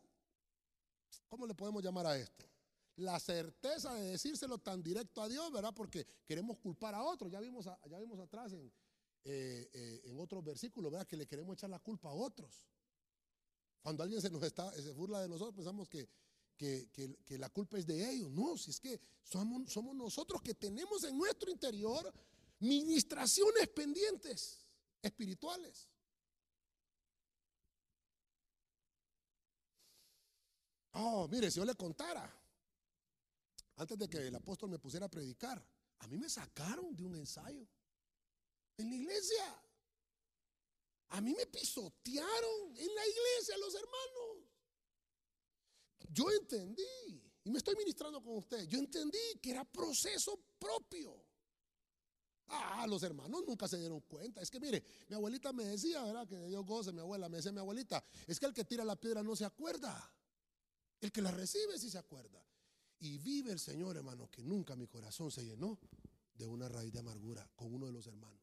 ¿cómo 1.28 1.46
le 1.46 1.55
podemos 1.55 1.82
llamar 1.82 2.07
a 2.07 2.18
esto? 2.18 2.46
La 2.96 3.18
certeza 3.20 3.94
de 3.94 4.11
decírselo 4.11 4.59
tan 4.59 4.82
directo 4.82 5.22
a 5.22 5.28
Dios, 5.28 5.51
¿verdad? 5.53 5.72
Porque 5.74 6.07
queremos 6.26 6.59
culpar 6.59 6.94
a 6.94 7.03
otros. 7.03 7.30
Ya 7.30 7.40
vimos, 7.40 7.64
ya 7.64 7.98
vimos 7.98 8.18
atrás 8.18 8.53
en, 8.53 8.70
eh, 9.24 9.70
eh, 9.72 10.01
en 10.05 10.18
otros 10.18 10.44
versículos, 10.44 10.90
¿verdad? 10.90 11.07
Que 11.07 11.16
le 11.16 11.26
queremos 11.26 11.55
echar 11.55 11.70
la 11.70 11.78
culpa 11.78 12.09
a 12.09 12.12
otros. 12.12 12.66
Cuando 13.80 14.03
alguien 14.03 14.20
se 14.20 14.28
nos 14.28 14.42
está, 14.42 14.70
se 14.72 14.92
burla 14.92 15.22
de 15.22 15.28
nosotros, 15.28 15.55
pensamos 15.55 15.88
que, 15.88 16.07
que, 16.57 16.90
que, 17.24 17.38
la 17.38 17.48
culpa 17.48 17.78
es 17.78 17.86
de 17.86 18.11
ellos. 18.11 18.30
No, 18.30 18.59
si 18.59 18.70
es 18.70 18.80
que 18.80 19.01
somos, 19.22 19.72
somos 19.72 19.96
nosotros 19.96 20.42
que 20.42 20.53
tenemos 20.53 21.05
en 21.05 21.16
nuestro 21.16 21.51
interior 21.51 22.12
ministraciones 22.61 23.68
pendientes 23.68 24.66
espirituales. 25.02 25.88
Oh, 30.92 31.28
mire, 31.28 31.50
si 31.50 31.58
yo 31.58 31.64
le 31.64 31.74
contara, 31.74 32.30
antes 33.76 33.96
de 33.98 34.08
que 34.08 34.18
el 34.18 34.34
apóstol 34.34 34.70
me 34.70 34.78
pusiera 34.78 35.06
a 35.06 35.11
predicar, 35.11 35.64
a 36.00 36.08
mí 36.08 36.18
me 36.18 36.28
sacaron 36.28 36.94
de 36.96 37.04
un 37.04 37.14
ensayo 37.16 37.66
en 38.76 38.90
la 38.90 38.96
iglesia. 38.96 39.64
A 41.08 41.20
mí 41.20 41.34
me 41.34 41.46
pisotearon 41.46 42.76
en 42.76 42.94
la 42.94 43.06
iglesia 43.06 43.58
los 43.58 43.74
hermanos. 43.74 44.50
Yo 46.08 46.30
entendí, 46.30 47.32
y 47.44 47.50
me 47.50 47.58
estoy 47.58 47.76
ministrando 47.76 48.22
con 48.22 48.36
usted, 48.36 48.66
yo 48.66 48.78
entendí 48.78 49.38
que 49.40 49.50
era 49.50 49.64
proceso 49.64 50.38
propio. 50.58 51.30
Ah, 52.53 52.84
los 52.88 53.03
hermanos 53.05 53.44
nunca 53.46 53.68
se 53.68 53.78
dieron 53.78 54.01
cuenta. 54.01 54.40
Es 54.40 54.51
que 54.51 54.59
mire, 54.59 54.84
mi 55.09 55.14
abuelita 55.14 55.53
me 55.53 55.64
decía, 55.64 56.03
¿verdad? 56.03 56.26
Que 56.26 56.48
Dios 56.48 56.66
goce, 56.66 56.92
mi 56.92 57.01
abuela 57.01 57.28
me 57.28 57.36
decía 57.36 57.53
mi 57.53 57.61
abuelita, 57.61 58.05
es 58.26 58.40
que 58.40 58.46
el 58.46 58.53
que 58.53 58.64
tira 58.64 58.84
la 58.84 58.96
piedra 58.96 59.22
no 59.22 59.36
se 59.36 59.44
acuerda. 59.44 60.12
El 61.01 61.12
que 61.12 61.22
la 61.22 61.30
recibe 61.30 61.78
sí 61.78 61.88
se 61.88 61.98
acuerda. 61.98 62.44
Y 62.98 63.18
vive 63.18 63.53
el 63.53 63.61
Señor, 63.61 63.96
hermano, 63.96 64.28
que 64.30 64.42
nunca 64.42 64.74
mi 64.76 64.88
corazón 64.88 65.30
se 65.30 65.44
llenó 65.44 65.78
de 66.34 66.46
una 66.46 66.68
raíz 66.68 66.92
de 66.92 66.98
amargura 66.98 67.48
con 67.55 67.72
uno 67.72 67.86
de 67.86 67.92
los 67.92 68.07
hermanos. 68.07 68.40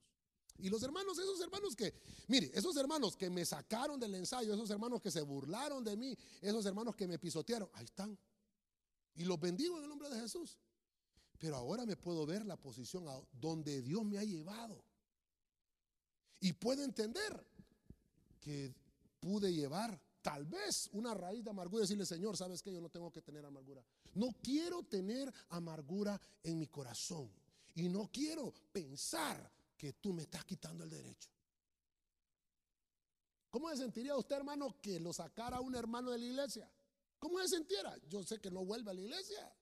Y 0.59 0.69
los 0.69 0.81
hermanos, 0.81 1.19
esos 1.19 1.39
hermanos 1.41 1.75
que, 1.75 1.93
mire, 2.27 2.49
esos 2.53 2.75
hermanos 2.77 3.15
que 3.15 3.29
me 3.29 3.45
sacaron 3.45 3.99
del 3.99 4.15
ensayo, 4.15 4.53
esos 4.53 4.69
hermanos 4.69 5.01
que 5.01 5.11
se 5.11 5.21
burlaron 5.21 5.83
de 5.83 5.95
mí, 5.95 6.17
esos 6.41 6.65
hermanos 6.65 6.95
que 6.95 7.07
me 7.07 7.19
pisotearon, 7.19 7.69
ahí 7.73 7.85
están. 7.85 8.17
Y 9.15 9.25
los 9.25 9.39
bendigo 9.39 9.77
en 9.77 9.83
el 9.83 9.89
nombre 9.89 10.09
de 10.09 10.19
Jesús. 10.19 10.57
Pero 11.37 11.55
ahora 11.55 11.85
me 11.85 11.95
puedo 11.95 12.25
ver 12.25 12.45
la 12.45 12.57
posición 12.57 13.07
a 13.07 13.19
donde 13.31 13.81
Dios 13.81 14.03
me 14.03 14.17
ha 14.17 14.23
llevado. 14.23 14.83
Y 16.39 16.53
puedo 16.53 16.83
entender 16.83 17.45
que 18.39 18.73
pude 19.19 19.53
llevar 19.53 19.99
tal 20.21 20.45
vez 20.45 20.89
una 20.93 21.13
raíz 21.13 21.43
de 21.43 21.49
amargura 21.49 21.81
y 21.81 21.83
decirle, 21.83 22.05
Señor, 22.05 22.35
¿sabes 22.37 22.61
que 22.61 22.71
Yo 22.71 22.81
no 22.81 22.89
tengo 22.89 23.11
que 23.11 23.21
tener 23.21 23.45
amargura. 23.45 23.83
No 24.13 24.35
quiero 24.41 24.83
tener 24.83 25.31
amargura 25.49 26.19
en 26.43 26.57
mi 26.57 26.67
corazón. 26.67 27.31
Y 27.75 27.89
no 27.89 28.09
quiero 28.11 28.53
pensar 28.71 29.51
que 29.77 29.93
tú 29.93 30.11
me 30.11 30.23
estás 30.23 30.43
quitando 30.43 30.83
el 30.83 30.89
derecho. 30.89 31.29
¿Cómo 33.49 33.69
se 33.69 33.77
sentiría 33.77 34.15
usted, 34.17 34.35
hermano, 34.35 34.75
que 34.81 34.99
lo 34.99 35.13
sacara 35.13 35.61
un 35.61 35.75
hermano 35.75 36.11
de 36.11 36.17
la 36.17 36.25
iglesia? 36.25 36.69
¿Cómo 37.19 37.39
se 37.39 37.47
sintiera? 37.47 37.95
Yo 38.07 38.23
sé 38.23 38.39
que 38.39 38.51
no 38.51 38.65
vuelve 38.65 38.91
a 38.91 38.93
la 38.93 39.01
iglesia. 39.01 39.56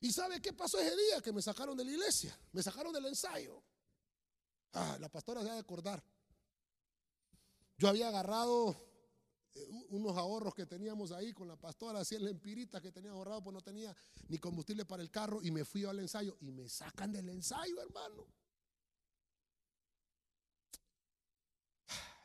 ¿Y 0.00 0.12
sabe 0.12 0.40
qué 0.40 0.52
pasó 0.52 0.78
ese 0.78 0.96
día 0.96 1.20
que 1.20 1.32
me 1.32 1.42
sacaron 1.42 1.76
de 1.76 1.84
la 1.84 1.90
iglesia? 1.90 2.38
Me 2.52 2.62
sacaron 2.62 2.92
del 2.92 3.06
ensayo. 3.06 3.62
Ah, 4.72 4.96
la 5.00 5.08
pastora 5.08 5.42
se 5.42 5.48
va 5.48 5.54
a 5.54 5.60
acordar. 5.60 6.02
Yo 7.76 7.88
había 7.88 8.08
agarrado 8.08 8.76
eh, 9.54 9.68
unos 9.90 10.16
ahorros 10.16 10.54
que 10.54 10.66
teníamos 10.66 11.10
ahí 11.10 11.32
con 11.32 11.48
la 11.48 11.56
pastora, 11.56 12.00
así 12.00 12.14
en 12.14 12.28
empirita 12.28 12.80
que 12.80 12.92
tenía 12.92 13.10
ahorrado, 13.10 13.42
pues 13.42 13.54
no 13.54 13.60
tenía 13.60 13.96
ni 14.28 14.38
combustible 14.38 14.84
para 14.84 15.02
el 15.02 15.10
carro 15.10 15.40
y 15.42 15.50
me 15.50 15.64
fui 15.64 15.84
al 15.84 15.98
ensayo 15.98 16.36
y 16.40 16.50
me 16.50 16.68
sacan 16.68 17.12
del 17.12 17.28
ensayo, 17.28 17.80
hermano. 17.80 18.26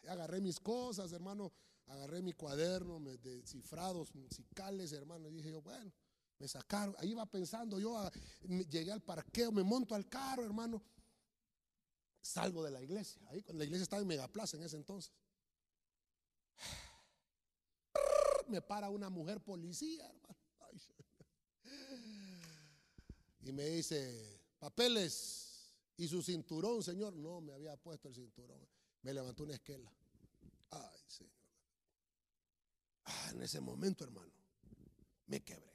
Agarré 0.08 0.42
mis 0.42 0.60
cosas, 0.60 1.12
hermano, 1.14 1.54
agarré 1.88 2.22
mi 2.22 2.34
cuaderno 2.34 3.00
de 3.00 3.42
cifrados 3.48 4.14
musicales, 4.14 4.92
hermano, 4.92 5.30
y 5.30 5.34
dije 5.34 5.52
yo, 5.52 5.62
bueno, 5.62 5.94
me 6.44 6.50
sacaron, 6.50 6.94
ahí 7.00 7.12
iba 7.12 7.26
pensando, 7.26 7.80
yo 7.80 8.12
llegué 8.70 8.92
al 8.92 9.02
parqueo, 9.02 9.50
me 9.54 9.64
monto 9.64 9.96
al 9.96 10.10
carro, 10.10 10.44
hermano. 10.44 10.84
Salgo 12.22 12.62
de 12.66 12.72
la 12.72 12.82
iglesia, 12.82 13.22
ahí 13.30 13.42
cuando 13.42 13.60
la 13.60 13.64
iglesia 13.64 13.84
estaba 13.84 14.02
en 14.02 14.10
Megaplaza 14.10 14.58
en 14.58 14.64
ese 14.64 14.76
entonces. 14.76 15.14
Me 18.50 18.62
para 18.62 18.90
una 18.90 19.10
mujer 19.10 19.42
policía, 19.42 20.06
hermano. 20.06 20.36
Y 23.46 23.52
me 23.54 23.66
dice, 23.66 24.42
papeles 24.60 25.72
y 25.96 26.10
su 26.10 26.22
cinturón, 26.22 26.84
señor. 26.84 27.14
No, 27.14 27.40
me 27.42 27.54
había 27.54 27.76
puesto 27.78 28.10
el 28.10 28.16
cinturón. 28.16 28.68
Me 29.02 29.14
levantó 29.14 29.44
una 29.44 29.54
esquela. 29.54 29.92
Ay, 30.72 31.00
señor. 31.08 31.34
Ah, 33.06 33.30
en 33.34 33.42
ese 33.44 33.60
momento, 33.60 34.04
hermano, 34.04 34.32
me 35.28 35.42
quebré. 35.42 35.73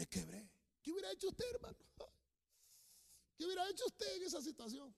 Me 0.00 0.06
quebré. 0.06 0.50
¿Qué 0.80 0.92
hubiera 0.92 1.12
hecho 1.12 1.28
usted, 1.28 1.44
hermano? 1.50 1.76
¿Qué 3.36 3.44
hubiera 3.44 3.68
hecho 3.68 3.84
usted 3.84 4.16
en 4.16 4.22
esa 4.22 4.40
situación? 4.40 4.96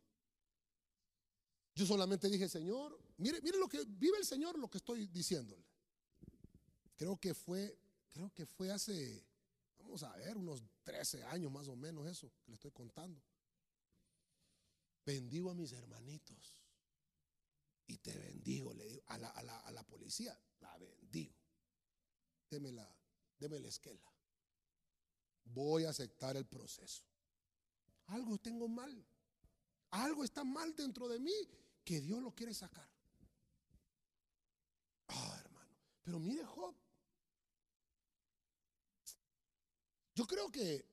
Yo 1.74 1.84
solamente 1.86 2.28
dije, 2.28 2.48
Señor, 2.48 2.96
mire, 3.16 3.40
mire 3.40 3.58
lo 3.58 3.66
que 3.66 3.84
vive 3.84 4.16
el 4.18 4.24
Señor, 4.24 4.56
lo 4.56 4.70
que 4.70 4.78
estoy 4.78 5.08
diciéndole. 5.08 5.66
Creo 6.94 7.16
que 7.16 7.34
fue, 7.34 7.76
creo 8.10 8.30
que 8.32 8.46
fue 8.46 8.70
hace, 8.70 9.26
vamos 9.76 10.04
a 10.04 10.14
ver, 10.18 10.36
unos 10.36 10.62
13 10.84 11.24
años 11.24 11.50
más 11.50 11.66
o 11.66 11.74
menos 11.74 12.06
eso 12.06 12.32
que 12.44 12.52
le 12.52 12.54
estoy 12.54 12.70
contando. 12.70 13.20
Bendigo 15.04 15.50
a 15.50 15.54
mis 15.54 15.72
hermanitos 15.72 16.62
y 17.88 17.98
te 17.98 18.16
bendigo, 18.16 18.72
le 18.72 18.84
digo 18.84 19.02
a 19.08 19.18
la, 19.18 19.30
a 19.30 19.72
la, 19.72 19.82
policía, 19.82 20.40
la 20.60 20.78
bendigo. 20.78 21.34
Deme 22.48 22.70
la, 22.70 22.88
deme 23.40 23.58
la 23.58 23.66
esquela 23.66 24.11
voy 25.44 25.84
a 25.84 25.90
aceptar 25.90 26.36
el 26.36 26.46
proceso. 26.46 27.02
Algo 28.06 28.38
tengo 28.38 28.68
mal. 28.68 29.04
Algo 29.90 30.24
está 30.24 30.44
mal 30.44 30.74
dentro 30.74 31.08
de 31.08 31.18
mí 31.18 31.34
que 31.84 32.00
Dios 32.00 32.22
lo 32.22 32.34
quiere 32.34 32.54
sacar. 32.54 32.88
Ah, 35.08 35.36
hermano. 35.44 35.76
Pero 36.02 36.18
mire 36.18 36.44
Job. 36.44 36.74
Yo 40.14 40.26
creo 40.26 40.50
que 40.50 40.84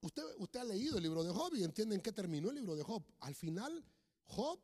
usted, 0.00 0.22
usted 0.38 0.60
ha 0.60 0.64
leído 0.64 0.96
el 0.96 1.02
libro 1.02 1.22
de 1.22 1.30
Job 1.30 1.54
y 1.54 1.64
entiende 1.64 1.94
en 1.94 2.02
qué 2.02 2.12
terminó 2.12 2.50
el 2.50 2.56
libro 2.56 2.76
de 2.76 2.82
Job. 2.82 3.02
Al 3.20 3.34
final, 3.34 3.84
Job 4.26 4.60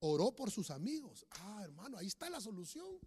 oró 0.00 0.34
por 0.34 0.50
sus 0.50 0.70
amigos. 0.70 1.26
Ah, 1.30 1.60
hermano, 1.62 1.98
ahí 1.98 2.06
está 2.06 2.30
la 2.30 2.40
solución. 2.40 2.98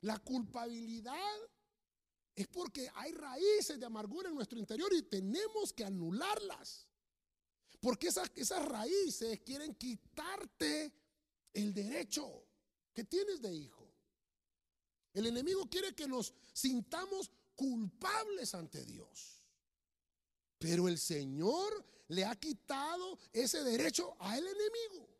La 0.00 0.18
culpabilidad 0.18 1.16
es 2.34 2.46
porque 2.48 2.90
hay 2.94 3.12
raíces 3.12 3.78
de 3.78 3.86
amargura 3.86 4.28
en 4.28 4.34
nuestro 4.34 4.58
interior 4.58 4.92
y 4.94 5.02
tenemos 5.02 5.72
que 5.72 5.84
anularlas. 5.84 6.86
Porque 7.80 8.08
esas, 8.08 8.30
esas 8.36 8.64
raíces 8.64 9.40
quieren 9.40 9.74
quitarte 9.74 10.92
el 11.52 11.74
derecho 11.74 12.46
que 12.94 13.04
tienes 13.04 13.42
de 13.42 13.54
hijo. 13.54 13.92
El 15.12 15.26
enemigo 15.26 15.68
quiere 15.68 15.94
que 15.94 16.08
nos 16.08 16.32
sintamos 16.52 17.30
culpables 17.54 18.54
ante 18.54 18.84
Dios. 18.84 19.44
Pero 20.58 20.88
el 20.88 20.98
Señor 20.98 21.84
le 22.08 22.24
ha 22.24 22.36
quitado 22.36 23.18
ese 23.32 23.62
derecho 23.62 24.16
al 24.20 24.46
enemigo. 24.46 25.11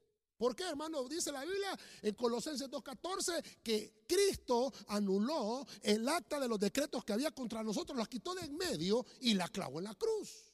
¿Por 0.42 0.56
qué, 0.56 0.64
hermano? 0.64 1.06
Dice 1.08 1.30
la 1.30 1.44
Biblia 1.44 1.78
en 2.02 2.16
Colosenses 2.16 2.68
2.14 2.68 3.60
que 3.62 4.02
Cristo 4.08 4.72
anuló 4.88 5.64
el 5.82 6.08
acta 6.08 6.40
de 6.40 6.48
los 6.48 6.58
decretos 6.58 7.04
que 7.04 7.12
había 7.12 7.30
contra 7.30 7.62
nosotros, 7.62 7.96
las 7.96 8.08
quitó 8.08 8.34
de 8.34 8.46
en 8.46 8.56
medio 8.56 9.06
y 9.20 9.34
la 9.34 9.46
clavó 9.46 9.78
en 9.78 9.84
la 9.84 9.94
cruz. 9.94 10.52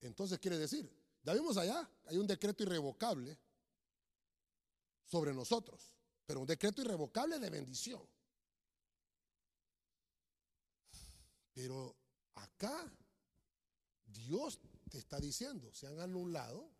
Entonces 0.00 0.38
quiere 0.38 0.56
decir, 0.56 0.90
ya 1.22 1.34
vimos 1.34 1.58
allá, 1.58 1.86
hay 2.06 2.16
un 2.16 2.26
decreto 2.26 2.62
irrevocable 2.62 3.38
sobre 5.04 5.34
nosotros, 5.34 5.94
pero 6.24 6.40
un 6.40 6.46
decreto 6.46 6.80
irrevocable 6.80 7.38
de 7.38 7.50
bendición. 7.50 8.00
Pero 11.52 11.94
acá 12.36 12.90
Dios 14.06 14.58
te 14.88 14.96
está 14.96 15.20
diciendo, 15.20 15.70
se 15.74 15.88
han 15.88 16.00
anulado 16.00 16.79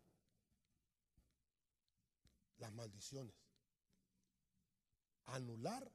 las 2.61 2.71
maldiciones. 2.73 3.35
Anular 5.25 5.91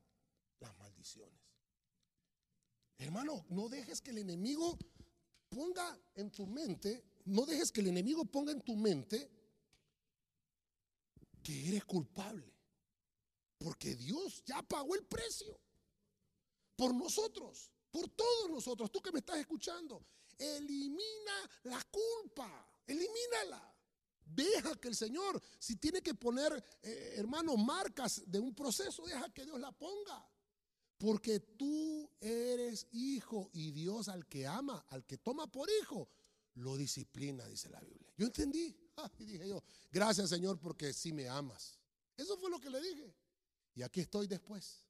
las 0.61 0.77
maldiciones. 0.77 1.41
Hermano, 2.99 3.47
no 3.49 3.69
dejes 3.69 4.01
que 4.01 4.11
el 4.11 4.19
enemigo 4.19 4.79
ponga 5.49 5.99
en 6.15 6.31
tu 6.31 6.47
mente, 6.47 7.05
no 7.27 7.47
dejes 7.47 7.71
que 7.71 7.81
el 7.81 7.89
enemigo 7.89 8.25
ponga 8.25 8.53
en 8.53 8.63
tu 8.63 8.75
mente 8.77 9.31
que 11.43 11.69
eres 11.69 11.85
culpable. 11.85 12.53
Porque 13.59 13.95
Dios 13.95 14.43
ya 14.45 14.63
pagó 14.63 14.95
el 14.95 15.05
precio 15.07 15.59
por 16.75 16.95
nosotros, 16.95 17.71
por 17.91 18.09
todos 18.09 18.51
nosotros. 18.51 18.91
Tú 18.91 19.01
que 19.01 19.13
me 19.13 19.21
estás 19.21 19.39
escuchando, 19.39 20.05
elimina 20.37 21.51
la 21.65 21.83
culpa, 21.85 22.69
elimínala. 22.87 23.76
Deja 24.27 24.75
que 24.77 24.89
el 24.89 24.97
Señor, 24.97 25.41
si 25.59 25.77
tiene 25.77 26.03
que 26.03 26.15
poner, 26.15 26.53
eh, 26.83 27.15
hermano, 27.17 27.57
marcas 27.57 28.23
de 28.27 28.41
un 28.41 28.55
proceso, 28.55 29.07
deja 29.07 29.33
que 29.33 29.45
Dios 29.45 29.61
la 29.61 29.71
ponga. 29.71 30.29
Porque 30.99 31.41
tú 31.41 32.11
eres 32.21 32.89
hijo 32.93 33.51
y 33.53 33.71
Dios 33.71 34.09
al 34.09 34.27
que 34.27 34.47
ama, 34.47 34.85
al 34.89 35.07
que 35.07 35.19
toma 35.19 35.47
por 35.47 35.69
hijo, 35.83 36.09
lo 36.55 36.77
disciplina, 36.77 37.47
dice 37.47 37.69
la 37.69 37.81
Biblia. 37.81 38.13
Yo 38.17 38.27
entendí. 38.27 38.77
Y 39.19 39.27
dije 39.27 39.47
yo, 39.47 39.63
gracias 39.93 40.31
Señor 40.31 40.59
porque 40.59 40.95
si 40.95 41.13
me 41.13 41.29
amas. 41.29 41.79
Eso 42.17 42.39
fue 42.39 42.49
lo 42.49 42.59
que 42.59 42.71
le 42.71 42.81
dije. 42.81 43.15
Y 43.75 43.83
aquí 43.83 44.01
estoy 44.01 44.27
después. 44.27 44.87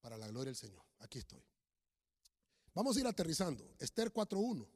Para 0.00 0.16
la 0.16 0.28
gloria 0.28 0.50
del 0.50 0.56
Señor. 0.56 0.84
Aquí 1.00 1.18
estoy. 1.18 1.42
Vamos 2.72 2.96
a 2.96 3.00
ir 3.00 3.06
aterrizando. 3.08 3.74
Esther 3.80 4.12
4.1. 4.12 4.68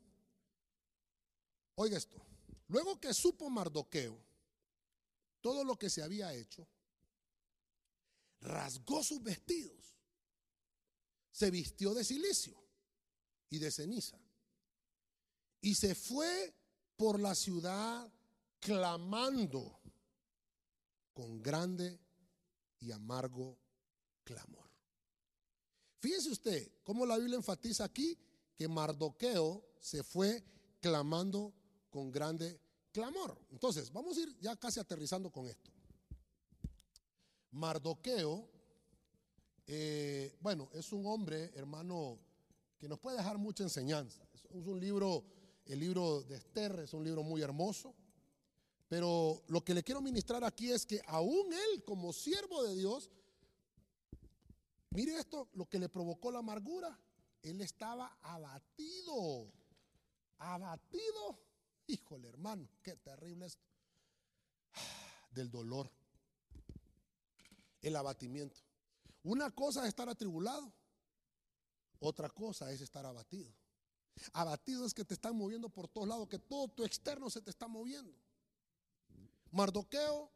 Oiga 1.76 1.96
esto. 1.96 2.27
Luego 2.68 3.00
que 3.00 3.12
supo 3.14 3.50
Mardoqueo 3.50 4.18
todo 5.40 5.64
lo 5.64 5.78
que 5.78 5.88
se 5.88 6.02
había 6.02 6.34
hecho, 6.34 6.68
rasgó 8.40 9.02
sus 9.02 9.22
vestidos, 9.22 9.96
se 11.30 11.50
vistió 11.50 11.94
de 11.94 12.04
silicio 12.04 12.60
y 13.50 13.58
de 13.58 13.70
ceniza 13.70 14.18
y 15.60 15.74
se 15.74 15.94
fue 15.94 16.54
por 16.96 17.20
la 17.20 17.34
ciudad 17.34 18.12
clamando 18.60 19.80
con 21.12 21.40
grande 21.42 21.98
y 22.80 22.92
amargo 22.92 23.58
clamor. 24.24 24.68
Fíjese 26.00 26.30
usted 26.30 26.72
cómo 26.84 27.06
la 27.06 27.18
Biblia 27.18 27.36
enfatiza 27.36 27.84
aquí 27.84 28.18
que 28.56 28.68
Mardoqueo 28.68 29.64
se 29.80 30.02
fue 30.02 30.44
clamando 30.80 31.54
con 31.98 32.12
grande 32.12 32.60
clamor. 32.92 33.36
Entonces, 33.50 33.92
vamos 33.92 34.16
a 34.16 34.20
ir 34.20 34.38
ya 34.38 34.54
casi 34.54 34.78
aterrizando 34.78 35.32
con 35.32 35.48
esto. 35.48 35.72
Mardoqueo, 37.50 38.48
eh, 39.66 40.36
bueno, 40.40 40.70
es 40.74 40.92
un 40.92 41.04
hombre, 41.06 41.50
hermano, 41.56 42.20
que 42.78 42.88
nos 42.88 43.00
puede 43.00 43.16
dejar 43.16 43.36
mucha 43.36 43.64
enseñanza. 43.64 44.22
Es 44.32 44.64
un 44.64 44.78
libro, 44.78 45.24
el 45.66 45.80
libro 45.80 46.22
de 46.22 46.36
Esther, 46.36 46.78
es 46.78 46.94
un 46.94 47.02
libro 47.02 47.24
muy 47.24 47.42
hermoso. 47.42 47.96
Pero 48.86 49.42
lo 49.48 49.64
que 49.64 49.74
le 49.74 49.82
quiero 49.82 50.00
ministrar 50.00 50.44
aquí 50.44 50.70
es 50.70 50.86
que 50.86 51.02
aún 51.08 51.52
él, 51.52 51.82
como 51.82 52.12
siervo 52.12 52.62
de 52.62 52.76
Dios, 52.76 53.10
mire 54.90 55.18
esto, 55.18 55.48
lo 55.54 55.68
que 55.68 55.80
le 55.80 55.88
provocó 55.88 56.30
la 56.30 56.38
amargura, 56.38 56.96
él 57.42 57.60
estaba 57.60 58.16
abatido, 58.22 59.52
abatido 60.38 61.47
Híjole, 61.88 62.28
hermano, 62.28 62.68
qué 62.82 62.96
terrible 62.96 63.46
esto. 63.46 63.66
Del 65.30 65.50
dolor, 65.50 65.90
el 67.80 67.96
abatimiento. 67.96 68.60
Una 69.22 69.50
cosa 69.50 69.82
es 69.82 69.88
estar 69.88 70.08
atribulado, 70.08 70.70
otra 71.98 72.28
cosa 72.28 72.70
es 72.70 72.82
estar 72.82 73.06
abatido. 73.06 73.50
Abatido 74.34 74.84
es 74.84 74.92
que 74.92 75.04
te 75.04 75.14
están 75.14 75.34
moviendo 75.34 75.70
por 75.70 75.88
todos 75.88 76.06
lados, 76.06 76.28
que 76.28 76.38
todo 76.38 76.68
tu 76.68 76.84
externo 76.84 77.30
se 77.30 77.40
te 77.40 77.50
está 77.50 77.68
moviendo. 77.68 78.14
Mardoqueo 79.50 80.30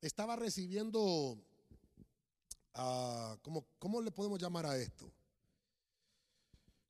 estaba 0.00 0.36
recibiendo, 0.36 1.00
uh, 2.76 3.36
¿cómo, 3.78 4.00
le 4.00 4.10
podemos 4.10 4.40
llamar 4.40 4.64
a 4.64 4.78
esto? 4.78 5.12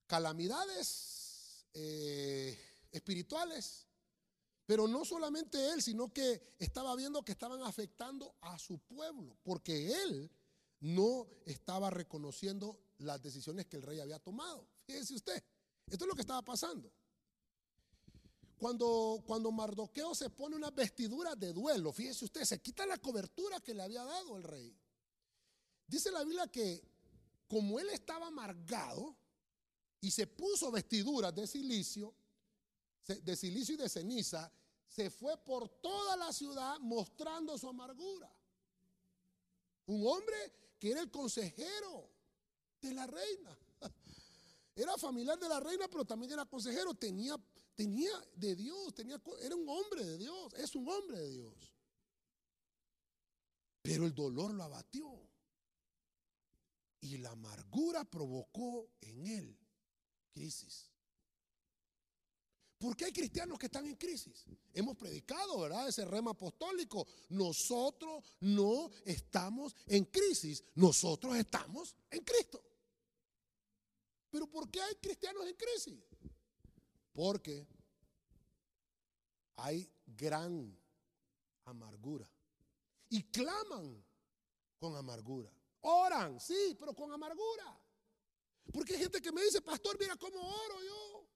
Calamidades. 0.06 1.66
Eh, 1.74 2.67
espirituales. 2.92 3.86
Pero 4.66 4.86
no 4.86 5.04
solamente 5.04 5.70
él, 5.70 5.82
sino 5.82 6.12
que 6.12 6.54
estaba 6.58 6.94
viendo 6.94 7.24
que 7.24 7.32
estaban 7.32 7.62
afectando 7.62 8.36
a 8.42 8.58
su 8.58 8.78
pueblo, 8.78 9.38
porque 9.42 10.02
él 10.02 10.30
no 10.80 11.26
estaba 11.46 11.90
reconociendo 11.90 12.78
las 12.98 13.22
decisiones 13.22 13.66
que 13.66 13.76
el 13.76 13.82
rey 13.82 14.00
había 14.00 14.18
tomado. 14.18 14.68
Fíjese 14.84 15.14
usted, 15.14 15.42
esto 15.86 16.04
es 16.04 16.08
lo 16.08 16.14
que 16.14 16.20
estaba 16.20 16.42
pasando. 16.42 16.92
Cuando, 18.58 19.22
cuando 19.24 19.52
Mardoqueo 19.52 20.14
se 20.14 20.30
pone 20.30 20.56
una 20.56 20.70
vestidura 20.70 21.36
de 21.36 21.52
duelo, 21.52 21.92
fíjese 21.92 22.24
usted, 22.24 22.44
se 22.44 22.60
quita 22.60 22.84
la 22.86 22.98
cobertura 22.98 23.60
que 23.60 23.72
le 23.72 23.82
había 23.82 24.04
dado 24.04 24.36
el 24.36 24.42
rey. 24.42 24.76
Dice 25.86 26.10
la 26.10 26.24
Biblia 26.24 26.48
que 26.48 26.82
como 27.46 27.78
él 27.80 27.88
estaba 27.90 28.26
amargado 28.26 29.16
y 30.00 30.10
se 30.10 30.26
puso 30.26 30.70
vestiduras 30.70 31.34
de 31.34 31.46
silicio, 31.46 32.14
de 33.06 33.36
silicio 33.36 33.74
y 33.74 33.78
de 33.78 33.88
ceniza, 33.88 34.52
se 34.86 35.10
fue 35.10 35.36
por 35.44 35.68
toda 35.68 36.16
la 36.16 36.32
ciudad 36.32 36.78
mostrando 36.80 37.56
su 37.56 37.68
amargura. 37.68 38.30
Un 39.86 40.06
hombre 40.06 40.36
que 40.78 40.90
era 40.90 41.00
el 41.00 41.10
consejero 41.10 42.10
de 42.80 42.94
la 42.94 43.06
reina. 43.06 43.58
Era 44.74 44.96
familiar 44.96 45.36
de 45.36 45.48
la 45.48 45.58
reina, 45.58 45.88
pero 45.88 46.04
también 46.04 46.30
era 46.30 46.44
consejero. 46.44 46.94
Tenía, 46.94 47.36
tenía 47.74 48.12
de 48.36 48.54
Dios, 48.54 48.94
tenía, 48.94 49.20
era 49.40 49.56
un 49.56 49.68
hombre 49.68 50.04
de 50.04 50.18
Dios, 50.18 50.54
es 50.54 50.72
un 50.76 50.88
hombre 50.88 51.18
de 51.18 51.30
Dios. 51.30 51.74
Pero 53.82 54.06
el 54.06 54.14
dolor 54.14 54.54
lo 54.54 54.62
abatió. 54.62 55.28
Y 57.00 57.16
la 57.18 57.30
amargura 57.30 58.04
provocó 58.04 58.88
en 59.00 59.26
él 59.26 59.58
crisis. 60.30 60.87
Porque 62.78 63.06
hay 63.06 63.12
cristianos 63.12 63.58
que 63.58 63.66
están 63.66 63.86
en 63.86 63.96
crisis. 63.96 64.44
Hemos 64.72 64.96
predicado, 64.96 65.60
¿verdad? 65.60 65.88
Ese 65.88 66.04
rema 66.04 66.30
apostólico. 66.30 67.06
Nosotros 67.30 68.24
no 68.40 68.90
estamos 69.04 69.74
en 69.86 70.04
crisis, 70.04 70.62
nosotros 70.76 71.36
estamos 71.36 71.96
en 72.10 72.22
Cristo. 72.22 72.62
Pero 74.30 74.46
¿por 74.46 74.70
qué 74.70 74.80
hay 74.80 74.94
cristianos 74.96 75.44
en 75.46 75.54
crisis? 75.54 75.98
Porque 77.12 77.66
hay 79.56 79.90
gran 80.06 80.78
amargura. 81.64 82.30
Y 83.08 83.24
claman 83.24 84.04
con 84.78 84.94
amargura. 84.94 85.50
Oran, 85.80 86.38
sí, 86.40 86.76
pero 86.78 86.94
con 86.94 87.10
amargura. 87.10 87.76
Porque 88.72 88.92
hay 88.94 89.00
gente 89.00 89.20
que 89.20 89.32
me 89.32 89.42
dice, 89.42 89.60
pastor, 89.62 89.98
mira 89.98 90.16
cómo 90.16 90.38
oro 90.40 90.84
yo. 90.84 91.27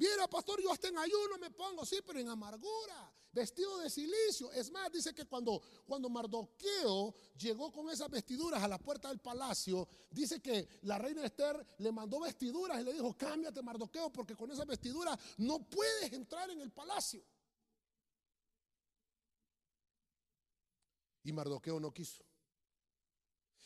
Viera, 0.00 0.26
pastor, 0.28 0.62
yo 0.62 0.72
hasta 0.72 0.88
en 0.88 0.96
ayuno 0.96 1.36
me 1.38 1.50
pongo, 1.50 1.84
sí, 1.84 1.98
pero 2.06 2.18
en 2.18 2.28
amargura, 2.30 3.12
vestido 3.32 3.76
de 3.80 3.90
silicio. 3.90 4.50
Es 4.52 4.70
más, 4.70 4.90
dice 4.90 5.14
que 5.14 5.26
cuando, 5.26 5.60
cuando 5.84 6.08
Mardoqueo 6.08 7.14
llegó 7.36 7.70
con 7.70 7.90
esas 7.90 8.08
vestiduras 8.08 8.62
a 8.62 8.66
la 8.66 8.78
puerta 8.78 9.10
del 9.10 9.18
palacio, 9.18 9.86
dice 10.08 10.40
que 10.40 10.66
la 10.84 10.96
reina 10.96 11.22
Esther 11.22 11.66
le 11.76 11.92
mandó 11.92 12.18
vestiduras 12.20 12.80
y 12.80 12.84
le 12.84 12.94
dijo, 12.94 13.14
cámbiate 13.14 13.60
Mardoqueo, 13.60 14.10
porque 14.10 14.34
con 14.34 14.50
esas 14.50 14.66
vestiduras 14.66 15.18
no 15.36 15.68
puedes 15.68 16.10
entrar 16.14 16.48
en 16.48 16.62
el 16.62 16.72
palacio. 16.72 17.22
Y 21.24 21.30
Mardoqueo 21.30 21.78
no 21.78 21.92
quiso. 21.92 22.24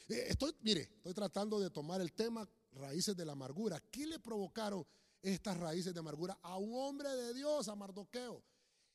Eh, 0.08 0.26
estoy, 0.30 0.52
mire, 0.62 0.80
estoy 0.96 1.14
tratando 1.14 1.60
de 1.60 1.70
tomar 1.70 2.00
el 2.00 2.12
tema 2.12 2.44
raíces 2.72 3.16
de 3.16 3.24
la 3.24 3.34
amargura. 3.34 3.80
¿Qué 3.88 4.04
le 4.04 4.18
provocaron 4.18 4.84
estas 5.24 5.56
raíces 5.58 5.94
de 5.94 6.00
amargura 6.00 6.38
a 6.42 6.58
un 6.58 6.74
hombre 6.74 7.08
de 7.08 7.34
Dios, 7.34 7.68
a 7.68 7.74
Mardoqueo? 7.74 8.42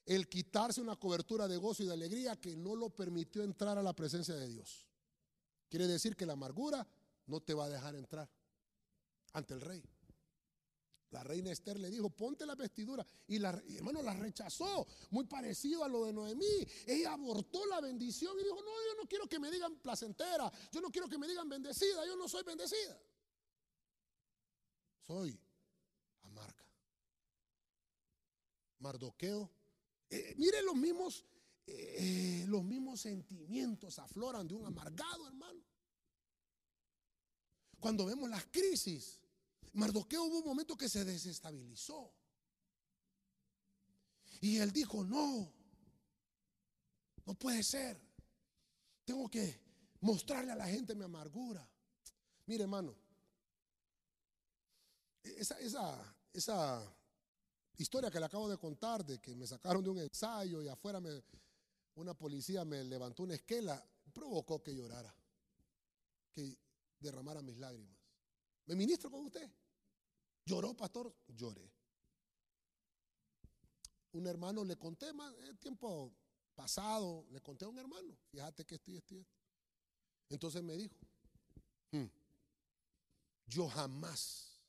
El 0.06 0.28
quitarse 0.28 0.82
una 0.82 0.96
cobertura 0.96 1.48
de 1.48 1.58
gozo 1.58 1.84
y 1.84 1.88
de 1.88 1.94
alegría 1.94 2.36
que 2.36 2.56
no 2.56 2.76
lo 2.76 2.90
permitió 2.90 3.44
entrar 3.44 3.78
a 3.78 3.84
la 3.84 3.94
presencia 3.94 4.36
de 4.36 4.48
Dios. 4.48 4.88
Quiere 5.70 5.88
decir 5.88 6.16
que 6.16 6.26
la 6.26 6.34
amargura 6.34 6.88
no 7.28 7.42
te 7.42 7.54
va 7.54 7.66
a 7.66 7.70
dejar 7.70 7.96
entrar 7.96 8.30
ante 9.34 9.54
el 9.54 9.62
rey. 9.62 9.84
La 11.12 11.24
reina 11.24 11.52
Esther 11.52 11.80
le 11.80 11.90
dijo, 11.90 12.10
ponte 12.12 12.46
la 12.46 12.56
vestidura. 12.56 13.06
Y 13.28 13.40
la, 13.40 13.50
hermano 13.76 14.02
la 14.04 14.14
rechazó, 14.14 14.86
muy 15.10 15.26
parecido 15.26 15.84
a 15.84 15.88
lo 15.88 16.06
de 16.06 16.14
Noemí. 16.14 16.68
Ella 16.86 17.14
abortó 17.14 17.66
la 17.66 17.82
bendición 17.82 18.40
y 18.40 18.44
dijo, 18.44 18.58
no, 18.58 18.72
yo 18.72 19.02
no 19.02 19.08
quiero 19.08 19.28
que 19.28 19.40
me 19.40 19.50
digan 19.50 19.80
placentera, 19.80 20.52
yo 20.72 20.82
no 20.82 20.90
quiero 20.90 21.08
que 21.08 21.18
me 21.18 21.28
digan 21.28 21.50
bendecida, 21.50 22.06
yo 22.06 22.16
no 22.16 22.28
soy 22.28 22.44
bendecida. 22.44 23.02
Soy 25.08 25.40
amarga. 26.24 26.64
Mardoqueo. 28.80 29.52
Eh, 30.10 30.36
mire 30.38 30.62
los 30.64 30.76
mismos, 30.76 31.26
eh, 31.68 32.46
los 32.48 32.64
mismos 32.64 33.02
sentimientos 33.02 34.00
afloran 34.00 34.48
de 34.48 34.56
un 34.56 34.66
amargado, 34.66 35.28
hermano. 35.28 35.62
Cuando 37.80 38.06
vemos 38.06 38.30
las 38.30 38.46
crisis, 38.46 39.22
Mardoqueo 39.74 40.24
hubo 40.24 40.40
un 40.40 40.46
momento 40.46 40.76
que 40.76 40.90
se 40.90 41.06
desestabilizó. 41.06 42.14
Y 44.42 44.58
él 44.58 44.72
dijo, 44.72 45.04
no, 45.04 45.52
no 47.26 47.34
puede 47.36 47.64
ser. 47.64 48.00
Tengo 49.06 49.30
que 49.30 49.60
mostrarle 50.02 50.52
a 50.52 50.56
la 50.56 50.68
gente 50.68 50.96
mi 50.96 51.04
amargura. 51.04 51.68
Mire, 52.46 52.64
hermano, 52.64 52.96
esa, 55.24 55.60
esa, 55.60 56.16
esa 56.34 56.99
historia 57.80 58.12
que 58.12 58.20
le 58.20 58.26
acabo 58.26 58.50
de 58.50 58.58
contar 58.58 59.06
de 59.06 59.20
que 59.20 59.34
me 59.36 59.48
sacaron 59.48 59.84
de 59.84 59.90
un 59.90 60.00
ensayo 60.00 60.62
y 60.62 60.68
afuera 60.68 61.02
una 61.96 62.14
policía 62.14 62.66
me 62.66 62.84
levantó 62.84 63.24
una 63.24 63.36
esquela, 63.36 63.84
provocó 64.14 64.62
que 64.62 64.76
llorara, 64.76 65.14
que 66.34 66.58
derramara 67.00 67.42
mis 67.42 67.58
lágrimas. 67.58 67.98
¿Me 68.66 68.76
ministro 68.76 69.10
con 69.10 69.26
usted? 69.26 69.50
¿Lloró, 70.46 70.76
pastor? 70.76 71.14
Lloré. 71.28 71.72
Un 74.12 74.28
hermano 74.28 74.66
le 74.66 74.78
conté, 74.78 75.14
más, 75.14 75.34
el 75.40 75.58
tiempo 75.58 76.12
pasado, 76.56 77.26
le 77.32 77.40
conté 77.42 77.64
a 77.64 77.70
un 77.70 77.80
hermano, 77.80 78.18
fíjate 78.30 78.66
que 78.66 78.76
estoy, 78.76 78.98
estoy. 78.98 79.26
Entonces 80.28 80.62
me 80.62 80.76
dijo, 80.76 80.96
hmm, 81.92 82.06
yo 83.48 83.70
jamás 83.70 84.60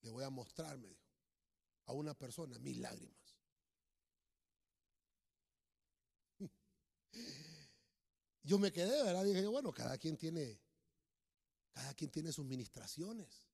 le 0.00 0.10
voy 0.10 0.24
a 0.24 0.30
mostrar, 0.30 0.78
me 0.78 0.88
dijo, 0.88 1.03
a 1.86 1.92
una 1.92 2.14
persona 2.14 2.58
mis 2.58 2.78
lágrimas. 2.78 3.36
Yo 8.42 8.58
me 8.58 8.72
quedé, 8.72 9.02
¿verdad? 9.02 9.24
Dije, 9.24 9.46
bueno, 9.46 9.72
cada 9.72 9.98
quien 9.98 10.16
tiene, 10.16 10.60
cada 11.72 11.94
quien 11.94 12.10
tiene 12.10 12.32
sus 12.32 12.44
ministraciones. 12.44 13.46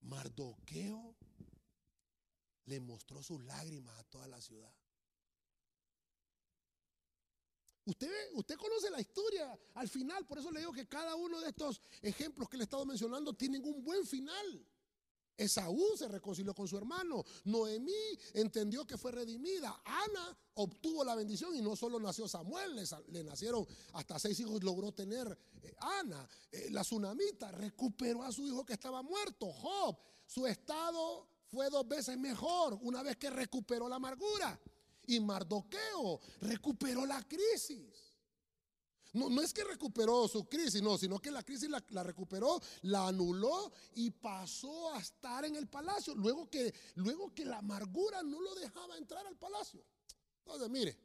Mardoqueo 0.00 1.16
le 2.66 2.80
mostró 2.80 3.22
sus 3.22 3.42
lágrimas 3.44 3.98
a 3.98 4.04
toda 4.04 4.28
la 4.28 4.40
ciudad. 4.40 4.72
Usted, 7.84 8.10
usted 8.34 8.56
conoce 8.56 8.90
la 8.90 9.00
historia 9.00 9.58
al 9.74 9.88
final, 9.88 10.26
por 10.26 10.38
eso 10.38 10.50
le 10.50 10.60
digo 10.60 10.74
que 10.74 10.86
cada 10.86 11.14
uno 11.14 11.40
de 11.40 11.48
estos 11.48 11.80
ejemplos 12.02 12.46
que 12.48 12.58
le 12.58 12.64
he 12.64 12.66
estado 12.66 12.84
mencionando 12.84 13.32
tienen 13.32 13.64
un 13.64 13.82
buen 13.82 14.06
final. 14.06 14.66
Esaú 15.38 15.96
se 15.96 16.08
reconcilió 16.08 16.52
con 16.52 16.66
su 16.66 16.76
hermano. 16.76 17.24
Noemí 17.44 17.92
entendió 18.34 18.84
que 18.84 18.98
fue 18.98 19.12
redimida. 19.12 19.80
Ana 19.84 20.36
obtuvo 20.54 21.04
la 21.04 21.14
bendición 21.14 21.54
y 21.54 21.62
no 21.62 21.76
solo 21.76 22.00
nació 22.00 22.26
Samuel, 22.26 22.74
le, 23.08 23.24
nacieron 23.24 23.66
hasta 23.92 24.18
seis 24.18 24.38
hijos, 24.40 24.62
logró 24.64 24.92
tener 24.92 25.38
eh, 25.62 25.74
Ana. 25.78 26.28
Eh, 26.50 26.68
la 26.70 26.82
tsunamita 26.82 27.52
recuperó 27.52 28.24
a 28.24 28.32
su 28.32 28.44
hijo 28.44 28.66
que 28.66 28.72
estaba 28.72 29.02
muerto. 29.02 29.52
Job, 29.52 29.96
su 30.26 30.46
estado 30.46 31.28
fue 31.46 31.70
dos 31.70 31.86
veces 31.86 32.18
mejor 32.18 32.76
una 32.82 33.02
vez 33.02 33.16
que 33.16 33.30
recuperó 33.30 33.88
la 33.88 33.96
amargura. 33.96 34.60
Y 35.06 35.20
Mardoqueo 35.20 36.20
recuperó 36.42 37.06
la 37.06 37.22
crisis. 37.26 38.07
No, 39.14 39.40
es 39.40 39.54
que 39.54 39.64
recuperó 39.64 40.28
su 40.28 40.46
crisis, 40.46 40.82
no, 40.82 40.98
sino 40.98 41.18
que 41.18 41.30
la 41.30 41.42
crisis 41.42 41.70
la, 41.70 42.02
recuperó, 42.02 42.60
la 42.82 43.08
anuló 43.08 43.72
y 43.94 44.10
pasó 44.10 44.92
a 44.92 44.98
estar 44.98 45.44
en 45.46 45.56
el 45.56 45.66
palacio. 45.66 46.14
Luego 46.14 46.50
que, 46.50 46.74
luego 46.96 47.34
que 47.34 47.44
la 47.44 47.58
amargura 47.58 48.22
no 48.22 48.40
lo 48.40 48.54
dejaba 48.54 48.98
entrar 48.98 49.26
al 49.26 49.36
palacio. 49.36 49.82
Entonces, 50.40 50.68
mire, 50.68 50.98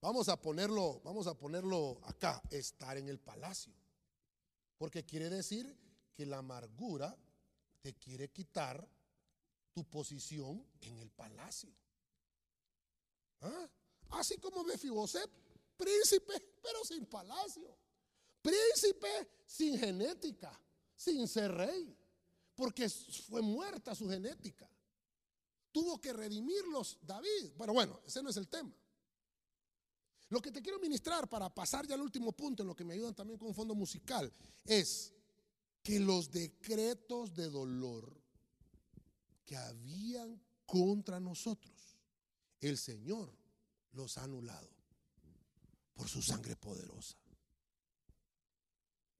vamos 0.00 0.28
a 0.28 0.40
ponerlo, 0.40 1.00
vamos 1.04 1.26
a 1.26 1.34
ponerlo 1.34 1.98
acá, 2.04 2.40
estar 2.50 2.96
en 2.96 3.08
el 3.08 3.18
palacio. 3.18 3.74
Porque 4.78 5.04
quiere 5.04 5.28
decir 5.28 5.76
que 6.14 6.24
la 6.24 6.38
amargura 6.38 7.16
te 7.80 7.94
quiere 7.94 8.28
quitar 8.28 8.88
tu 9.72 9.84
posición 9.84 10.64
en 10.80 10.98
el 10.98 11.10
palacio. 11.10 11.70
¿Ah? 13.40 13.68
Así 14.10 14.38
como 14.38 14.62
Mefiboset 14.64 15.30
Príncipe, 15.76 16.34
pero 16.62 16.84
sin 16.84 17.06
palacio. 17.06 17.76
Príncipe 18.42 19.42
sin 19.44 19.78
genética, 19.78 20.58
sin 20.94 21.26
ser 21.28 21.52
rey. 21.52 21.96
Porque 22.54 22.88
fue 22.88 23.42
muerta 23.42 23.94
su 23.94 24.08
genética. 24.08 24.68
Tuvo 25.70 26.00
que 26.00 26.12
redimirlos 26.12 26.98
David. 27.02 27.52
Pero 27.58 27.72
bueno, 27.72 28.00
ese 28.06 28.22
no 28.22 28.30
es 28.30 28.36
el 28.36 28.48
tema. 28.48 28.74
Lo 30.28 30.40
que 30.40 30.50
te 30.50 30.62
quiero 30.62 30.80
ministrar 30.80 31.28
para 31.28 31.54
pasar 31.54 31.86
ya 31.86 31.94
al 31.94 32.00
último 32.00 32.32
punto, 32.32 32.62
en 32.62 32.68
lo 32.68 32.74
que 32.74 32.84
me 32.84 32.94
ayudan 32.94 33.14
también 33.14 33.38
con 33.38 33.48
un 33.48 33.54
fondo 33.54 33.74
musical, 33.74 34.32
es 34.64 35.12
que 35.82 36.00
los 36.00 36.30
decretos 36.30 37.32
de 37.34 37.48
dolor 37.48 38.20
que 39.44 39.56
habían 39.56 40.42
contra 40.64 41.20
nosotros, 41.20 41.96
el 42.60 42.76
Señor 42.76 43.32
los 43.92 44.18
ha 44.18 44.24
anulado 44.24 44.75
por 45.96 46.08
su 46.08 46.22
sangre 46.22 46.54
poderosa. 46.56 47.16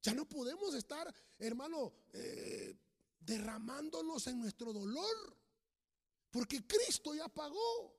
Ya 0.03 0.15
no 0.15 0.29
podemos 0.29 0.75
estar, 0.75 1.13
hermano, 1.39 1.93
eh, 2.13 2.77
derramándonos 3.19 4.25
en 4.29 4.39
nuestro 4.39 4.73
dolor, 4.73 5.37
porque 6.31 6.65
Cristo 6.65 7.15
ya 7.15 7.29
pagó. 7.29 7.97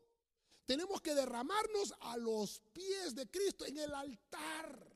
Tenemos 0.66 1.02
que 1.02 1.16
derramarnos 1.16 1.94
a 2.00 2.18
los 2.18 2.62
pies 2.72 3.16
de 3.16 3.30
Cristo 3.30 3.66
en 3.66 3.78
el 3.78 3.94
altar. 3.94 4.96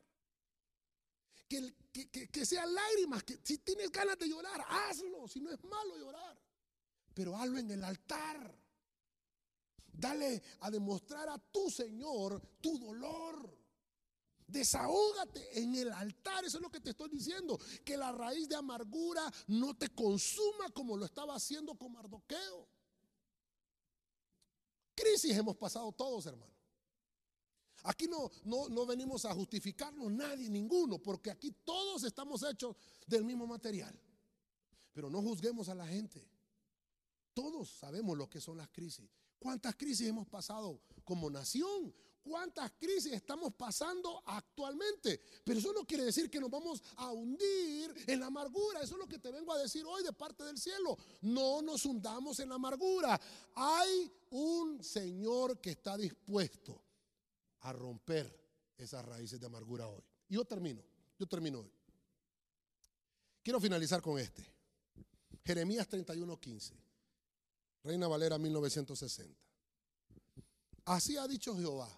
Que, 1.49 1.75
que, 1.91 2.29
que, 2.29 2.45
sean 2.45 2.73
lágrimas, 2.73 3.23
que 3.23 3.39
si 3.43 3.57
tienes 3.57 3.91
ganas 3.91 4.17
de 4.17 4.29
llorar, 4.29 4.63
hazlo, 4.69 5.27
si 5.27 5.41
no 5.41 5.51
es 5.51 5.61
malo 5.65 5.97
llorar, 5.97 6.39
pero 7.13 7.35
hazlo 7.35 7.57
en 7.57 7.71
el 7.71 7.83
altar. 7.83 8.57
Dale 9.91 10.41
a 10.61 10.71
demostrar 10.71 11.27
a 11.27 11.37
tu 11.37 11.69
Señor 11.69 12.41
tu 12.61 12.77
dolor. 12.79 13.60
Desahógate 14.51 15.61
en 15.61 15.75
el 15.75 15.91
altar, 15.91 16.43
eso 16.43 16.57
es 16.57 16.63
lo 16.63 16.69
que 16.69 16.81
te 16.81 16.89
estoy 16.89 17.09
diciendo. 17.09 17.57
Que 17.85 17.95
la 17.95 18.11
raíz 18.11 18.49
de 18.49 18.55
amargura 18.55 19.21
no 19.47 19.75
te 19.75 19.89
consuma 19.89 20.69
como 20.73 20.97
lo 20.97 21.05
estaba 21.05 21.35
haciendo 21.35 21.75
con 21.75 21.93
Mardoqueo. 21.93 22.67
Crisis 24.93 25.35
hemos 25.37 25.55
pasado 25.55 25.91
todos, 25.93 26.25
hermano. 26.25 26.51
Aquí 27.83 28.07
no, 28.07 28.29
no, 28.43 28.69
no 28.69 28.85
venimos 28.85 29.25
a 29.25 29.33
justificarnos 29.33 30.11
nadie, 30.11 30.49
ninguno, 30.49 30.99
porque 30.99 31.31
aquí 31.31 31.51
todos 31.63 32.03
estamos 32.03 32.43
hechos 32.43 32.75
del 33.07 33.23
mismo 33.23 33.47
material. 33.47 33.99
Pero 34.91 35.09
no 35.09 35.21
juzguemos 35.21 35.69
a 35.69 35.75
la 35.75 35.87
gente. 35.87 36.27
Todos 37.33 37.69
sabemos 37.69 38.17
lo 38.17 38.29
que 38.29 38.41
son 38.41 38.57
las 38.57 38.69
crisis. 38.69 39.09
¿Cuántas 39.39 39.75
crisis 39.75 40.07
hemos 40.07 40.27
pasado 40.27 40.81
como 41.03 41.29
nación? 41.29 41.95
Cuántas 42.23 42.71
crisis 42.71 43.13
estamos 43.13 43.53
pasando 43.53 44.23
actualmente. 44.25 45.21
Pero 45.43 45.59
eso 45.59 45.73
no 45.73 45.85
quiere 45.85 46.05
decir 46.05 46.29
que 46.29 46.39
nos 46.39 46.49
vamos 46.49 46.81
a 46.97 47.11
hundir 47.11 47.93
en 48.07 48.19
la 48.19 48.27
amargura. 48.27 48.81
Eso 48.81 48.95
es 48.95 48.99
lo 48.99 49.07
que 49.07 49.19
te 49.19 49.31
vengo 49.31 49.53
a 49.53 49.57
decir 49.59 49.83
hoy 49.85 50.03
de 50.03 50.13
parte 50.13 50.43
del 50.43 50.57
cielo. 50.57 50.97
No 51.21 51.61
nos 51.61 51.85
hundamos 51.85 52.39
en 52.39 52.49
la 52.49 52.55
amargura. 52.55 53.19
Hay 53.55 54.11
un 54.31 54.83
Señor 54.83 55.59
que 55.59 55.71
está 55.71 55.97
dispuesto 55.97 56.81
a 57.61 57.73
romper 57.73 58.39
esas 58.77 59.05
raíces 59.05 59.39
de 59.39 59.45
amargura 59.45 59.87
hoy. 59.87 60.01
Y 60.29 60.35
yo 60.35 60.45
termino, 60.45 60.81
yo 61.19 61.27
termino 61.27 61.59
hoy. 61.59 61.71
Quiero 63.43 63.59
finalizar 63.59 64.01
con 64.01 64.19
este. 64.19 64.45
Jeremías 65.43 65.87
31:15. 65.89 66.73
Reina 67.83 68.07
Valera 68.07 68.37
1960. 68.37 69.35
Así 70.85 71.17
ha 71.17 71.27
dicho 71.27 71.55
Jehová. 71.55 71.89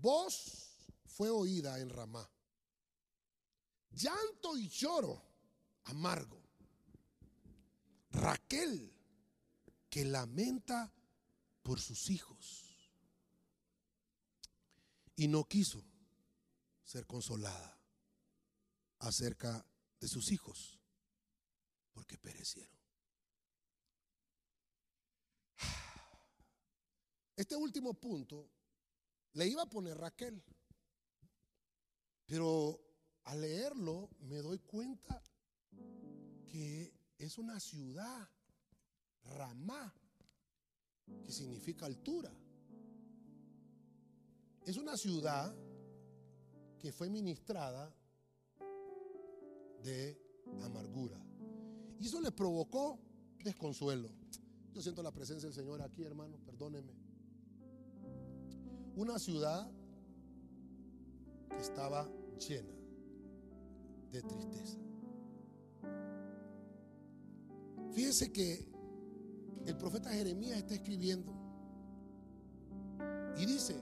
Vos 0.00 0.76
fue 1.06 1.30
oída 1.30 1.78
en 1.80 1.90
Ramá. 1.90 2.28
Llanto 3.90 4.56
y 4.56 4.68
lloro 4.68 5.22
amargo. 5.84 6.40
Raquel 8.10 8.94
que 9.90 10.04
lamenta 10.04 10.92
por 11.62 11.80
sus 11.80 12.10
hijos 12.10 12.64
y 15.16 15.26
no 15.28 15.44
quiso 15.44 15.82
ser 16.84 17.06
consolada 17.06 17.78
acerca 19.00 19.66
de 20.00 20.08
sus 20.08 20.30
hijos 20.30 20.78
porque 21.92 22.16
perecieron. 22.16 22.78
Este 27.36 27.56
último 27.56 27.94
punto 27.94 28.48
le 29.38 29.46
iba 29.46 29.62
a 29.62 29.70
poner 29.70 29.96
Raquel, 29.96 30.42
pero 32.26 32.76
al 33.22 33.40
leerlo 33.40 34.10
me 34.22 34.38
doy 34.38 34.58
cuenta 34.58 35.22
que 36.48 36.92
es 37.16 37.38
una 37.38 37.60
ciudad, 37.60 38.28
Ramá, 39.36 39.94
que 41.24 41.30
significa 41.30 41.86
altura. 41.86 42.32
Es 44.66 44.76
una 44.76 44.96
ciudad 44.96 45.54
que 46.80 46.90
fue 46.90 47.08
ministrada 47.08 47.94
de 49.84 50.20
amargura. 50.64 51.24
Y 52.00 52.06
eso 52.06 52.20
le 52.20 52.32
provocó 52.32 52.98
desconsuelo. 53.44 54.10
Yo 54.72 54.82
siento 54.82 55.00
la 55.00 55.12
presencia 55.12 55.48
del 55.48 55.54
Señor 55.54 55.80
aquí, 55.80 56.02
hermano, 56.02 56.38
perdóneme. 56.44 57.07
Una 58.98 59.16
ciudad 59.16 59.70
que 61.50 61.56
estaba 61.58 62.10
llena 62.36 62.74
de 64.10 64.22
tristeza. 64.22 64.76
Fíjense 67.92 68.32
que 68.32 68.66
el 69.66 69.76
profeta 69.76 70.10
Jeremías 70.10 70.58
está 70.58 70.74
escribiendo 70.74 71.32
y 73.36 73.46
dice, 73.46 73.80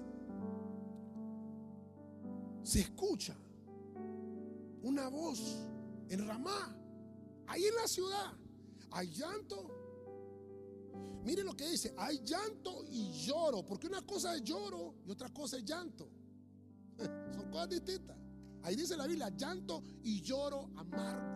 se 2.63 2.81
escucha 2.81 3.35
una 4.83 5.09
voz 5.09 5.67
en 6.11 6.29
Ramá, 6.29 6.77
ahí 7.47 7.65
en 7.65 7.75
la 7.75 7.89
ciudad, 7.89 8.35
hay 8.91 9.09
llanto. 9.09 9.76
Mire 11.27 11.43
lo 11.43 11.57
que 11.57 11.69
dice, 11.69 11.93
hay 11.99 12.21
llanto 12.25 12.85
y 12.89 13.11
lloro, 13.25 13.67
porque 13.67 13.89
una 13.89 14.01
cosa 14.03 14.37
es 14.37 14.45
lloro 14.45 14.95
y 15.05 15.11
otra 15.11 15.29
cosa 15.31 15.57
es 15.57 15.65
llanto. 15.65 16.09
Son 17.35 17.51
cosas 17.51 17.69
distintas. 17.69 18.17
Ahí 18.63 18.77
dice 18.77 18.97
la 18.97 19.09
Biblia, 19.09 19.29
llanto 19.31 19.83
y 20.05 20.21
lloro 20.21 20.71
amargo. 20.77 21.27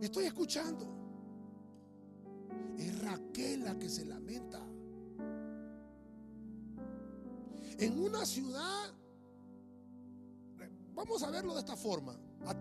Estoy 0.00 0.24
escuchando. 0.24 0.86
Es 2.78 3.02
Raquel 3.02 3.64
la 3.64 3.78
que 3.78 3.90
se 3.90 4.06
lamenta. 4.06 4.66
En 7.78 8.00
una 8.00 8.24
ciudad, 8.24 8.94
vamos 10.94 11.22
a 11.22 11.30
verlo 11.30 11.52
de 11.52 11.60
esta 11.60 11.76
forma, 11.76 12.18
a 12.46 12.58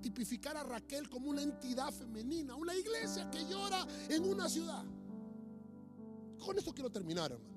tipificar 0.00 0.56
a 0.56 0.62
Raquel 0.62 1.08
como 1.08 1.30
una 1.30 1.42
entidad 1.42 1.92
femenina, 1.92 2.54
una 2.54 2.74
iglesia 2.74 3.30
que 3.30 3.44
llora 3.46 3.86
en 4.08 4.24
una 4.24 4.48
ciudad. 4.48 4.84
Con 6.38 6.58
esto 6.58 6.72
quiero 6.72 6.90
terminar, 6.90 7.32
hermano. 7.32 7.50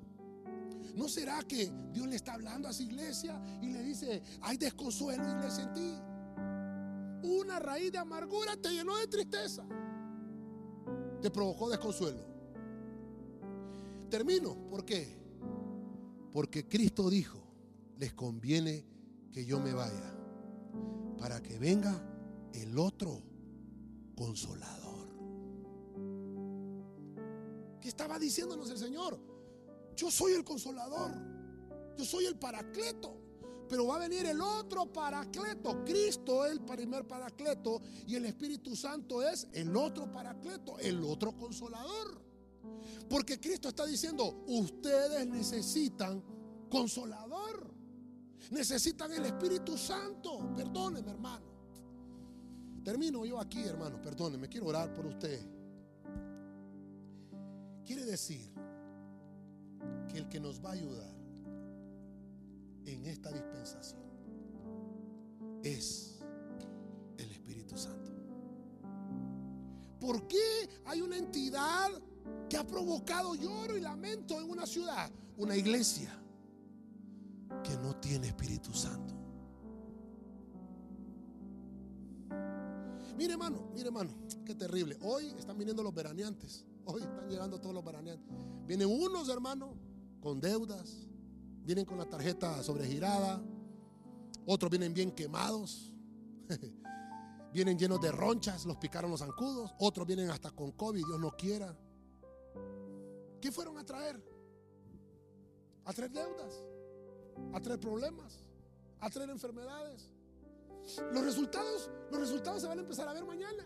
¿No 0.96 1.08
será 1.08 1.42
que 1.44 1.72
Dios 1.92 2.08
le 2.08 2.16
está 2.16 2.34
hablando 2.34 2.68
a 2.68 2.74
su 2.74 2.84
iglesia 2.84 3.42
y 3.62 3.70
le 3.70 3.82
dice, 3.84 4.22
hay 4.42 4.58
desconsuelo, 4.58 5.28
iglesia, 5.28 5.64
en 5.64 5.74
ti? 5.74 7.28
Una 7.28 7.60
raíz 7.60 7.92
de 7.92 7.98
amargura 7.98 8.56
te 8.58 8.70
llenó 8.70 8.98
de 8.98 9.08
tristeza. 9.08 9.66
Te 11.22 11.32
provocó 11.32 11.70
desconsuelo. 11.70 12.20
Termino. 14.10 14.56
¿Por 14.70 14.86
qué? 14.86 15.18
Porque 16.32 16.68
Cristo 16.68 17.10
dijo, 17.10 17.40
les 17.98 18.14
conviene 18.14 18.86
que 19.32 19.46
yo 19.46 19.60
me 19.60 19.74
vaya 19.74 20.23
para 21.24 21.42
que 21.42 21.58
venga 21.58 22.04
el 22.54 22.78
otro 22.78 23.24
consolador. 24.14 25.08
¿Qué 27.80 27.88
estaba 27.88 28.20
diciéndonos 28.20 28.70
el 28.70 28.78
Señor? 28.78 29.18
Yo 29.96 30.12
soy 30.12 30.34
el 30.34 30.44
consolador. 30.44 31.14
Yo 31.98 32.04
soy 32.04 32.26
el 32.26 32.36
paracleto. 32.36 33.16
Pero 33.70 33.88
va 33.88 33.96
a 33.96 34.00
venir 34.00 34.26
el 34.26 34.42
otro 34.42 34.92
paracleto. 34.92 35.86
Cristo 35.86 36.46
es 36.46 36.52
el 36.52 36.60
primer 36.60 37.08
paracleto 37.08 37.82
y 38.06 38.16
el 38.16 38.26
Espíritu 38.26 38.76
Santo 38.76 39.24
es 39.24 39.48
el 39.54 39.74
otro 39.78 40.12
paracleto, 40.12 40.78
el 40.80 41.02
otro 41.06 41.38
consolador. 41.38 42.22
Porque 43.10 43.40
Cristo 43.40 43.70
está 43.70 43.86
diciendo, 43.86 44.44
ustedes 44.46 45.26
necesitan 45.26 46.22
consolador. 46.70 47.73
Necesitan 48.52 49.12
el 49.14 49.26
Espíritu 49.26 49.78
Santo. 49.78 50.54
Perdóneme, 50.56 51.12
hermano. 51.12 51.46
Termino 52.84 53.26
yo 53.26 53.40
aquí, 53.40 53.64
hermano. 53.64 54.02
Perdóneme, 54.02 54.50
quiero 54.50 54.68
orar 54.68 54.94
por 54.94 55.06
usted. 55.06 55.42
Quiere 57.86 58.06
decir 58.06 58.50
que 60.10 60.18
el 60.18 60.30
que 60.30 60.40
nos 60.40 60.64
va 60.64 60.70
a 60.70 60.74
ayudar 60.74 61.14
en 62.86 63.06
esta 63.06 63.32
dispensación 63.32 64.02
es 65.64 66.20
el 67.18 67.32
Espíritu 67.32 67.78
Santo. 67.78 68.12
¿Por 70.00 70.28
qué 70.28 70.70
hay 70.86 71.02
una 71.02 71.18
entidad 71.18 71.90
que 72.50 72.58
ha 72.58 72.68
provocado 72.68 73.36
lloro 73.36 73.78
y 73.78 73.82
lamento 73.82 74.40
en 74.40 74.50
una 74.50 74.66
ciudad? 74.66 75.10
Una 75.38 75.56
iglesia 75.56 76.23
no 77.84 77.98
tiene 77.98 78.28
Espíritu 78.28 78.74
Santo. 78.74 79.14
Mire 83.18 83.34
hermano, 83.34 83.70
mire 83.74 83.88
hermano, 83.88 84.10
qué 84.46 84.56
terrible. 84.56 84.98
Hoy 85.02 85.28
están 85.38 85.58
viniendo 85.58 85.84
los 85.84 85.94
veraneantes. 85.94 86.66
Hoy 86.86 87.02
están 87.02 87.28
llegando 87.30 87.60
todos 87.60 87.76
los 87.76 87.84
veraneantes. 87.84 88.26
Vienen 88.66 88.88
unos 88.88 89.28
hermanos 89.28 89.76
con 90.22 90.40
deudas, 90.40 91.08
vienen 91.66 91.86
con 91.86 91.98
la 91.98 92.06
tarjeta 92.06 92.64
sobregirada, 92.64 93.44
otros 94.46 94.72
vienen 94.72 94.94
bien 94.94 95.12
quemados, 95.12 95.94
vienen 97.54 97.78
llenos 97.78 98.00
de 98.00 98.14
ronchas, 98.14 98.66
los 98.66 98.78
picaron 98.78 99.12
los 99.12 99.20
zancudos, 99.20 99.72
otros 99.80 100.08
vienen 100.08 100.30
hasta 100.30 100.52
con 100.52 100.72
COVID, 100.72 101.06
Dios 101.06 101.20
no 101.20 101.32
quiera. 101.32 101.78
¿Qué 103.42 103.52
fueron 103.52 103.78
a 103.78 103.86
traer? 103.86 104.24
A 105.84 105.92
traer 105.92 106.12
deudas, 106.12 106.64
a 107.54 107.62
traer 107.62 107.80
problemas, 107.80 108.40
a 109.00 109.10
traer 109.10 109.30
enfermedades. 109.30 110.10
Los 111.12 111.24
resultados, 111.24 111.90
los 112.12 112.20
resultados 112.20 112.62
se 112.62 112.68
van 112.68 112.80
a 112.80 112.82
empezar 112.82 113.08
a 113.08 113.14
ver 113.14 113.26
mañana. 113.26 113.66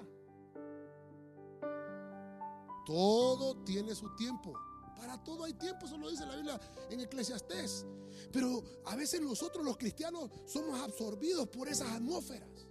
Todo 2.85 3.63
tiene 3.63 3.95
su 3.95 4.15
tiempo. 4.15 4.53
Para 4.95 5.23
todo 5.23 5.43
hay 5.43 5.53
tiempo, 5.53 5.85
eso 5.85 5.97
lo 5.97 6.09
dice 6.09 6.25
la 6.25 6.35
Biblia 6.35 6.59
en 6.89 6.99
Eclesiastés. 6.99 7.85
Pero 8.31 8.63
a 8.85 8.95
veces 8.95 9.21
nosotros 9.21 9.63
los 9.63 9.77
cristianos 9.77 10.29
somos 10.45 10.79
absorbidos 10.79 11.47
por 11.49 11.67
esas 11.67 11.91
atmósferas. 11.91 12.66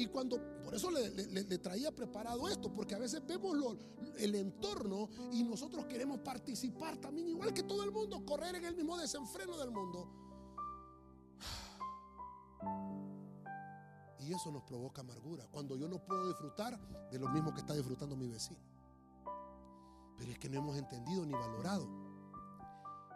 Y 0.00 0.06
cuando, 0.06 0.40
por 0.64 0.74
eso 0.74 0.90
le, 0.90 1.58
traía 1.58 1.94
preparado 1.94 2.48
esto, 2.48 2.72
porque 2.72 2.94
a 2.94 2.98
veces 2.98 3.20
vemos 3.26 3.76
el 4.16 4.34
entorno 4.34 5.10
y 5.30 5.42
nosotros 5.42 5.84
queremos 5.84 6.20
participar 6.20 6.96
también, 6.96 7.28
igual 7.28 7.52
que 7.52 7.62
todo 7.64 7.84
el 7.84 7.92
mundo, 7.92 8.24
correr 8.24 8.54
en 8.54 8.64
el 8.64 8.74
mismo 8.74 8.96
desenfreno 8.96 9.58
del 9.58 9.70
mundo. 9.70 10.08
Y 14.20 14.34
eso 14.34 14.50
nos 14.52 14.62
provoca 14.62 15.00
amargura, 15.00 15.46
cuando 15.50 15.76
yo 15.76 15.88
no 15.88 15.98
puedo 15.98 16.28
disfrutar 16.28 16.78
de 17.10 17.18
lo 17.18 17.28
mismo 17.28 17.52
que 17.52 17.60
está 17.60 17.74
disfrutando 17.74 18.16
mi 18.16 18.28
vecino. 18.28 18.60
Pero 20.16 20.30
es 20.30 20.38
que 20.38 20.48
no 20.48 20.58
hemos 20.58 20.76
entendido 20.76 21.26
ni 21.26 21.32
valorado 21.32 21.88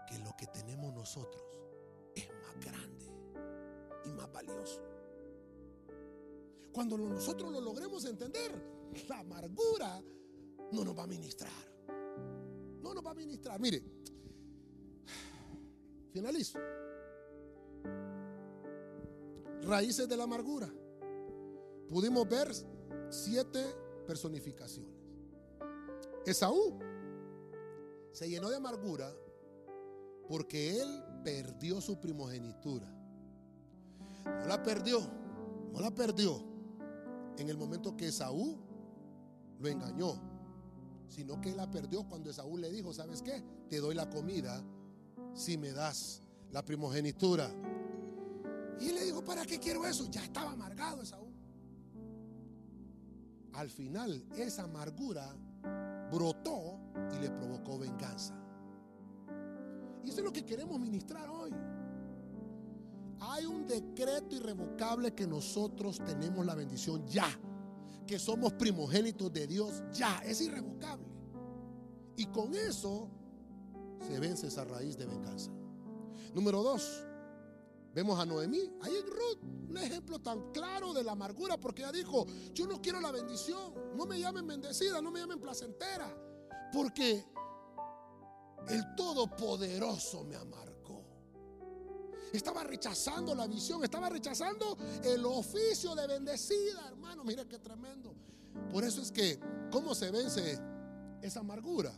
que 0.07 0.19
lo 0.19 0.35
que 0.37 0.47
tenemos 0.49 0.93
nosotros 0.93 1.43
es 2.15 2.27
más 2.29 2.65
grande 2.65 3.07
y 4.07 4.13
más 4.13 4.33
valioso. 4.33 4.94
Cuando 6.75 6.99
nosotros 6.99 7.53
lo 7.53 7.61
logremos 7.61 8.05
entender, 8.05 8.51
la 9.09 9.21
amargura 9.21 10.03
no 10.73 10.85
nos 10.85 10.99
va 10.99 11.05
a 11.05 11.07
ministrar. 11.07 11.53
No 12.83 12.93
nos 12.93 13.07
va 13.07 13.13
a 13.13 13.15
ministrar. 13.15 13.61
Mire, 13.61 13.81
finalizo. 16.13 16.59
Raíces 19.63 20.09
de 20.09 20.17
la 20.17 20.25
amargura. 20.25 20.69
Pudimos 21.89 22.29
ver 22.29 22.53
siete 23.09 23.65
personificaciones. 24.05 24.93
Esaú 26.27 26.81
se 28.11 28.29
llenó 28.29 28.51
de 28.51 28.57
amargura 28.57 29.15
porque 30.27 30.81
él 30.81 31.05
perdió 31.23 31.81
su 31.81 32.01
primogenitura. 32.01 32.93
No 34.25 34.49
la 34.49 34.61
perdió, 34.61 34.99
no 35.73 35.81
la 35.81 35.95
perdió 35.95 36.54
en 37.39 37.49
el 37.49 37.57
momento 37.57 37.97
que 37.97 38.09
Esaú 38.09 38.59
lo 39.59 39.69
engañó, 39.69 40.15
sino 41.09 41.41
que 41.41 41.55
la 41.55 41.71
perdió 41.71 42.05
cuando 42.09 42.31
Esaú 42.31 42.57
le 42.57 42.71
dijo, 42.71 42.93
¿sabes 42.93 43.23
qué? 43.23 43.43
Te 43.69 43.79
doy 43.79 43.95
la 43.95 44.09
comida 44.09 44.63
si 45.35 45.59
me 45.59 45.73
das 45.73 46.23
la 46.53 46.65
primogenitura. 46.65 47.51
Y 48.81 48.89
él 48.89 48.95
le 48.95 49.05
dijo, 49.05 49.23
¿para 49.25 49.45
qué 49.45 49.59
quiero 49.59 49.87
eso? 49.87 50.09
Ya 50.11 50.25
estaba 50.25 50.53
amargado 50.53 51.03
Esaú. 51.03 51.33
Al 53.53 53.71
final 53.71 54.25
esa 54.37 54.65
amargura 54.65 55.35
brotó 56.11 56.79
y 57.15 57.21
le 57.21 57.31
provocó 57.31 57.79
venganza. 57.79 58.35
Y 60.03 60.11
eso 60.11 60.19
es 60.19 60.25
lo 60.25 60.33
que 60.33 60.45
queremos 60.45 60.79
ministrar 60.79 61.29
hoy. 61.29 61.53
Hay 63.27 63.47
un 63.47 63.67
decreto 63.67 64.35
irrevocable 64.35 65.15
que 65.15 65.27
nosotros 65.27 65.99
tenemos 66.05 66.45
la 66.45 66.55
bendición 66.55 67.07
ya. 67.07 67.29
Que 68.07 68.19
somos 68.19 68.53
primogénitos 68.53 69.33
de 69.33 69.47
Dios 69.47 69.83
ya. 69.93 70.19
Es 70.25 70.41
irrevocable. 70.41 71.07
Y 72.17 72.27
con 72.27 72.55
eso 72.55 73.09
se 74.07 74.21
vence 74.21 74.49
esa 74.49 74.65
raíz 74.65 74.99
de 74.99 75.07
venganza. 75.07 75.51
Número 76.35 76.63
dos, 76.63 77.03
vemos 77.95 78.19
a 78.19 78.27
Noemí, 78.27 78.71
ahí 78.83 78.95
en 78.95 79.07
Ruth, 79.07 79.71
un 79.71 79.77
ejemplo 79.79 80.19
tan 80.19 80.53
claro 80.53 80.93
de 80.93 81.03
la 81.03 81.13
amargura, 81.13 81.59
porque 81.59 81.83
ella 81.83 81.93
dijo, 81.93 82.27
yo 82.53 82.67
no 82.67 82.83
quiero 82.83 83.01
la 83.01 83.11
bendición, 83.11 83.73
no 83.97 84.05
me 84.05 84.19
llamen 84.21 84.47
bendecida, 84.47 85.01
no 85.01 85.11
me 85.11 85.21
llamen 85.21 85.41
placentera, 85.41 86.15
porque 86.73 87.25
el 88.69 88.95
Todopoderoso 88.97 90.25
me 90.25 90.37
amargó. 90.37 90.74
Estaba 92.37 92.65
rechazando 92.65 93.33
la 93.33 93.47
visión, 93.47 93.85
estaba 93.85 94.09
rechazando 94.09 94.77
el 95.05 95.25
oficio 95.25 95.95
de 95.95 96.07
bendecida, 96.09 96.89
hermano. 96.89 97.23
Mira 97.23 97.45
qué 97.45 97.61
tremendo. 97.61 98.13
Por 98.73 98.83
eso 98.83 99.01
es 99.01 99.13
que, 99.13 99.39
¿cómo 99.71 99.95
se 99.95 100.11
vence 100.11 100.59
esa 101.23 101.41
amargura? 101.41 101.93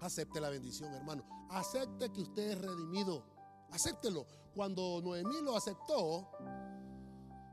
Acepte 0.00 0.40
la 0.40 0.50
bendición, 0.50 0.92
hermano. 0.92 1.24
Acepte 1.50 2.12
que 2.12 2.22
usted 2.22 2.50
es 2.50 2.60
redimido. 2.60 3.24
Acéptelo. 3.70 4.26
Cuando 4.54 5.00
Noemí 5.00 5.40
lo 5.42 5.56
aceptó, 5.56 6.28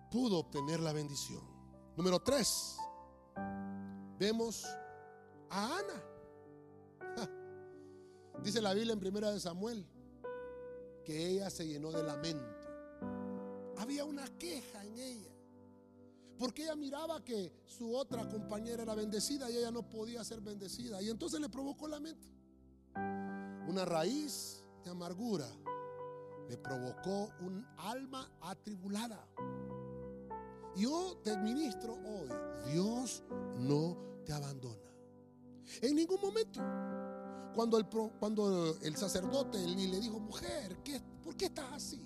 pudo 0.09 0.39
obtener 0.39 0.79
la 0.79 0.91
bendición. 0.91 1.43
Número 1.95 2.19
tres, 2.19 2.77
vemos 4.17 4.65
a 5.51 5.77
Ana. 5.77 7.29
Dice 8.41 8.59
la 8.59 8.73
Biblia 8.73 8.93
en 8.93 8.99
primera 8.99 9.31
de 9.31 9.39
Samuel 9.39 9.86
que 11.05 11.29
ella 11.29 11.49
se 11.49 11.65
llenó 11.65 11.91
de 11.91 12.03
lamento. 12.03 12.43
Había 13.77 14.03
una 14.03 14.27
queja 14.37 14.83
en 14.83 14.97
ella. 14.97 15.31
Porque 16.37 16.63
ella 16.63 16.75
miraba 16.75 17.23
que 17.23 17.53
su 17.65 17.95
otra 17.95 18.27
compañera 18.27 18.83
era 18.83 18.95
bendecida 18.95 19.49
y 19.49 19.57
ella 19.57 19.71
no 19.71 19.87
podía 19.87 20.23
ser 20.23 20.41
bendecida. 20.41 21.01
Y 21.01 21.09
entonces 21.09 21.39
le 21.39 21.47
provocó 21.47 21.87
lamento. 21.87 22.27
Una 23.67 23.85
raíz 23.85 24.63
de 24.83 24.89
amargura 24.89 25.47
le 26.49 26.57
provocó 26.57 27.29
un 27.41 27.65
alma 27.77 28.29
atribulada. 28.41 29.25
Yo 30.75 31.17
te 31.23 31.37
ministro 31.37 31.93
hoy, 31.93 32.29
Dios 32.71 33.23
no 33.59 33.97
te 34.25 34.33
abandona. 34.33 34.91
En 35.81 35.95
ningún 35.95 36.19
momento. 36.19 36.61
Cuando 37.55 37.77
el, 37.77 37.85
cuando 37.85 38.77
el 38.81 38.97
sacerdote 38.97 39.57
le 39.57 39.99
dijo, 39.99 40.19
mujer, 40.19 40.77
¿qué, 40.83 41.01
¿por 41.23 41.37
qué 41.37 41.45
estás 41.45 41.71
así? 41.71 42.01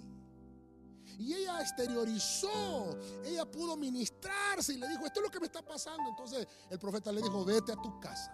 Y 1.17 1.33
ella 1.33 1.59
exteriorizó, 1.59 2.97
ella 3.25 3.49
pudo 3.49 3.75
ministrarse 3.75 4.73
y 4.73 4.77
le 4.77 4.87
dijo, 4.87 5.05
esto 5.05 5.19
es 5.19 5.25
lo 5.25 5.31
que 5.31 5.39
me 5.39 5.47
está 5.47 5.65
pasando. 5.65 6.07
Entonces 6.07 6.47
el 6.69 6.77
profeta 6.79 7.11
le 7.11 7.21
dijo, 7.21 7.43
vete 7.43 7.71
a 7.71 7.81
tu 7.81 7.99
casa, 7.99 8.31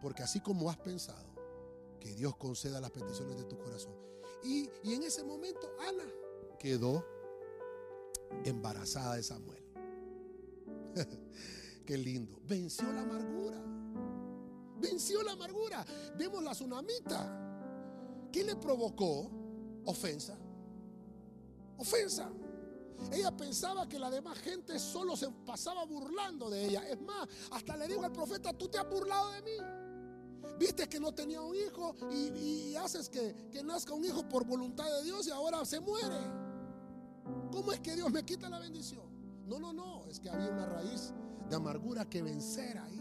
porque 0.00 0.22
así 0.22 0.40
como 0.40 0.70
has 0.70 0.78
pensado, 0.78 1.28
que 1.98 2.14
Dios 2.14 2.36
conceda 2.36 2.80
las 2.80 2.90
peticiones 2.90 3.36
de 3.36 3.44
tu 3.44 3.58
corazón. 3.58 3.94
Y, 4.44 4.70
y 4.84 4.94
en 4.94 5.02
ese 5.02 5.22
momento 5.24 5.68
Ana 5.86 6.04
quedó 6.58 7.04
embarazada 8.44 9.16
de 9.16 9.22
Samuel. 9.22 9.62
Qué 11.84 11.98
lindo. 11.98 12.40
Venció 12.46 12.90
la 12.92 13.02
amargura 13.02 13.60
venció 14.80 15.22
la 15.22 15.32
amargura. 15.32 15.84
Vemos 16.16 16.42
la 16.42 16.52
tsunamita. 16.52 18.28
¿Qué 18.32 18.44
le 18.44 18.56
provocó? 18.56 19.30
Ofensa. 19.84 20.36
Ofensa. 21.78 22.30
Ella 23.12 23.34
pensaba 23.34 23.88
que 23.88 23.98
la 23.98 24.10
demás 24.10 24.38
gente 24.38 24.78
solo 24.78 25.16
se 25.16 25.28
pasaba 25.30 25.84
burlando 25.84 26.50
de 26.50 26.66
ella. 26.66 26.86
Es 26.88 27.00
más, 27.00 27.28
hasta 27.50 27.76
le 27.76 27.88
digo 27.88 28.04
al 28.04 28.12
profeta, 28.12 28.52
tú 28.52 28.68
te 28.68 28.78
has 28.78 28.88
burlado 28.88 29.30
de 29.32 29.42
mí. 29.42 29.56
Viste 30.58 30.88
que 30.88 31.00
no 31.00 31.12
tenía 31.12 31.40
un 31.40 31.54
hijo 31.56 31.96
y, 32.10 32.74
haces 32.76 33.08
que, 33.08 33.48
que 33.50 33.62
nazca 33.62 33.94
un 33.94 34.04
hijo 34.04 34.28
por 34.28 34.44
voluntad 34.44 34.84
de 34.98 35.04
Dios 35.04 35.26
y 35.26 35.30
ahora 35.30 35.64
se 35.64 35.80
muere. 35.80 36.18
¿Cómo 37.50 37.72
es 37.72 37.80
que 37.80 37.96
Dios 37.96 38.10
me 38.10 38.24
quita 38.24 38.48
la 38.50 38.58
bendición? 38.58 39.04
No, 39.46 39.58
no, 39.58 39.72
no. 39.72 40.06
Es 40.06 40.20
que 40.20 40.28
había 40.28 40.50
una 40.50 40.66
raíz 40.66 41.14
de 41.48 41.56
amargura 41.56 42.04
que 42.04 42.22
vencer 42.22 42.78
ahí 42.78 42.99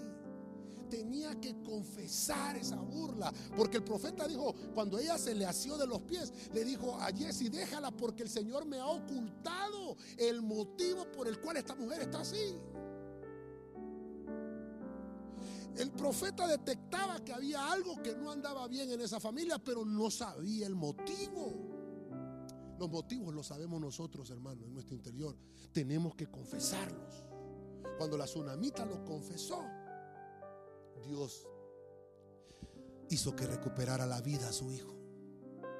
tenía 0.89 1.39
que 1.39 1.61
confesar 1.63 2.57
esa 2.57 2.77
burla. 2.77 3.31
Porque 3.55 3.77
el 3.77 3.83
profeta 3.83 4.27
dijo, 4.27 4.55
cuando 4.73 4.97
ella 4.99 5.17
se 5.17 5.35
le 5.35 5.45
asió 5.45 5.77
de 5.77 5.87
los 5.87 6.01
pies, 6.01 6.33
le 6.53 6.65
dijo 6.65 6.95
a 6.99 7.07
Jesse, 7.13 7.51
déjala 7.51 7.91
porque 7.91 8.23
el 8.23 8.29
Señor 8.29 8.65
me 8.65 8.79
ha 8.79 8.87
ocultado 8.87 9.95
el 10.17 10.41
motivo 10.41 11.09
por 11.11 11.27
el 11.27 11.39
cual 11.39 11.57
esta 11.57 11.75
mujer 11.75 12.01
está 12.01 12.21
así. 12.21 12.57
El 15.77 15.91
profeta 15.91 16.45
detectaba 16.45 17.23
que 17.23 17.31
había 17.31 17.71
algo 17.71 18.01
que 18.03 18.13
no 18.13 18.31
andaba 18.31 18.67
bien 18.67 18.91
en 18.91 18.99
esa 18.99 19.19
familia, 19.19 19.57
pero 19.59 19.85
no 19.85 20.11
sabía 20.11 20.67
el 20.67 20.75
motivo. 20.75 21.53
Los 22.77 22.89
motivos 22.89 23.33
los 23.33 23.47
sabemos 23.47 23.79
nosotros, 23.79 24.29
hermanos, 24.29 24.65
en 24.67 24.73
nuestro 24.73 24.95
interior. 24.95 25.37
Tenemos 25.71 26.15
que 26.15 26.27
confesarlos. 26.27 27.23
Cuando 27.97 28.17
la 28.17 28.25
tsunamita 28.25 28.85
lo 28.85 29.03
confesó, 29.03 29.63
Dios 31.07 31.47
hizo 33.09 33.35
que 33.35 33.47
recuperara 33.47 34.05
la 34.05 34.21
vida 34.21 34.49
a 34.49 34.53
su 34.53 34.71
hijo. 34.71 34.95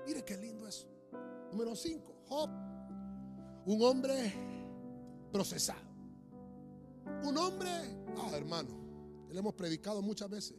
Mire 0.06 0.24
qué 0.26 0.38
lindo 0.38 0.68
eso. 0.68 0.88
Número 1.52 1.76
5, 1.76 2.24
Job, 2.28 2.50
un 3.66 3.82
hombre 3.82 4.34
procesado. 5.32 5.90
Un 7.24 7.38
hombre, 7.38 7.70
ah 8.18 8.32
hermano, 8.34 8.70
le 9.30 9.40
hemos 9.40 9.54
predicado 9.54 10.02
muchas 10.02 10.30
veces. 10.30 10.58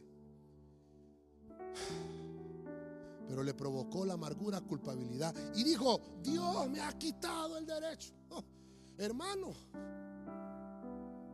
Pero 3.27 3.43
le 3.43 3.53
provocó 3.53 4.05
la 4.05 4.13
amargura, 4.13 4.59
culpabilidad. 4.61 5.33
Y 5.55 5.63
dijo, 5.63 6.01
Dios 6.21 6.69
me 6.69 6.81
ha 6.81 6.91
quitado 6.97 7.57
el 7.57 7.65
derecho. 7.65 8.13
Oh, 8.29 8.43
hermano, 8.97 9.53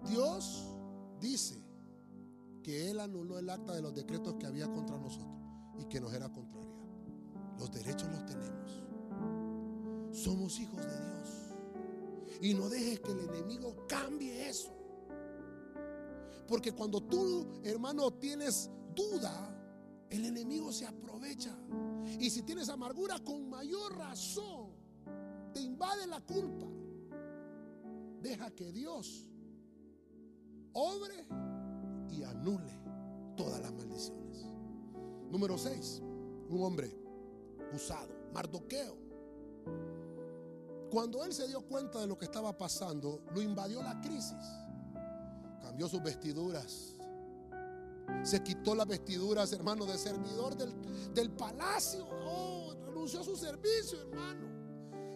Dios 0.08 0.68
dice 1.20 1.67
que 2.68 2.92
Él 2.92 3.00
anuló 3.00 3.40
el 3.40 3.50
acta 3.50 3.74
de 3.74 3.82
los 3.82 3.96
decretos 3.96 4.36
que 4.36 4.46
había 4.46 4.68
contra 4.68 4.98
nosotros 4.98 5.40
y 5.80 5.86
que 5.86 6.02
nos 6.02 6.14
era 6.14 6.28
contraria. 6.28 6.76
Los 7.58 7.72
derechos 7.72 8.10
los 8.12 8.26
tenemos. 8.26 8.84
Somos 10.12 10.60
hijos 10.60 10.86
de 10.86 10.92
Dios. 10.92 11.56
Y 12.42 12.54
no 12.56 12.68
dejes 12.68 13.00
que 13.00 13.14
el 13.14 13.22
enemigo 13.22 13.86
cambie 13.88 14.50
eso. 14.50 14.74
Porque 16.46 16.74
cuando 16.74 17.00
tú, 17.04 17.62
hermano, 17.64 18.12
tienes 18.16 18.70
duda, 18.94 20.06
el 20.10 20.26
enemigo 20.26 20.74
se 20.74 20.88
aprovecha. 20.88 21.58
Y 22.20 22.30
si 22.30 22.42
tienes 22.42 22.68
amargura, 22.68 23.18
con 23.20 23.50
mayor 23.50 23.98
razón, 23.98 24.72
te 25.54 25.62
invade 25.62 26.06
la 26.06 26.20
culpa. 26.20 26.68
Deja 28.22 28.52
que 28.52 28.74
Dios 28.74 29.30
obre 30.74 31.26
y 32.12 32.24
anule 32.24 32.80
todas 33.36 33.62
las 33.62 33.72
maldiciones. 33.74 34.46
Número 35.30 35.58
6. 35.58 36.02
Un 36.50 36.64
hombre 36.64 36.96
usado, 37.74 38.14
Mardoqueo. 38.34 38.98
Cuando 40.90 41.24
él 41.26 41.34
se 41.34 41.48
dio 41.48 41.62
cuenta 41.62 42.00
de 42.00 42.08
lo 42.08 42.18
que 42.18 42.26
estaba 42.26 42.58
pasando, 42.58 43.22
lo 43.34 43.42
invadió 43.42 43.82
la 43.84 44.00
crisis. 44.00 44.38
Cambió 45.62 45.88
sus 45.90 46.02
vestiduras. 46.02 46.96
Se 48.24 48.42
quitó 48.42 48.74
las 48.74 48.88
vestiduras, 48.88 49.52
hermano, 49.52 49.86
de 49.86 49.98
servidor 49.98 50.56
del, 50.56 50.74
del 51.14 51.32
palacio. 51.32 52.08
Oh, 52.10 52.74
renunció 52.86 53.20
a 53.20 53.24
su 53.24 53.36
servicio, 53.36 54.00
hermano. 54.02 54.48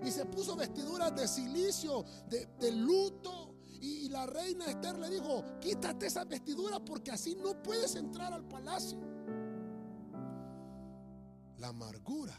Y 0.03 0.11
se 0.11 0.25
puso 0.25 0.55
vestiduras 0.55 1.15
de 1.15 1.27
silicio, 1.27 2.03
de, 2.27 2.47
de 2.59 2.71
luto, 2.71 3.50
y, 3.81 4.09
la 4.09 4.27
reina 4.27 4.65
Esther 4.65 4.97
le 4.99 5.09
dijo, 5.09 5.43
quítate 5.59 6.05
esa 6.05 6.23
vestidura 6.23 6.79
porque 6.79 7.11
así 7.11 7.35
no 7.35 7.61
puedes 7.63 7.95
entrar 7.95 8.31
al 8.31 8.47
palacio. 8.47 8.99
La 11.57 11.69
amargura 11.69 12.35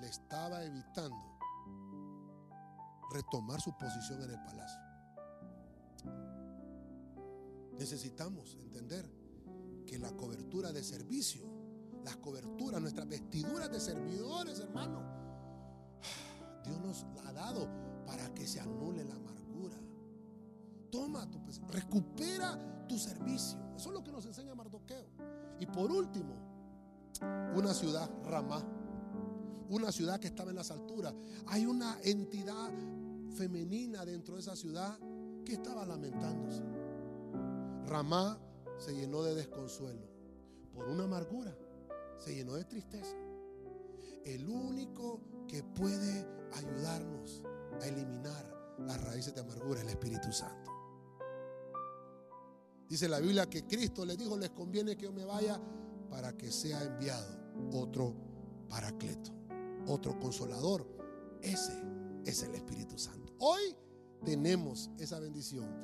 le 0.00 0.06
estaba 0.06 0.64
evitando 0.64 1.38
retomar 3.12 3.60
su 3.60 3.76
posición 3.76 4.22
en 4.22 4.30
el 4.30 4.42
palacio. 4.42 4.80
Necesitamos 7.78 8.56
entender 8.60 9.10
que 9.86 9.98
la 9.98 10.12
cobertura 10.12 10.72
de 10.72 10.82
servicio, 10.82 11.42
las 12.04 12.16
coberturas, 12.16 12.80
nuestras 12.80 13.08
vestiduras 13.08 13.70
de 13.70 13.80
servidores, 13.80 14.60
hermano, 14.60 15.02
Dios 16.64 16.80
nos 16.80 17.06
la 17.14 17.28
ha 17.28 17.32
dado 17.32 17.68
para 18.06 18.32
que 18.34 18.46
se 18.46 18.60
anule 18.60 19.04
la 19.04 19.14
amargura. 19.14 19.41
Toma 20.92 21.26
tu, 21.30 21.40
recupera 21.72 22.86
tu 22.86 22.98
servicio. 22.98 23.58
Eso 23.74 23.88
es 23.88 23.94
lo 23.94 24.04
que 24.04 24.12
nos 24.12 24.26
enseña 24.26 24.54
Mardoqueo. 24.54 25.06
Y 25.58 25.64
por 25.64 25.90
último, 25.90 26.34
una 27.54 27.72
ciudad, 27.72 28.10
Ramá, 28.24 28.62
una 29.70 29.90
ciudad 29.90 30.20
que 30.20 30.26
estaba 30.26 30.50
en 30.50 30.56
las 30.56 30.70
alturas. 30.70 31.14
Hay 31.46 31.64
una 31.64 31.96
entidad 32.04 32.70
femenina 33.36 34.04
dentro 34.04 34.34
de 34.34 34.42
esa 34.42 34.54
ciudad 34.54 34.98
que 35.46 35.54
estaba 35.54 35.86
lamentándose. 35.86 36.62
Ramá 37.86 38.38
se 38.76 38.94
llenó 38.94 39.22
de 39.22 39.34
desconsuelo 39.34 40.06
por 40.74 40.88
una 40.88 41.04
amargura, 41.04 41.56
se 42.18 42.34
llenó 42.34 42.52
de 42.54 42.64
tristeza. 42.64 43.16
El 44.24 44.46
único 44.46 45.20
que 45.48 45.62
puede 45.62 46.26
ayudarnos 46.52 47.42
a 47.80 47.86
eliminar 47.86 48.76
las 48.78 49.02
raíces 49.04 49.34
de 49.34 49.40
amargura 49.40 49.80
es 49.80 49.86
el 49.86 49.92
Espíritu 49.92 50.30
Santo. 50.32 50.61
Dice 52.92 53.08
la 53.08 53.20
Biblia 53.20 53.48
que 53.48 53.66
Cristo 53.66 54.04
les 54.04 54.18
dijo, 54.18 54.36
les 54.36 54.50
conviene 54.50 54.98
que 54.98 55.04
yo 55.04 55.12
me 55.12 55.24
vaya 55.24 55.58
para 56.10 56.36
que 56.36 56.52
sea 56.52 56.84
enviado 56.84 57.26
otro 57.72 58.14
paracleto, 58.68 59.30
otro 59.86 60.18
consolador. 60.18 60.86
Ese 61.40 61.72
es 62.26 62.42
el 62.42 62.54
Espíritu 62.54 62.98
Santo. 62.98 63.34
Hoy 63.38 63.74
tenemos 64.26 64.90
esa 64.98 65.18
bendición. 65.20 65.74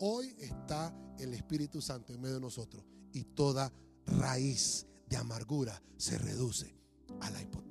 Hoy 0.00 0.34
está 0.40 0.92
el 1.20 1.34
Espíritu 1.34 1.80
Santo 1.80 2.12
en 2.12 2.20
medio 2.20 2.34
de 2.34 2.40
nosotros 2.40 2.84
y 3.12 3.22
toda 3.22 3.72
raíz 4.06 4.88
de 5.08 5.18
amargura 5.18 5.80
se 5.98 6.18
reduce 6.18 6.74
a 7.20 7.30
la 7.30 7.40
hipoteca. 7.40 7.70